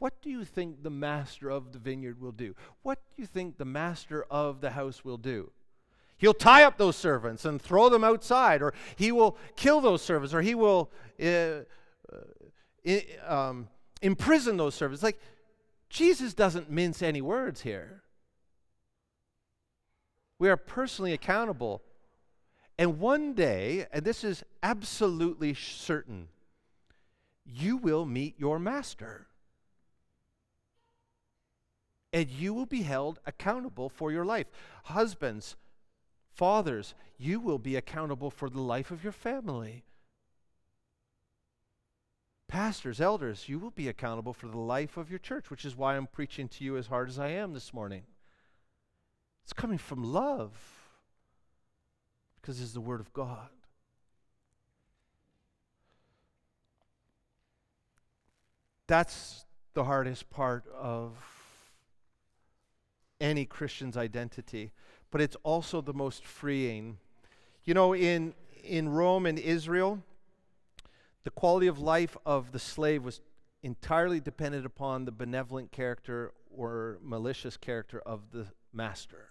What 0.00 0.20
do 0.20 0.30
you 0.30 0.44
think 0.44 0.82
the 0.82 0.90
master 0.90 1.48
of 1.48 1.70
the 1.70 1.78
vineyard 1.78 2.20
will 2.20 2.32
do? 2.32 2.56
What 2.82 2.98
do 3.14 3.22
you 3.22 3.28
think 3.28 3.56
the 3.56 3.64
master 3.64 4.26
of 4.28 4.60
the 4.60 4.70
house 4.70 5.04
will 5.04 5.16
do? 5.16 5.52
He'll 6.16 6.34
tie 6.34 6.64
up 6.64 6.76
those 6.76 6.96
servants 6.96 7.44
and 7.44 7.62
throw 7.62 7.88
them 7.88 8.02
outside, 8.02 8.62
or 8.62 8.74
he 8.96 9.12
will 9.12 9.36
kill 9.54 9.80
those 9.80 10.02
servants, 10.02 10.34
or 10.34 10.42
he 10.42 10.56
will 10.56 10.90
uh, 11.22 11.60
uh, 12.12 12.98
um, 13.28 13.68
imprison 14.02 14.56
those 14.56 14.74
servants. 14.74 15.00
Like, 15.00 15.20
Jesus 15.88 16.34
doesn't 16.34 16.70
mince 16.70 17.02
any 17.02 17.20
words 17.22 17.62
here. 17.62 18.02
We 20.38 20.48
are 20.48 20.56
personally 20.56 21.12
accountable. 21.12 21.82
And 22.78 22.98
one 22.98 23.34
day, 23.34 23.86
and 23.92 24.04
this 24.04 24.24
is 24.24 24.42
absolutely 24.62 25.54
certain, 25.54 26.28
you 27.44 27.76
will 27.76 28.04
meet 28.04 28.34
your 28.38 28.58
master. 28.58 29.26
And 32.12 32.28
you 32.28 32.54
will 32.54 32.66
be 32.66 32.82
held 32.82 33.20
accountable 33.26 33.88
for 33.88 34.10
your 34.10 34.24
life. 34.24 34.46
Husbands, 34.84 35.56
fathers, 36.32 36.94
you 37.16 37.40
will 37.40 37.58
be 37.58 37.76
accountable 37.76 38.30
for 38.30 38.50
the 38.50 38.60
life 38.60 38.90
of 38.90 39.02
your 39.02 39.12
family. 39.12 39.84
Pastors, 42.48 43.00
elders, 43.00 43.48
you 43.48 43.58
will 43.58 43.70
be 43.70 43.88
accountable 43.88 44.32
for 44.32 44.46
the 44.46 44.58
life 44.58 44.96
of 44.96 45.10
your 45.10 45.18
church, 45.18 45.50
which 45.50 45.64
is 45.64 45.76
why 45.76 45.96
I'm 45.96 46.06
preaching 46.06 46.48
to 46.48 46.64
you 46.64 46.76
as 46.76 46.86
hard 46.86 47.08
as 47.08 47.18
I 47.18 47.28
am 47.28 47.52
this 47.52 47.72
morning. 47.72 48.02
It's 49.42 49.52
coming 49.52 49.78
from 49.78 50.04
love 50.04 50.52
because 52.40 52.60
it's 52.60 52.72
the 52.72 52.80
Word 52.80 53.00
of 53.00 53.12
God. 53.12 53.48
That's 58.86 59.46
the 59.72 59.84
hardest 59.84 60.30
part 60.30 60.64
of 60.68 61.12
any 63.20 63.44
Christian's 63.44 63.96
identity, 63.96 64.72
but 65.10 65.20
it's 65.20 65.36
also 65.42 65.80
the 65.80 65.94
most 65.94 66.24
freeing. 66.24 66.98
You 67.64 67.74
know, 67.74 67.94
in, 67.94 68.34
in 68.62 68.88
Rome 68.90 69.26
and 69.26 69.38
Israel, 69.38 70.02
the 71.24 71.30
quality 71.30 71.66
of 71.66 71.78
life 71.78 72.16
of 72.24 72.52
the 72.52 72.58
slave 72.58 73.02
was 73.02 73.20
entirely 73.62 74.20
dependent 74.20 74.66
upon 74.66 75.04
the 75.04 75.12
benevolent 75.12 75.72
character 75.72 76.32
or 76.50 76.98
malicious 77.02 77.56
character 77.56 78.00
of 78.00 78.30
the 78.30 78.46
master. 78.72 79.30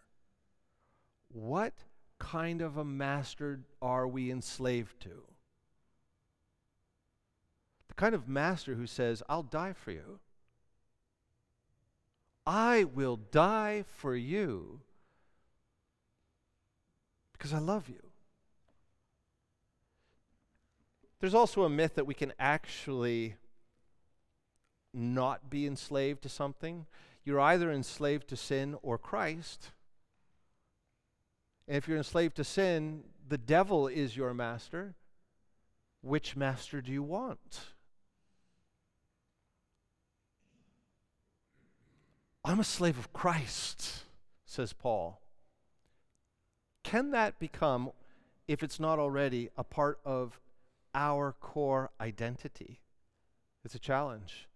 What 1.29 1.73
kind 2.19 2.61
of 2.61 2.77
a 2.77 2.83
master 2.83 3.61
are 3.81 4.07
we 4.07 4.31
enslaved 4.31 4.99
to? 5.01 5.23
The 7.89 7.93
kind 7.93 8.15
of 8.15 8.27
master 8.27 8.73
who 8.73 8.87
says, 8.87 9.21
I'll 9.29 9.43
die 9.43 9.73
for 9.73 9.91
you. 9.91 10.19
I 12.45 12.85
will 12.85 13.17
die 13.17 13.83
for 13.97 14.15
you 14.15 14.81
because 17.33 17.53
I 17.53 17.59
love 17.59 17.87
you. 17.87 18.12
There's 21.23 21.33
also 21.33 21.63
a 21.63 21.69
myth 21.69 21.95
that 21.95 22.05
we 22.05 22.13
can 22.13 22.33
actually 22.37 23.35
not 24.93 25.49
be 25.49 25.65
enslaved 25.65 26.21
to 26.23 26.27
something. 26.27 26.85
You're 27.23 27.39
either 27.39 27.71
enslaved 27.71 28.27
to 28.27 28.35
sin 28.35 28.75
or 28.81 28.97
Christ. 28.97 29.71
And 31.65 31.77
if 31.77 31.87
you're 31.87 31.95
enslaved 31.95 32.35
to 32.35 32.43
sin, 32.43 33.05
the 33.25 33.37
devil 33.37 33.87
is 33.87 34.17
your 34.17 34.33
master. 34.33 34.95
Which 36.01 36.35
master 36.35 36.81
do 36.81 36.91
you 36.91 37.03
want? 37.03 37.67
I'm 42.43 42.59
a 42.59 42.65
slave 42.65 42.99
of 42.99 43.13
Christ, 43.13 44.03
says 44.45 44.73
Paul. 44.73 45.21
Can 46.83 47.11
that 47.11 47.39
become, 47.39 47.91
if 48.45 48.61
it's 48.61 48.77
not 48.77 48.99
already, 48.99 49.49
a 49.55 49.63
part 49.63 49.99
of 50.03 50.41
our 50.93 51.35
core 51.39 51.91
identity? 51.99 52.81
It's 53.65 53.75
a 53.75 53.79
challenge. 53.79 54.47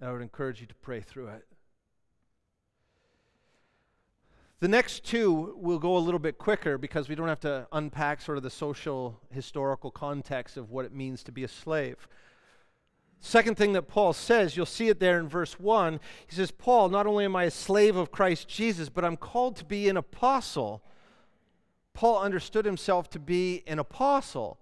And 0.00 0.08
I 0.08 0.12
would 0.12 0.22
encourage 0.22 0.60
you 0.60 0.66
to 0.66 0.74
pray 0.74 1.00
through 1.00 1.28
it. 1.28 1.46
The 4.58 4.68
next 4.68 5.04
two 5.04 5.54
will 5.58 5.78
go 5.78 5.96
a 5.96 5.98
little 5.98 6.18
bit 6.18 6.38
quicker 6.38 6.78
because 6.78 7.08
we 7.08 7.14
don't 7.14 7.28
have 7.28 7.40
to 7.40 7.68
unpack 7.72 8.22
sort 8.22 8.38
of 8.38 8.42
the 8.42 8.50
social 8.50 9.20
historical 9.30 9.90
context 9.90 10.56
of 10.56 10.70
what 10.70 10.86
it 10.86 10.94
means 10.94 11.22
to 11.24 11.32
be 11.32 11.44
a 11.44 11.48
slave. 11.48 12.08
Second 13.20 13.56
thing 13.56 13.74
that 13.74 13.82
Paul 13.82 14.12
says, 14.12 14.56
you'll 14.56 14.66
see 14.66 14.88
it 14.88 14.98
there 14.98 15.18
in 15.18 15.28
verse 15.28 15.58
1. 15.60 16.00
He 16.26 16.36
says, 16.36 16.50
Paul, 16.50 16.88
not 16.88 17.06
only 17.06 17.26
am 17.26 17.36
I 17.36 17.44
a 17.44 17.50
slave 17.50 17.96
of 17.96 18.10
Christ 18.10 18.48
Jesus, 18.48 18.88
but 18.88 19.04
I'm 19.04 19.16
called 19.16 19.56
to 19.56 19.64
be 19.64 19.88
an 19.88 19.96
apostle. 19.96 20.82
Paul 21.92 22.20
understood 22.20 22.64
himself 22.64 23.10
to 23.10 23.18
be 23.18 23.62
an 23.66 23.78
apostle 23.78 24.58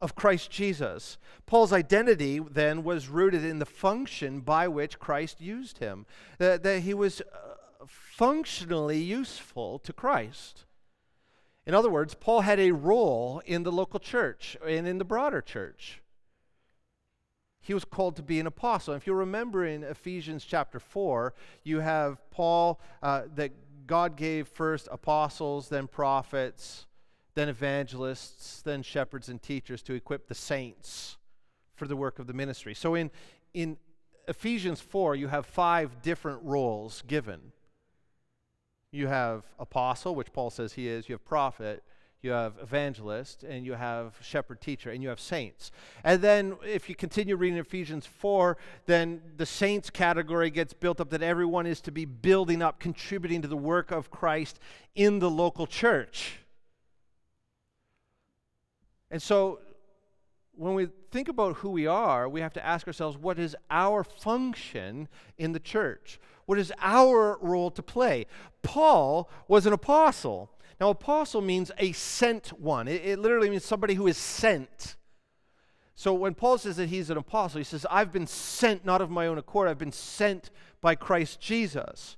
of 0.00 0.14
Christ 0.14 0.50
Jesus. 0.50 1.18
Paul's 1.46 1.72
identity 1.72 2.38
then 2.38 2.84
was 2.84 3.08
rooted 3.08 3.44
in 3.44 3.58
the 3.58 3.66
function 3.66 4.40
by 4.40 4.68
which 4.68 4.98
Christ 4.98 5.40
used 5.40 5.78
him, 5.78 6.06
that, 6.38 6.62
that 6.62 6.80
he 6.80 6.94
was 6.94 7.20
uh, 7.20 7.84
functionally 7.86 9.00
useful 9.00 9.78
to 9.80 9.92
Christ. 9.92 10.64
In 11.66 11.74
other 11.74 11.90
words, 11.90 12.14
Paul 12.14 12.42
had 12.42 12.60
a 12.60 12.72
role 12.72 13.42
in 13.44 13.62
the 13.62 13.72
local 13.72 14.00
church 14.00 14.56
and 14.66 14.86
in 14.86 14.98
the 14.98 15.04
broader 15.04 15.42
church. 15.42 16.00
He 17.60 17.74
was 17.74 17.84
called 17.84 18.16
to 18.16 18.22
be 18.22 18.40
an 18.40 18.46
apostle. 18.46 18.94
If 18.94 19.06
you 19.06 19.12
remember 19.12 19.66
in 19.66 19.82
Ephesians 19.82 20.44
chapter 20.44 20.80
4, 20.80 21.34
you 21.64 21.80
have 21.80 22.18
Paul 22.30 22.80
uh, 23.02 23.22
that 23.34 23.52
God 23.86 24.16
gave 24.16 24.48
first 24.48 24.88
apostles, 24.90 25.68
then 25.68 25.86
prophets, 25.86 26.86
then 27.38 27.48
evangelists, 27.48 28.62
then 28.62 28.82
shepherds 28.82 29.28
and 29.28 29.40
teachers 29.40 29.80
to 29.80 29.94
equip 29.94 30.26
the 30.26 30.34
saints 30.34 31.18
for 31.76 31.86
the 31.86 31.94
work 31.94 32.18
of 32.18 32.26
the 32.26 32.32
ministry. 32.32 32.74
So 32.74 32.96
in, 32.96 33.12
in 33.54 33.76
Ephesians 34.26 34.80
4, 34.80 35.14
you 35.14 35.28
have 35.28 35.46
five 35.46 36.02
different 36.02 36.42
roles 36.42 37.04
given. 37.06 37.52
You 38.90 39.06
have 39.06 39.44
apostle, 39.56 40.16
which 40.16 40.32
Paul 40.32 40.50
says 40.50 40.72
he 40.72 40.88
is, 40.88 41.08
you 41.08 41.12
have 41.12 41.24
prophet, 41.24 41.84
you 42.22 42.32
have 42.32 42.54
evangelist, 42.60 43.44
and 43.44 43.64
you 43.64 43.74
have 43.74 44.16
shepherd 44.20 44.60
teacher, 44.60 44.90
and 44.90 45.00
you 45.00 45.08
have 45.08 45.20
saints. 45.20 45.70
And 46.02 46.20
then 46.20 46.56
if 46.66 46.88
you 46.88 46.96
continue 46.96 47.36
reading 47.36 47.60
Ephesians 47.60 48.04
4, 48.04 48.56
then 48.86 49.22
the 49.36 49.46
saints 49.46 49.90
category 49.90 50.50
gets 50.50 50.72
built 50.72 51.00
up 51.00 51.10
that 51.10 51.22
everyone 51.22 51.66
is 51.68 51.80
to 51.82 51.92
be 51.92 52.04
building 52.04 52.62
up, 52.62 52.80
contributing 52.80 53.42
to 53.42 53.48
the 53.48 53.56
work 53.56 53.92
of 53.92 54.10
Christ 54.10 54.58
in 54.96 55.20
the 55.20 55.30
local 55.30 55.68
church. 55.68 56.40
And 59.10 59.22
so 59.22 59.60
when 60.54 60.74
we 60.74 60.88
think 61.10 61.28
about 61.28 61.56
who 61.56 61.70
we 61.70 61.86
are, 61.86 62.28
we 62.28 62.40
have 62.40 62.52
to 62.54 62.64
ask 62.64 62.86
ourselves 62.86 63.16
what 63.16 63.38
is 63.38 63.56
our 63.70 64.02
function 64.02 65.08
in 65.38 65.52
the 65.52 65.60
church? 65.60 66.20
What 66.46 66.58
is 66.58 66.72
our 66.80 67.38
role 67.40 67.70
to 67.70 67.82
play? 67.82 68.26
Paul 68.62 69.30
was 69.46 69.66
an 69.66 69.72
apostle. 69.72 70.50
Now, 70.80 70.90
apostle 70.90 71.40
means 71.40 71.70
a 71.78 71.92
sent 71.92 72.48
one, 72.60 72.88
it, 72.88 73.04
it 73.04 73.18
literally 73.18 73.50
means 73.50 73.64
somebody 73.64 73.94
who 73.94 74.06
is 74.06 74.16
sent. 74.16 74.96
So 75.94 76.14
when 76.14 76.34
Paul 76.34 76.58
says 76.58 76.76
that 76.76 76.88
he's 76.88 77.10
an 77.10 77.16
apostle, 77.16 77.58
he 77.58 77.64
says, 77.64 77.84
I've 77.90 78.12
been 78.12 78.28
sent 78.28 78.84
not 78.84 79.00
of 79.00 79.10
my 79.10 79.26
own 79.26 79.36
accord, 79.36 79.68
I've 79.68 79.78
been 79.78 79.90
sent 79.90 80.50
by 80.80 80.94
Christ 80.94 81.40
Jesus. 81.40 82.16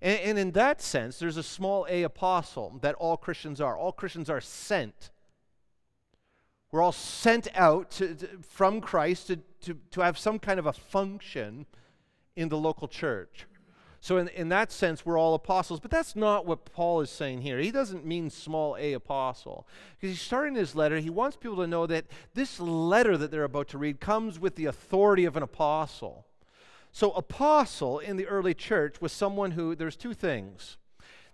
And, 0.00 0.20
and, 0.20 0.38
in 0.38 0.52
that 0.52 0.80
sense, 0.80 1.18
there's 1.18 1.36
a 1.36 1.42
small 1.42 1.84
a 1.90 2.04
apostle 2.04 2.78
that 2.82 2.94
all 2.94 3.16
Christians 3.16 3.60
are. 3.60 3.76
All 3.76 3.90
Christians 3.90 4.30
are 4.30 4.40
sent. 4.40 5.10
We're 6.70 6.82
all 6.82 6.92
sent 6.92 7.48
out 7.54 7.90
to, 7.92 8.14
to, 8.14 8.28
from 8.42 8.80
Christ 8.80 9.28
to, 9.28 9.36
to, 9.62 9.78
to 9.92 10.00
have 10.02 10.18
some 10.18 10.38
kind 10.38 10.58
of 10.58 10.66
a 10.66 10.72
function 10.72 11.66
in 12.36 12.48
the 12.48 12.58
local 12.58 12.88
church. 12.88 13.46
So, 14.00 14.16
in, 14.18 14.28
in 14.28 14.48
that 14.50 14.70
sense, 14.70 15.04
we're 15.04 15.18
all 15.18 15.34
apostles. 15.34 15.80
But 15.80 15.90
that's 15.90 16.14
not 16.14 16.46
what 16.46 16.64
Paul 16.64 17.00
is 17.00 17.10
saying 17.10 17.42
here. 17.42 17.58
He 17.58 17.72
doesn't 17.72 18.06
mean 18.06 18.30
small 18.30 18.76
a 18.76 18.92
apostle. 18.92 19.66
Because 19.96 20.14
he's 20.14 20.22
starting 20.22 20.54
his 20.54 20.76
letter, 20.76 21.00
he 21.00 21.10
wants 21.10 21.36
people 21.36 21.56
to 21.56 21.66
know 21.66 21.86
that 21.86 22.04
this 22.34 22.60
letter 22.60 23.16
that 23.16 23.30
they're 23.30 23.44
about 23.44 23.68
to 23.68 23.78
read 23.78 23.98
comes 23.98 24.38
with 24.38 24.54
the 24.54 24.66
authority 24.66 25.24
of 25.24 25.36
an 25.36 25.42
apostle. 25.42 26.26
So, 26.92 27.10
apostle 27.12 27.98
in 27.98 28.16
the 28.16 28.26
early 28.26 28.54
church 28.54 29.00
was 29.00 29.10
someone 29.10 29.52
who, 29.52 29.74
there's 29.74 29.96
two 29.96 30.14
things. 30.14 30.76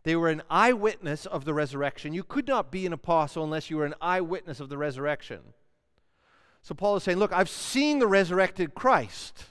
They 0.04 0.16
were 0.16 0.28
an 0.28 0.42
eyewitness 0.48 1.26
of 1.26 1.44
the 1.44 1.54
resurrection. 1.54 2.12
You 2.12 2.22
could 2.22 2.46
not 2.46 2.70
be 2.70 2.86
an 2.86 2.92
apostle 2.92 3.42
unless 3.42 3.70
you 3.70 3.78
were 3.78 3.86
an 3.86 3.94
eyewitness 4.00 4.60
of 4.60 4.68
the 4.68 4.78
resurrection. 4.78 5.40
So, 6.62 6.74
Paul 6.74 6.96
is 6.96 7.02
saying, 7.02 7.18
Look, 7.18 7.32
I've 7.32 7.48
seen 7.48 7.98
the 7.98 8.06
resurrected 8.06 8.74
Christ. 8.74 9.46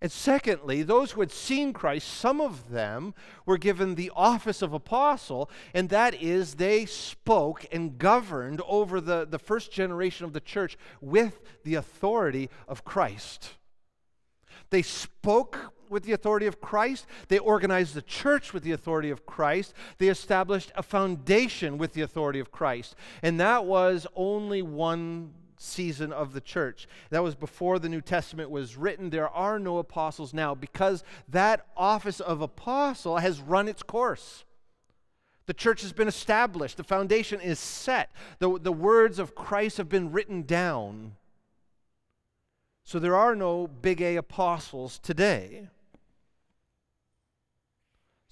And 0.00 0.12
secondly, 0.12 0.82
those 0.82 1.12
who 1.12 1.20
had 1.20 1.32
seen 1.32 1.72
Christ, 1.72 2.06
some 2.06 2.38
of 2.40 2.70
them 2.70 3.14
were 3.46 3.56
given 3.56 3.94
the 3.94 4.12
office 4.14 4.60
of 4.60 4.74
apostle, 4.74 5.48
and 5.72 5.88
that 5.88 6.20
is 6.20 6.56
they 6.56 6.84
spoke 6.84 7.64
and 7.72 7.96
governed 7.96 8.60
over 8.68 9.00
the, 9.00 9.26
the 9.26 9.38
first 9.38 9.72
generation 9.72 10.26
of 10.26 10.34
the 10.34 10.40
church 10.40 10.76
with 11.00 11.40
the 11.62 11.76
authority 11.76 12.50
of 12.68 12.84
Christ. 12.84 13.52
They 14.68 14.82
spoke 14.82 15.72
with 15.88 16.04
the 16.04 16.12
authority 16.12 16.46
of 16.46 16.60
Christ. 16.60 17.06
They 17.28 17.38
organized 17.38 17.94
the 17.94 18.02
church 18.02 18.52
with 18.52 18.62
the 18.62 18.72
authority 18.72 19.10
of 19.10 19.26
Christ. 19.26 19.74
They 19.98 20.08
established 20.08 20.72
a 20.74 20.82
foundation 20.82 21.78
with 21.78 21.92
the 21.92 22.02
authority 22.02 22.40
of 22.40 22.50
Christ. 22.50 22.94
And 23.22 23.38
that 23.40 23.64
was 23.64 24.06
only 24.14 24.62
one 24.62 25.32
season 25.56 26.12
of 26.12 26.32
the 26.32 26.40
church. 26.40 26.86
That 27.10 27.22
was 27.22 27.34
before 27.34 27.78
the 27.78 27.88
New 27.88 28.00
Testament 28.00 28.50
was 28.50 28.76
written. 28.76 29.10
There 29.10 29.28
are 29.28 29.58
no 29.58 29.78
apostles 29.78 30.34
now 30.34 30.54
because 30.54 31.04
that 31.28 31.66
office 31.76 32.20
of 32.20 32.40
apostle 32.40 33.18
has 33.18 33.40
run 33.40 33.68
its 33.68 33.82
course. 33.82 34.44
The 35.46 35.54
church 35.54 35.82
has 35.82 35.92
been 35.92 36.08
established, 36.08 36.78
the 36.78 36.84
foundation 36.84 37.38
is 37.38 37.58
set, 37.58 38.10
the, 38.38 38.58
the 38.58 38.72
words 38.72 39.18
of 39.18 39.34
Christ 39.34 39.76
have 39.76 39.90
been 39.90 40.10
written 40.10 40.42
down. 40.42 41.16
So 42.82 42.98
there 42.98 43.16
are 43.16 43.34
no 43.34 43.66
big 43.66 44.00
A 44.00 44.16
apostles 44.16 44.98
today. 44.98 45.68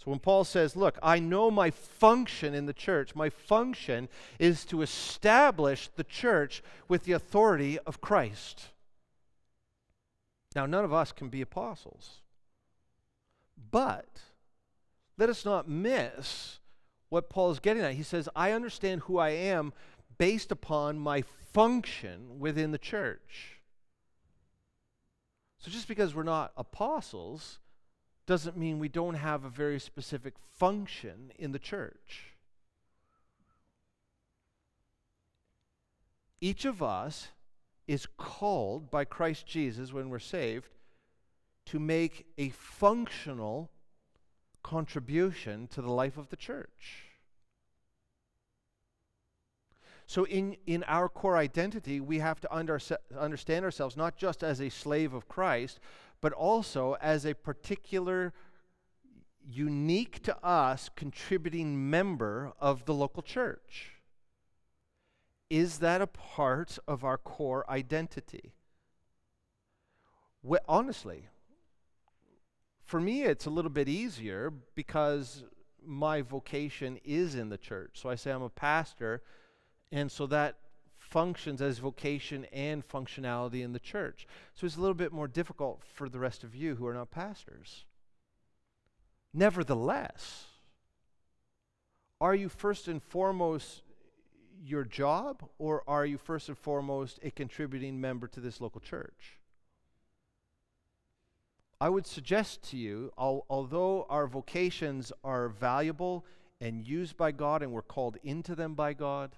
So 0.03 0.11
when 0.11 0.19
Paul 0.19 0.43
says, 0.43 0.75
Look, 0.75 0.99
I 1.01 1.21
know 1.21 1.49
my 1.49 1.71
function 1.71 2.55
in 2.55 2.67
the 2.67 2.73
church, 2.73 3.15
my 3.15 3.31
function 3.31 4.09
is 4.41 4.65
to 4.67 4.83
establish 4.83 5.89
the 5.95 6.03
church 6.03 6.61
with 6.89 7.05
the 7.05 7.13
authority 7.13 7.79
of 7.81 8.01
Christ. 8.01 8.71
Now, 10.57 10.67
none 10.67 10.85
of 10.85 10.93
us 10.93 11.13
can 11.13 11.29
be 11.29 11.41
apostles. 11.41 12.21
But 13.71 14.23
let 15.19 15.31
us 15.31 15.45
not 15.45 15.69
miss 15.69 16.59
what 17.09 17.31
Paul 17.31 17.53
is 17.53 17.61
getting 17.61 17.85
at. 17.85 17.95
He 17.95 18.03
says, 18.03 18.29
I 18.35 18.51
understand 18.51 19.03
who 19.03 19.19
I 19.19 19.31
am 19.31 19.73
based 20.19 20.51
upon 20.51 20.99
my 20.99 21.23
function 21.53 22.41
within 22.41 22.73
the 22.73 22.79
church. 22.79 23.61
So 25.59 25.71
just 25.71 25.87
because 25.87 26.13
we're 26.13 26.25
not 26.25 26.53
apostles 26.57 27.61
doesn't 28.33 28.57
mean 28.57 28.79
we 28.79 28.89
don't 28.89 29.17
have 29.17 29.45
a 29.45 29.51
very 29.51 29.79
specific 29.79 30.33
function 30.57 31.31
in 31.39 31.53
the 31.53 31.59
church. 31.59 32.33
Each 36.41 36.65
of 36.65 36.83
us 36.83 37.29
is 37.87 38.07
called 38.17 38.91
by 38.91 39.05
Christ 39.05 39.47
Jesus 39.47 39.93
when 39.93 40.09
we're 40.09 40.19
saved 40.19 40.71
to 41.67 41.79
make 41.79 42.25
a 42.39 42.49
functional 42.49 43.71
contribution 44.63 45.67
to 45.67 45.83
the 45.83 45.93
life 45.93 46.17
of 46.17 46.31
the 46.31 46.37
church. 46.37 47.11
So, 50.07 50.25
in, 50.25 50.57
in 50.67 50.85
our 50.85 51.11
core 51.11 51.37
identity, 51.37 52.01
we 52.01 52.21
have 52.21 52.41
to 52.41 52.55
under, 52.55 52.81
understand 53.15 53.67
ourselves 53.67 53.95
not 53.95 54.17
just 54.17 54.43
as 54.43 54.63
a 54.63 54.71
slave 54.71 55.13
of 55.13 55.29
Christ, 55.29 55.81
but 56.23 56.33
also 56.33 56.97
as 57.03 57.27
a 57.27 57.35
particular, 57.35 58.33
unique 59.45 60.23
to 60.23 60.35
us, 60.43 60.89
contributing 60.97 61.91
member 61.91 62.53
of 62.59 62.87
the 62.87 62.95
local 62.95 63.23
church. 63.23 63.91
Is 65.51 65.81
that 65.81 66.01
a 66.01 66.07
part 66.07 66.79
of 66.89 67.05
our 67.05 67.19
core 67.19 67.69
identity? 67.69 68.55
Honestly, 70.67 71.29
for 72.85 73.01
me, 73.01 73.25
it's 73.25 73.47
a 73.47 73.51
little 73.51 73.71
bit 73.71 73.89
easier 73.89 74.53
because 74.75 75.45
my 75.85 76.23
vocation 76.23 76.99
is 77.05 77.35
in 77.35 77.49
the 77.49 77.59
church. 77.59 77.99
So 78.01 78.09
I 78.09 78.15
say 78.15 78.31
I'm 78.31 78.43
a 78.43 78.49
pastor, 78.49 79.23
and 79.91 80.11
so 80.11 80.27
that 80.29 80.57
functions 81.13 81.61
as 81.61 81.79
vocation 81.79 82.47
and 82.53 82.89
functionality 82.89 83.63
in 83.63 83.75
the 83.75 83.79
church. 83.79 84.27
So 84.55 84.67
it's 84.67 84.77
a 84.77 84.81
little 84.81 84.95
bit 84.95 85.13
more 85.13 85.29
difficult 85.29 85.83
for 85.85 86.09
the 86.09 86.19
rest 86.19 86.43
of 86.43 86.55
you 86.55 86.77
who 86.77 86.87
are 86.87 86.95
not 86.95 87.11
pastors. 87.11 87.85
Nevertheless, 89.35 90.47
are 92.19 92.35
you 92.35 92.49
first 92.49 92.89
and 92.89 93.03
foremost 93.03 93.83
your 94.65 94.85
job, 94.85 95.45
or 95.59 95.83
are 95.87 96.07
you 96.07 96.17
first 96.17 96.49
and 96.49 96.57
foremost 96.57 97.19
a 97.23 97.31
contributing 97.31 98.01
member 98.01 98.27
to 98.29 98.41
this 98.41 98.61
local 98.61 98.81
church? 98.81 99.39
I 101.79 101.89
would 101.91 102.07
suggest 102.07 102.63
to 102.71 102.77
you, 102.79 103.13
al- 103.19 103.45
although 103.51 104.07
our 104.09 104.27
vocations 104.27 105.13
are 105.25 105.49
valuable 105.49 106.25
and 106.61 106.87
used 106.87 107.17
by 107.17 107.33
God 107.33 107.63
and 107.63 107.73
we're 107.73 107.83
called 107.83 108.17
into 108.23 108.55
them 108.55 108.75
by 108.75 108.93
God, 108.93 109.33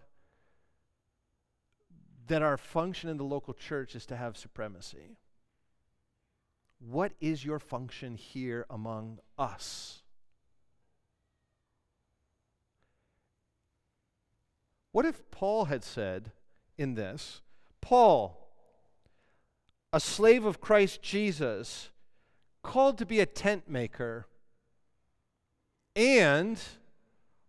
that 2.26 2.42
our 2.42 2.56
function 2.56 3.10
in 3.10 3.16
the 3.16 3.24
local 3.24 3.54
church 3.54 3.94
is 3.94 4.06
to 4.06 4.16
have 4.16 4.36
supremacy. 4.36 5.16
What 6.78 7.12
is 7.20 7.44
your 7.44 7.58
function 7.58 8.16
here 8.16 8.66
among 8.68 9.18
us? 9.38 10.02
What 14.92 15.04
if 15.04 15.28
Paul 15.30 15.66
had 15.66 15.82
said 15.82 16.30
in 16.78 16.94
this, 16.94 17.40
Paul, 17.80 18.48
a 19.92 20.00
slave 20.00 20.44
of 20.44 20.60
Christ 20.60 21.02
Jesus, 21.02 21.90
called 22.62 22.98
to 22.98 23.06
be 23.06 23.20
a 23.20 23.26
tent 23.26 23.68
maker, 23.68 24.26
and 25.96 26.60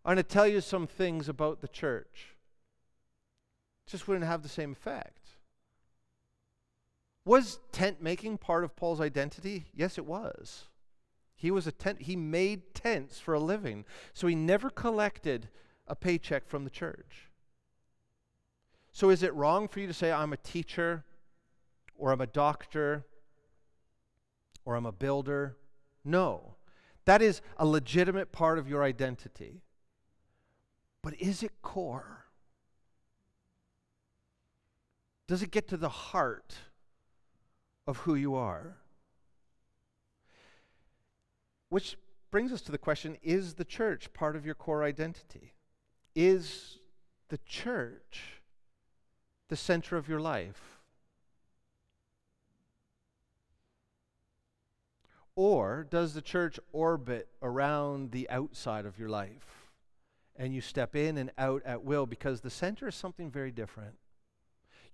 I'm 0.04 0.16
going 0.16 0.18
to 0.18 0.24
tell 0.24 0.48
you 0.48 0.62
some 0.62 0.88
things 0.88 1.30
about 1.30 1.62
the 1.62 1.68
church. 1.68 2.35
Just 3.88 4.08
wouldn't 4.08 4.26
have 4.26 4.42
the 4.42 4.50
same 4.50 4.72
effect. 4.72 5.20
Was 7.24 7.60
tent 7.72 8.02
making 8.02 8.38
part 8.38 8.64
of 8.64 8.76
Paul's 8.76 9.02
identity? 9.02 9.66
Yes, 9.74 9.98
it 9.98 10.06
was. 10.06 10.66
He 11.36 11.52
was 11.52 11.68
a 11.68 11.72
tent, 11.72 12.04
he 12.04 12.16
made 12.16 12.74
tents 12.74 13.20
for 13.20 13.34
a 13.34 13.40
living. 13.40 13.86
So 14.14 14.28
he 14.28 14.36
never 14.36 14.70
collected 14.70 15.50
a 15.88 15.96
paycheck 15.96 16.48
from 16.48 16.64
the 16.64 16.70
church. 16.70 17.30
So 18.92 19.10
is 19.10 19.24
it 19.24 19.34
wrong 19.34 19.68
for 19.68 19.80
you 19.80 19.88
to 19.88 19.94
say, 19.94 20.12
I'm 20.12 20.34
a 20.34 20.38
teacher, 20.38 21.04
or 21.98 22.12
I'm 22.12 22.22
a 22.22 22.28
doctor, 22.28 23.06
or 24.64 24.76
I'm 24.76 24.86
a 24.86 24.92
builder? 24.92 25.58
No. 26.04 26.56
That 27.04 27.22
is 27.22 27.42
a 27.58 27.66
legitimate 27.66 28.32
part 28.32 28.58
of 28.58 28.70
your 28.70 28.84
identity. 28.84 29.64
But 31.04 31.20
is 31.20 31.44
it 31.44 31.62
core? 31.62 32.25
Does 35.28 35.42
it 35.42 35.52
get 35.52 35.68
to 35.70 35.78
the 35.78 35.90
heart 35.90 36.56
of 37.88 37.98
who 37.98 38.16
you 38.16 38.36
are? 38.36 38.78
Which 41.70 41.98
brings 42.32 42.52
us 42.52 42.62
to 42.64 42.72
the 42.72 42.78
question 42.78 43.18
is 43.24 43.56
the 43.56 43.66
church 43.66 44.14
part 44.14 44.36
of 44.36 44.46
your 44.46 44.56
core 44.56 44.84
identity? 44.84 45.54
Is 46.16 46.80
the 47.30 47.40
church 47.40 48.42
the 49.50 49.56
center 49.56 49.98
of 49.98 50.08
your 50.08 50.20
life? 50.20 50.80
Or 55.36 55.86
does 55.90 56.14
the 56.14 56.22
church 56.22 56.60
orbit 56.72 57.28
around 57.42 58.12
the 58.12 58.30
outside 58.30 58.86
of 58.86 58.98
your 58.98 59.10
life 59.10 59.72
and 60.36 60.54
you 60.54 60.62
step 60.62 60.96
in 60.96 61.18
and 61.18 61.32
out 61.38 61.62
at 61.66 61.84
will? 61.84 62.06
Because 62.06 62.42
the 62.42 62.50
center 62.50 62.88
is 62.88 62.96
something 62.96 63.30
very 63.30 63.52
different. 63.52 63.96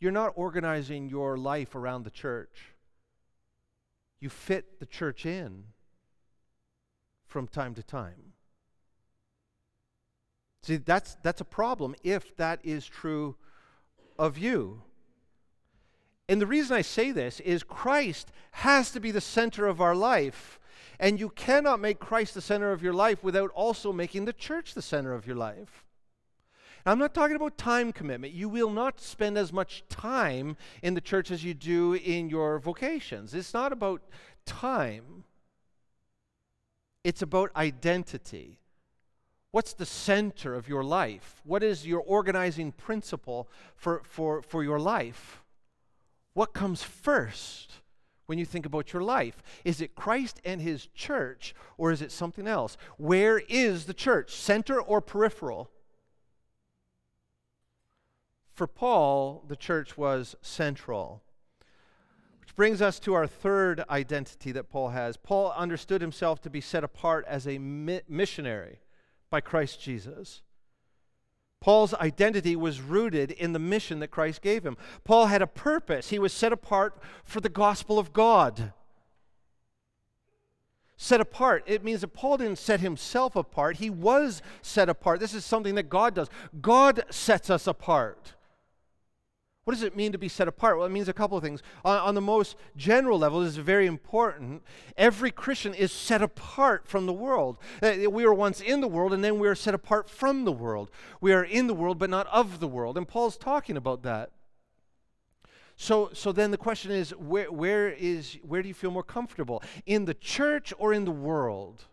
You're 0.01 0.11
not 0.11 0.33
organizing 0.35 1.07
your 1.09 1.37
life 1.37 1.75
around 1.75 2.03
the 2.03 2.09
church, 2.09 2.73
you 4.19 4.29
fit 4.29 4.79
the 4.79 4.85
church 4.85 5.25
in 5.25 5.63
from 7.27 7.47
time 7.47 7.75
to 7.75 7.83
time. 7.83 8.33
See, 10.63 10.77
that's, 10.77 11.15
that's 11.23 11.41
a 11.41 11.45
problem 11.45 11.95
if 12.03 12.35
that 12.37 12.59
is 12.63 12.85
true 12.85 13.35
of 14.19 14.37
you. 14.37 14.81
And 16.27 16.41
the 16.41 16.47
reason 16.47 16.75
I 16.75 16.81
say 16.81 17.11
this 17.11 17.39
is 17.39 17.63
Christ 17.63 18.31
has 18.51 18.91
to 18.91 18.99
be 18.99 19.11
the 19.11 19.21
center 19.21 19.67
of 19.67 19.81
our 19.81 19.95
life. 19.95 20.59
And 20.99 21.19
you 21.19 21.29
cannot 21.29 21.79
make 21.79 21.99
Christ 21.99 22.33
the 22.35 22.41
center 22.41 22.71
of 22.71 22.83
your 22.83 22.93
life 22.93 23.23
without 23.23 23.51
also 23.51 23.91
making 23.91 24.25
the 24.25 24.33
church 24.33 24.73
the 24.73 24.81
center 24.81 25.13
of 25.13 25.25
your 25.25 25.35
life. 25.35 25.83
I'm 26.86 26.99
not 26.99 27.13
talking 27.13 27.36
about 27.36 27.57
time 27.57 27.93
commitment. 27.93 28.34
You 28.34 28.49
will 28.49 28.71
not 28.71 28.99
spend 28.99 29.38
as 29.38 29.53
much 29.53 29.84
time 29.89 30.57
in 30.82 30.93
the 30.93 31.01
church 31.01 31.29
as 31.32 31.43
you 31.43 31.53
do 31.53 31.93
in 31.93 32.29
your 32.29 32.59
vocations. 32.59 33.34
It's 33.34 33.53
not 33.53 33.71
about 33.71 34.01
time, 34.45 35.23
it's 37.03 37.21
about 37.21 37.55
identity. 37.55 38.57
What's 39.51 39.73
the 39.73 39.86
center 39.86 40.55
of 40.55 40.69
your 40.69 40.84
life? 40.84 41.41
What 41.43 41.61
is 41.61 41.86
your 41.86 41.99
organizing 41.99 42.71
principle 42.71 43.49
for, 43.75 44.01
for, 44.05 44.41
for 44.41 44.63
your 44.63 44.79
life? 44.79 45.43
What 46.34 46.53
comes 46.53 46.84
first 46.84 47.73
when 48.27 48.38
you 48.38 48.45
think 48.45 48.65
about 48.65 48.93
your 48.93 49.01
life? 49.01 49.43
Is 49.65 49.82
it 49.82 49.93
Christ 49.93 50.39
and 50.45 50.61
his 50.61 50.88
church, 50.95 51.53
or 51.77 51.91
is 51.91 52.01
it 52.01 52.13
something 52.13 52.47
else? 52.47 52.77
Where 52.97 53.39
is 53.49 53.88
the 53.88 53.93
church, 53.93 54.34
center 54.36 54.79
or 54.82 55.01
peripheral? 55.01 55.69
For 58.53 58.67
Paul, 58.67 59.43
the 59.47 59.55
church 59.55 59.97
was 59.97 60.35
central. 60.41 61.23
Which 62.41 62.55
brings 62.55 62.81
us 62.81 62.99
to 62.99 63.13
our 63.13 63.27
third 63.27 63.83
identity 63.89 64.51
that 64.51 64.69
Paul 64.69 64.89
has. 64.89 65.17
Paul 65.17 65.53
understood 65.55 66.01
himself 66.01 66.41
to 66.41 66.49
be 66.49 66.61
set 66.61 66.83
apart 66.83 67.25
as 67.27 67.47
a 67.47 67.57
mi- 67.57 68.01
missionary 68.09 68.79
by 69.29 69.41
Christ 69.41 69.81
Jesus. 69.81 70.41
Paul's 71.61 71.93
identity 71.93 72.55
was 72.55 72.81
rooted 72.81 73.31
in 73.31 73.53
the 73.53 73.59
mission 73.59 73.99
that 73.99 74.09
Christ 74.09 74.41
gave 74.41 74.65
him. 74.65 74.77
Paul 75.03 75.27
had 75.27 75.43
a 75.43 75.47
purpose. 75.47 76.09
He 76.09 76.19
was 76.19 76.33
set 76.33 76.51
apart 76.51 76.99
for 77.23 77.39
the 77.39 77.49
gospel 77.49 77.99
of 77.99 78.13
God. 78.13 78.73
Set 80.97 81.21
apart, 81.21 81.63
it 81.65 81.83
means 81.83 82.01
that 82.01 82.13
Paul 82.13 82.37
didn't 82.37 82.59
set 82.59 82.79
himself 82.79 83.35
apart. 83.35 83.77
He 83.77 83.89
was 83.89 84.41
set 84.61 84.89
apart. 84.89 85.19
This 85.19 85.33
is 85.33 85.45
something 85.45 85.75
that 85.75 85.89
God 85.89 86.13
does. 86.13 86.29
God 86.61 87.05
sets 87.09 87.49
us 87.49 87.65
apart. 87.65 88.33
What 89.64 89.74
does 89.74 89.84
it 89.84 89.95
mean 89.95 90.12
to 90.12 90.18
be 90.18 90.28
set 90.28 90.47
apart? 90.47 90.78
Well, 90.78 90.88
it 90.88 90.91
means 90.91 91.07
a 91.07 91.14
couple 91.14 91.38
of 91.38 91.43
things. 91.43 91.62
On, 91.86 91.99
on, 91.99 92.16
the 92.16 92.22
most 92.22 92.55
general 92.76 93.20
level, 93.20 93.41
this 93.41 93.51
is 93.51 93.57
very 93.57 93.86
important. 93.86 94.64
Every 94.97 95.30
Christian 95.30 95.76
is 95.76 95.91
set 95.91 96.24
apart 96.24 96.88
from 96.88 97.05
the 97.05 97.14
world. 97.14 97.57
Uh, 97.82 98.09
we 98.09 98.26
were 98.26 98.34
once 98.34 98.59
in 98.59 98.82
the 98.82 98.88
world, 98.88 99.14
and 99.14 99.24
then 99.24 99.38
we 99.38 99.47
are 99.47 99.53
set 99.53 99.76
apart 99.76 100.09
from 100.09 100.45
the 100.45 100.51
world. 100.51 100.89
We 101.20 101.32
are 101.32 101.43
in 101.43 101.68
the 101.68 101.76
world, 101.76 101.99
but 101.99 102.09
not 102.09 102.26
of 102.28 102.59
the 102.59 102.68
world. 102.68 102.97
And 102.97 103.07
Paul's 103.07 103.38
talking 103.38 103.78
about 103.78 104.01
that. 104.01 104.32
So, 105.76 106.09
so 106.14 106.32
then 106.32 106.49
the 106.49 106.57
question 106.57 106.91
is 106.91 107.12
where, 107.12 107.51
where, 107.51 107.89
is, 107.89 108.39
where 108.41 108.64
do 108.64 108.68
you 108.68 108.74
feel 108.74 108.91
more 108.91 109.03
comfortable? 109.03 109.62
In 109.86 110.05
the 110.05 110.14
church 110.16 110.74
or 110.80 110.91
in 110.91 111.05
the 111.05 111.12
world? 111.12 111.86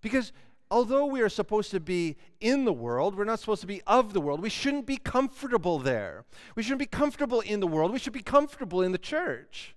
Because 0.00 0.32
although 0.70 1.06
we 1.06 1.20
are 1.20 1.28
supposed 1.28 1.70
to 1.72 1.80
be 1.80 2.16
in 2.40 2.64
the 2.64 2.72
world, 2.72 3.16
we're 3.16 3.24
not 3.24 3.40
supposed 3.40 3.60
to 3.62 3.66
be 3.66 3.82
of 3.86 4.12
the 4.12 4.20
world. 4.20 4.40
We 4.40 4.50
shouldn't 4.50 4.86
be 4.86 4.96
comfortable 4.96 5.78
there. 5.78 6.24
We 6.54 6.62
shouldn't 6.62 6.78
be 6.78 6.86
comfortable 6.86 7.40
in 7.40 7.60
the 7.60 7.66
world. 7.66 7.92
We 7.92 7.98
should 7.98 8.12
be 8.12 8.22
comfortable 8.22 8.82
in 8.82 8.92
the 8.92 8.98
church. 8.98 9.74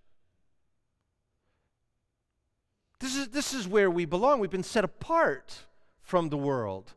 This 3.00 3.18
is, 3.18 3.28
this 3.30 3.54
is 3.54 3.68
where 3.68 3.90
we 3.90 4.06
belong. 4.06 4.40
We've 4.40 4.50
been 4.50 4.64
set 4.64 4.84
apart 4.84 5.66
from 6.02 6.30
the 6.30 6.38
world. 6.38 6.94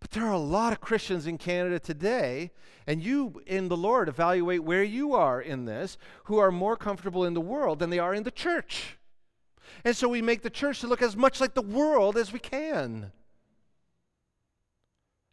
But 0.00 0.10
there 0.10 0.24
are 0.24 0.32
a 0.32 0.38
lot 0.38 0.72
of 0.72 0.80
Christians 0.80 1.26
in 1.26 1.38
Canada 1.38 1.78
today, 1.78 2.50
and 2.86 3.02
you 3.02 3.42
in 3.46 3.68
the 3.68 3.76
Lord 3.76 4.08
evaluate 4.08 4.64
where 4.64 4.82
you 4.82 5.14
are 5.14 5.40
in 5.40 5.66
this, 5.66 5.96
who 6.24 6.38
are 6.38 6.50
more 6.50 6.76
comfortable 6.76 7.24
in 7.24 7.34
the 7.34 7.40
world 7.40 7.78
than 7.78 7.90
they 7.90 7.98
are 7.98 8.14
in 8.14 8.24
the 8.24 8.30
church. 8.30 8.96
And 9.84 9.96
so 9.96 10.08
we 10.08 10.22
make 10.22 10.42
the 10.42 10.50
church 10.50 10.80
to 10.80 10.86
look 10.86 11.02
as 11.02 11.16
much 11.16 11.40
like 11.40 11.54
the 11.54 11.62
world 11.62 12.16
as 12.16 12.32
we 12.32 12.38
can. 12.38 13.12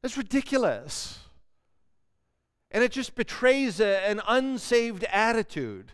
It's 0.04 0.18
ridiculous. 0.18 1.20
And 2.72 2.84
it 2.84 2.92
just 2.92 3.16
betrays 3.16 3.80
a, 3.80 4.08
an 4.08 4.22
unsaved 4.28 5.04
attitude. 5.06 5.92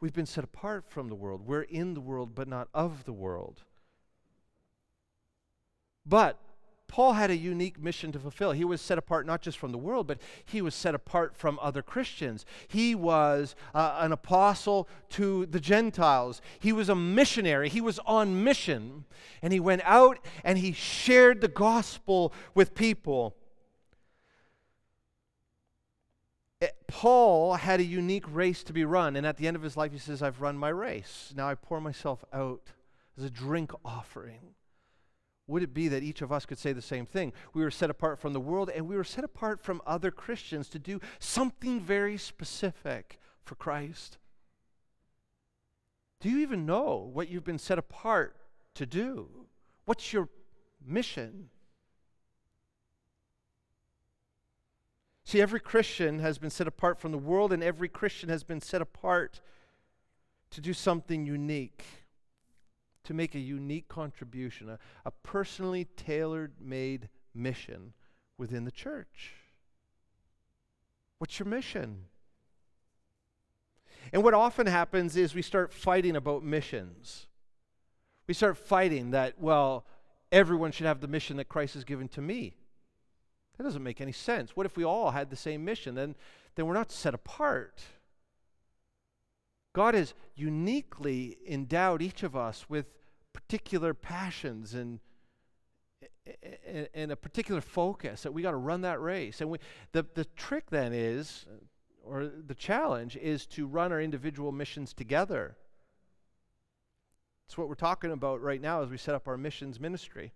We've 0.00 0.12
been 0.12 0.26
set 0.26 0.44
apart 0.44 0.84
from 0.88 1.08
the 1.08 1.14
world. 1.14 1.46
We're 1.46 1.62
in 1.62 1.94
the 1.94 2.00
world, 2.00 2.34
but 2.34 2.46
not 2.46 2.68
of 2.72 3.04
the 3.04 3.12
world. 3.12 3.62
But 6.06 6.38
Paul 6.88 7.12
had 7.12 7.30
a 7.30 7.36
unique 7.36 7.78
mission 7.78 8.12
to 8.12 8.18
fulfill. 8.18 8.52
He 8.52 8.64
was 8.64 8.80
set 8.80 8.96
apart 8.96 9.26
not 9.26 9.42
just 9.42 9.58
from 9.58 9.72
the 9.72 9.78
world, 9.78 10.06
but 10.06 10.18
he 10.44 10.62
was 10.62 10.74
set 10.74 10.94
apart 10.94 11.36
from 11.36 11.58
other 11.60 11.82
Christians. 11.82 12.46
He 12.66 12.94
was 12.94 13.54
uh, 13.74 13.98
an 14.00 14.10
apostle 14.10 14.88
to 15.10 15.44
the 15.46 15.60
Gentiles. 15.60 16.40
He 16.58 16.72
was 16.72 16.88
a 16.88 16.94
missionary. 16.94 17.68
He 17.68 17.82
was 17.82 17.98
on 18.00 18.42
mission. 18.42 19.04
And 19.42 19.52
he 19.52 19.60
went 19.60 19.82
out 19.84 20.18
and 20.42 20.58
he 20.58 20.72
shared 20.72 21.42
the 21.42 21.48
gospel 21.48 22.32
with 22.54 22.74
people. 22.74 23.36
Eh, 26.62 26.68
Paul 26.86 27.54
had 27.54 27.80
a 27.80 27.84
unique 27.84 28.24
race 28.26 28.64
to 28.64 28.72
be 28.72 28.86
run. 28.86 29.14
And 29.14 29.26
at 29.26 29.36
the 29.36 29.46
end 29.46 29.56
of 29.56 29.62
his 29.62 29.76
life, 29.76 29.92
he 29.92 29.98
says, 29.98 30.22
I've 30.22 30.40
run 30.40 30.56
my 30.56 30.70
race. 30.70 31.34
Now 31.36 31.48
I 31.48 31.54
pour 31.54 31.82
myself 31.82 32.24
out 32.32 32.72
as 33.18 33.24
a 33.24 33.30
drink 33.30 33.72
offering 33.84 34.54
would 35.48 35.62
it 35.62 35.74
be 35.74 35.88
that 35.88 36.02
each 36.02 36.22
of 36.22 36.30
us 36.30 36.46
could 36.46 36.58
say 36.58 36.72
the 36.72 36.82
same 36.82 37.06
thing? 37.06 37.32
We 37.54 37.62
were 37.62 37.70
set 37.70 37.90
apart 37.90 38.20
from 38.20 38.34
the 38.34 38.40
world 38.40 38.70
and 38.70 38.86
we 38.86 38.96
were 38.96 39.02
set 39.02 39.24
apart 39.24 39.60
from 39.60 39.82
other 39.86 40.10
Christians 40.10 40.68
to 40.68 40.78
do 40.78 41.00
something 41.18 41.80
very 41.80 42.18
specific 42.18 43.18
for 43.42 43.54
Christ. 43.54 44.18
Do 46.20 46.28
you 46.28 46.38
even 46.40 46.66
know 46.66 47.10
what 47.12 47.28
you've 47.28 47.44
been 47.44 47.58
set 47.58 47.78
apart 47.78 48.36
to 48.74 48.84
do? 48.84 49.46
What's 49.86 50.12
your 50.12 50.28
mission? 50.84 51.48
See, 55.24 55.40
every 55.40 55.60
Christian 55.60 56.18
has 56.18 56.38
been 56.38 56.50
set 56.50 56.66
apart 56.66 56.98
from 56.98 57.12
the 57.12 57.18
world, 57.18 57.52
and 57.52 57.62
every 57.62 57.88
Christian 57.88 58.28
has 58.28 58.44
been 58.44 58.60
set 58.60 58.80
apart 58.80 59.40
to 60.50 60.60
do 60.60 60.72
something 60.72 61.26
unique 61.26 61.84
to 63.08 63.14
make 63.14 63.34
a 63.34 63.40
unique 63.40 63.88
contribution, 63.88 64.68
a, 64.68 64.78
a 65.06 65.10
personally 65.10 65.86
tailored 65.96 66.52
made 66.60 67.08
mission 67.34 67.94
within 68.36 68.66
the 68.66 68.70
church. 68.70 69.32
What's 71.18 71.38
your 71.38 71.46
mission? 71.46 72.04
And 74.12 74.22
what 74.22 74.34
often 74.34 74.66
happens 74.66 75.16
is 75.16 75.34
we 75.34 75.40
start 75.40 75.72
fighting 75.72 76.16
about 76.16 76.44
missions. 76.44 77.26
We 78.26 78.34
start 78.34 78.58
fighting 78.58 79.12
that, 79.12 79.40
well, 79.40 79.86
everyone 80.30 80.70
should 80.70 80.86
have 80.86 81.00
the 81.00 81.08
mission 81.08 81.38
that 81.38 81.48
Christ 81.48 81.72
has 81.74 81.84
given 81.84 82.08
to 82.08 82.20
me. 82.20 82.56
That 83.56 83.64
doesn't 83.64 83.82
make 83.82 84.02
any 84.02 84.12
sense. 84.12 84.54
What 84.54 84.66
if 84.66 84.76
we 84.76 84.84
all 84.84 85.12
had 85.12 85.30
the 85.30 85.36
same 85.36 85.64
mission? 85.64 85.94
Then, 85.94 86.14
then 86.56 86.66
we're 86.66 86.74
not 86.74 86.92
set 86.92 87.14
apart. 87.14 87.80
God 89.72 89.94
has 89.94 90.12
uniquely 90.34 91.38
endowed 91.48 92.02
each 92.02 92.22
of 92.22 92.36
us 92.36 92.66
with 92.68 92.97
particular 93.38 93.94
passions 93.94 94.74
and 94.74 95.00
and 96.92 97.10
a 97.10 97.16
particular 97.16 97.60
focus 97.60 98.22
that 98.22 98.32
we 98.34 98.42
got 98.42 98.50
to 98.50 98.56
run 98.56 98.82
that 98.82 99.00
race. 99.00 99.40
And 99.40 99.48
we, 99.48 99.58
the, 99.92 100.04
the 100.14 100.26
trick 100.36 100.68
then 100.70 100.92
is, 100.92 101.46
or 102.04 102.26
the 102.26 102.54
challenge 102.54 103.16
is 103.16 103.46
to 103.46 103.66
run 103.66 103.92
our 103.92 104.00
individual 104.00 104.52
missions 104.52 104.92
together. 104.92 105.56
It's 107.46 107.56
what 107.56 107.68
we're 107.68 107.76
talking 107.76 108.12
about 108.12 108.42
right 108.42 108.60
now 108.60 108.82
as 108.82 108.90
we 108.90 108.98
set 108.98 109.14
up 109.14 109.26
our 109.26 109.38
missions 109.38 109.80
ministry. 109.80 110.32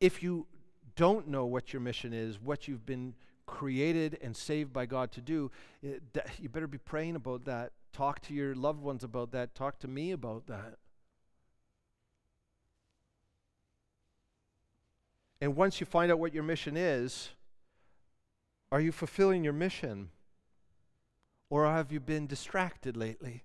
If 0.00 0.22
you 0.22 0.46
don't 0.94 1.26
know 1.26 1.46
what 1.46 1.72
your 1.72 1.80
mission 1.80 2.12
is, 2.12 2.40
what 2.40 2.68
you've 2.68 2.86
been 2.86 3.14
created 3.46 4.18
and 4.22 4.36
saved 4.36 4.72
by 4.72 4.86
God 4.86 5.10
to 5.12 5.20
do, 5.20 5.50
eh, 5.84 5.94
it, 6.14 6.26
you 6.38 6.48
better 6.48 6.68
be 6.68 6.78
praying 6.78 7.16
about 7.16 7.44
that 7.46 7.72
Talk 7.92 8.20
to 8.22 8.34
your 8.34 8.54
loved 8.54 8.82
ones 8.82 9.04
about 9.04 9.32
that. 9.32 9.54
Talk 9.54 9.78
to 9.80 9.88
me 9.88 10.12
about 10.12 10.46
that. 10.46 10.76
And 15.40 15.56
once 15.56 15.80
you 15.80 15.86
find 15.86 16.12
out 16.12 16.18
what 16.18 16.34
your 16.34 16.42
mission 16.42 16.76
is, 16.76 17.30
are 18.70 18.80
you 18.80 18.92
fulfilling 18.92 19.42
your 19.42 19.52
mission? 19.52 20.10
Or 21.48 21.66
have 21.66 21.90
you 21.90 21.98
been 21.98 22.26
distracted 22.26 22.96
lately 22.96 23.44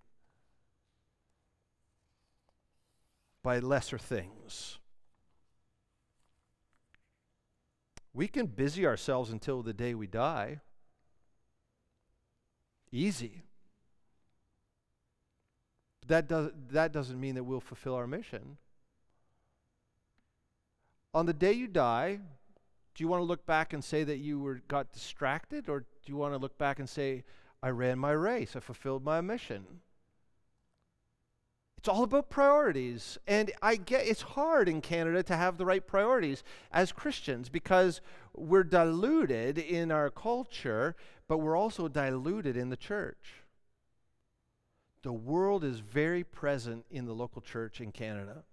by 3.42 3.60
lesser 3.60 3.98
things? 3.98 4.78
We 8.14 8.28
can 8.28 8.46
busy 8.46 8.86
ourselves 8.86 9.32
until 9.32 9.64
the 9.64 9.74
day 9.74 9.96
we 9.96 10.08
die. 10.08 10.62
Easy 12.92 13.42
that, 16.08 16.28
does, 16.28 16.52
that 16.72 16.92
doesn't 16.92 17.20
mean 17.20 17.36
that 17.36 17.44
we'll 17.44 17.60
fulfill 17.60 17.96
our 17.96 18.08
mission. 18.08 18.58
On 21.14 21.26
the 21.26 21.34
day 21.34 21.54
you 21.54 21.68
die, 21.68 22.20
do 22.94 23.04
you 23.04 23.08
want 23.08 23.22
to 23.22 23.26
look 23.26 23.46
back 23.46 23.74
and 23.74 23.84
say 23.84 24.04
that 24.04 24.18
you 24.18 24.40
were, 24.40 24.62
got 24.68 24.92
distracted, 24.92 25.70
or 25.70 25.80
do 25.80 25.86
you 26.06 26.18
want 26.18 26.34
to 26.34 26.38
look 26.38 26.58
back 26.58 26.80
and 26.80 26.90
say, 26.90 27.24
I 27.64 27.70
ran 27.70 28.00
my 28.00 28.12
race, 28.12 28.56
I 28.56 28.60
fulfilled 28.60 29.04
my 29.04 29.22
mission? 29.22 29.66
It's 31.78 31.88
all 31.88 32.04
about 32.04 32.30
priorities. 32.30 33.18
And 33.28 33.52
I 33.62 33.76
get 33.76 34.08
it's 34.08 34.24
hard 34.24 34.68
in 34.68 34.82
Canada 34.82 35.24
to 35.24 35.36
have 35.36 35.58
the 35.58 35.66
right 35.66 35.86
priorities 35.86 36.44
as 36.72 36.92
Christians 36.92 37.48
because 37.48 38.02
we're 38.34 38.64
diluted 38.64 39.58
in 39.58 39.92
our 39.92 40.10
culture, 40.10 40.96
but 41.28 41.38
we're 41.38 41.56
also 41.56 41.88
diluted 41.88 42.58
in 42.58 42.70
the 42.70 42.78
church 42.78 43.45
the 45.06 45.14
world 45.14 45.64
is 45.64 45.82
very 45.82 46.24
present 46.24 46.84
in 46.90 47.06
the 47.06 47.14
local 47.14 47.40
church 47.40 47.80
in 47.80 47.92
Canada. 47.92 48.44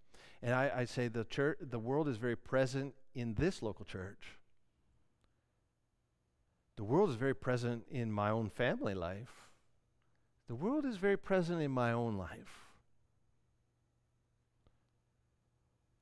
And 0.42 0.54
I, 0.54 0.70
I 0.80 0.84
say 0.84 1.08
the 1.08 1.24
church, 1.24 1.56
the 1.62 1.78
world 1.78 2.10
is 2.10 2.18
very 2.18 2.36
present 2.36 2.92
in 3.14 3.32
this 3.32 3.62
local 3.62 3.86
church. 3.86 4.36
The 6.76 6.84
world 6.84 7.08
is 7.08 7.16
very 7.16 7.34
present 7.34 7.86
in 7.90 8.12
my 8.12 8.28
own 8.28 8.50
family 8.50 8.92
life. 8.92 9.48
The 10.46 10.54
world 10.54 10.84
is 10.84 10.98
very 10.98 11.16
present 11.16 11.62
in 11.62 11.70
my 11.70 11.90
own 11.90 12.18
life. 12.18 12.66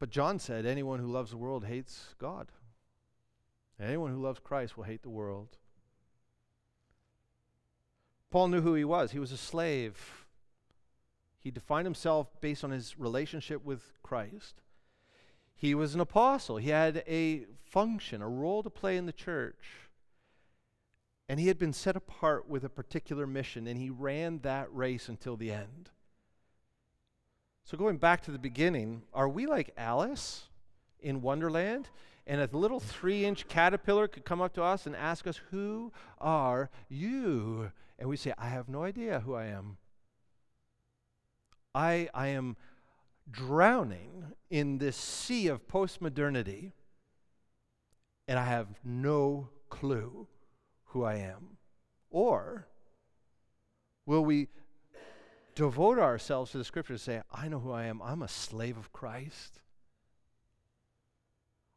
But 0.01 0.11
John 0.11 0.41
said, 0.41 0.67
anyone 0.67 0.99
who 0.99 1.07
loves 1.07 1.31
the 1.31 1.37
world 1.37 1.65
hates 1.67 2.17
God. 2.19 2.49
anyone 3.81 4.11
who 4.11 4.21
loves 4.21 4.41
Christ 4.41 4.77
will 4.77 4.83
hate 4.83 5.03
the 5.03 5.11
world. 5.11 5.59
Paul 8.33 8.49
knew 8.49 8.63
who 8.63 8.75
he 8.75 8.85
was. 8.85 9.13
He 9.13 9.21
was 9.21 9.31
a 9.31 9.37
slave 9.37 10.20
he 11.41 11.51
defined 11.51 11.87
himself 11.87 12.29
based 12.41 12.63
on 12.63 12.71
his 12.71 12.99
relationship 12.99 13.65
with 13.65 13.83
Christ. 14.03 14.61
He 15.55 15.75
was 15.75 15.95
an 15.95 16.01
apostle. 16.01 16.59
He 16.59 16.71
had 16.71 17.03
a 17.09 17.47
function, 17.65 18.23
a 18.23 18.29
role 18.29 18.63
to 18.63 18.71
play 18.71 18.97
in 18.97 19.07
the 19.07 19.13
church. 19.13 19.89
And 21.29 21.39
he 21.39 21.49
had 21.49 21.59
been 21.59 21.73
set 21.73 21.97
apart 21.97 22.49
with 22.49 22.65
a 22.65 22.69
particular 22.69 23.27
mission, 23.27 23.67
and 23.67 23.79
he 23.79 23.89
ran 23.89 24.41
that 24.41 24.75
race 24.75 25.09
until 25.09 25.37
the 25.37 25.53
end. 25.53 25.91
So, 27.65 27.79
going 27.79 27.99
back 27.99 28.23
to 28.23 28.33
the 28.33 28.39
beginning, 28.39 29.03
are 29.15 29.29
we 29.29 29.47
like 29.47 29.71
Alice 29.77 30.49
in 30.99 31.21
Wonderland? 31.21 31.89
And 32.27 32.41
a 32.41 32.49
little 32.57 32.81
three 32.81 33.25
inch 33.25 33.47
caterpillar 33.49 34.09
could 34.09 34.25
come 34.25 34.41
up 34.41 34.55
to 34.55 34.63
us 34.63 34.87
and 34.87 34.97
ask 34.97 35.27
us, 35.27 35.37
Who 35.51 35.93
are 36.19 36.69
you? 36.89 37.71
And 37.99 38.09
we 38.09 38.17
say, 38.17 38.33
I 38.37 38.49
have 38.49 38.69
no 38.69 38.83
idea 38.83 39.21
who 39.21 39.35
I 39.35 39.47
am. 39.47 39.77
I, 41.75 42.09
I 42.15 42.29
am 42.29 42.57
drowning 43.31 44.33
in 44.51 44.79
this 44.79 44.97
sea 44.97 45.47
of 45.47 45.69
postmodernity, 45.69 46.73
and 48.27 48.39
I 48.39 48.45
have 48.45 48.69
no 48.85 49.49
clue 49.69 50.27
who 50.87 51.05
I 51.05 51.17
am? 51.17 51.57
Or 52.11 52.67
will 54.07 54.25
we 54.25 54.49
devote 55.55 55.99
ourselves 55.99 56.53
to 56.53 56.59
the 56.59 56.65
scripture 56.65 56.95
and 56.95 57.01
say, 57.01 57.23
I 57.33 57.49
know 57.49 57.61
who 57.61 57.73
I 57.73 57.85
am. 57.85 58.01
I'm 58.03 58.23
a 58.23 58.29
slave 58.29 58.77
of 58.77 58.93
Christ. 58.93 59.61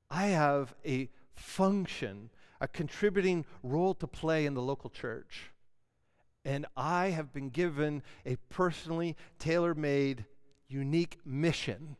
I 0.10 0.28
have 0.28 0.76
a 0.86 1.10
function, 1.34 2.30
a 2.62 2.68
contributing 2.68 3.46
role 3.62 3.94
to 3.96 4.08
play 4.08 4.46
in 4.46 4.54
the 4.54 4.62
local 4.62 4.90
church. 4.90 5.53
And 6.46 6.66
I 6.76 7.08
have 7.08 7.32
been 7.32 7.50
given 7.50 8.04
a 8.26 8.36
personally 8.50 9.16
tailor 9.40 9.74
made, 9.74 10.26
unique 10.68 11.20
mission, 11.26 11.96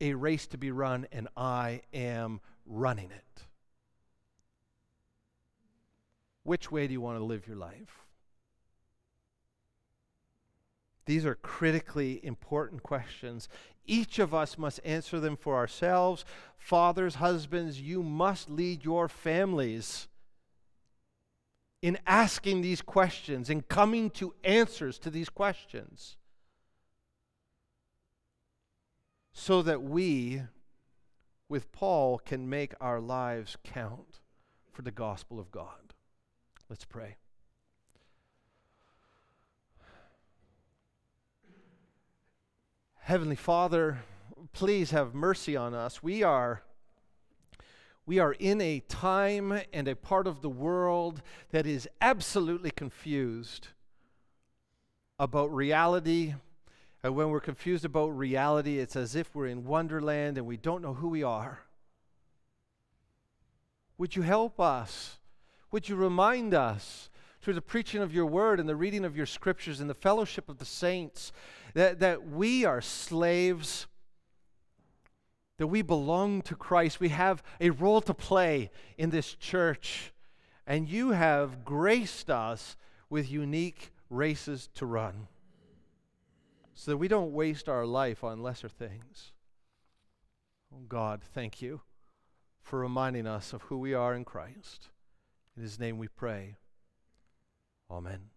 a 0.00 0.14
race 0.14 0.46
to 0.48 0.58
be 0.58 0.70
run, 0.70 1.06
and 1.12 1.28
I 1.36 1.82
am 1.92 2.40
running 2.64 3.10
it. 3.10 3.42
Which 6.44 6.72
way 6.72 6.86
do 6.86 6.92
you 6.94 7.00
want 7.00 7.18
to 7.18 7.24
live 7.24 7.46
your 7.46 7.56
life? 7.56 8.06
These 11.04 11.26
are 11.26 11.34
critically 11.34 12.24
important 12.24 12.82
questions. 12.82 13.48
Each 13.86 14.18
of 14.18 14.34
us 14.34 14.58
must 14.58 14.80
answer 14.84 15.18
them 15.20 15.36
for 15.36 15.56
ourselves. 15.56 16.24
Fathers, 16.58 17.16
husbands, 17.16 17.80
you 17.80 18.02
must 18.02 18.50
lead 18.50 18.84
your 18.84 19.08
families 19.08 20.08
in 21.80 21.98
asking 22.06 22.60
these 22.60 22.82
questions 22.82 23.48
and 23.48 23.68
coming 23.68 24.10
to 24.10 24.34
answers 24.42 24.98
to 24.98 25.10
these 25.10 25.28
questions 25.28 26.16
so 29.32 29.62
that 29.62 29.82
we, 29.82 30.42
with 31.48 31.70
Paul, 31.70 32.18
can 32.18 32.48
make 32.48 32.74
our 32.80 33.00
lives 33.00 33.56
count 33.62 34.20
for 34.72 34.82
the 34.82 34.90
gospel 34.90 35.38
of 35.38 35.52
God. 35.52 35.94
Let's 36.68 36.84
pray. 36.84 37.16
Heavenly 43.00 43.36
Father, 43.36 44.00
please 44.52 44.90
have 44.90 45.14
mercy 45.14 45.56
on 45.56 45.72
us. 45.72 46.02
We 46.02 46.22
are 46.22 46.62
we 48.08 48.18
are 48.18 48.32
in 48.38 48.58
a 48.62 48.80
time 48.80 49.60
and 49.70 49.86
a 49.86 49.94
part 49.94 50.26
of 50.26 50.40
the 50.40 50.48
world 50.48 51.20
that 51.50 51.66
is 51.66 51.86
absolutely 52.00 52.70
confused 52.70 53.68
about 55.18 55.54
reality. 55.54 56.34
And 57.02 57.14
when 57.14 57.28
we're 57.28 57.40
confused 57.40 57.84
about 57.84 58.16
reality, 58.16 58.78
it's 58.78 58.96
as 58.96 59.14
if 59.14 59.34
we're 59.34 59.48
in 59.48 59.66
Wonderland 59.66 60.38
and 60.38 60.46
we 60.46 60.56
don't 60.56 60.80
know 60.80 60.94
who 60.94 61.08
we 61.08 61.22
are. 61.22 61.58
Would 63.98 64.16
you 64.16 64.22
help 64.22 64.58
us? 64.58 65.18
Would 65.70 65.90
you 65.90 65.96
remind 65.96 66.54
us 66.54 67.10
through 67.42 67.54
the 67.54 67.60
preaching 67.60 68.00
of 68.00 68.14
your 68.14 68.24
word 68.24 68.58
and 68.58 68.66
the 68.66 68.74
reading 68.74 69.04
of 69.04 69.18
your 69.18 69.26
scriptures 69.26 69.80
and 69.80 69.90
the 69.90 69.94
fellowship 69.94 70.48
of 70.48 70.56
the 70.56 70.64
saints 70.64 71.30
that, 71.74 71.98
that 72.00 72.26
we 72.26 72.64
are 72.64 72.80
slaves, 72.80 73.86
that 75.58 75.66
we 75.66 75.82
belong 75.82 76.40
to 76.42 76.54
Christ. 76.54 77.00
We 77.00 77.10
have 77.10 77.42
a 77.60 77.70
role 77.70 78.00
to 78.02 78.14
play 78.14 78.70
in 78.96 79.10
this 79.10 79.34
church. 79.34 80.12
And 80.66 80.88
you 80.88 81.10
have 81.10 81.64
graced 81.64 82.30
us 82.30 82.76
with 83.10 83.30
unique 83.30 83.92
races 84.10 84.68
to 84.74 84.86
run 84.86 85.28
so 86.74 86.92
that 86.92 86.96
we 86.96 87.08
don't 87.08 87.32
waste 87.32 87.68
our 87.68 87.84
life 87.84 88.22
on 88.22 88.42
lesser 88.42 88.68
things. 88.68 89.32
Oh 90.72 90.84
God, 90.88 91.22
thank 91.34 91.60
you 91.60 91.80
for 92.62 92.78
reminding 92.78 93.26
us 93.26 93.52
of 93.52 93.62
who 93.62 93.78
we 93.78 93.94
are 93.94 94.14
in 94.14 94.24
Christ. 94.24 94.88
In 95.56 95.62
his 95.62 95.78
name 95.80 95.98
we 95.98 96.06
pray. 96.06 96.56
Amen. 97.90 98.30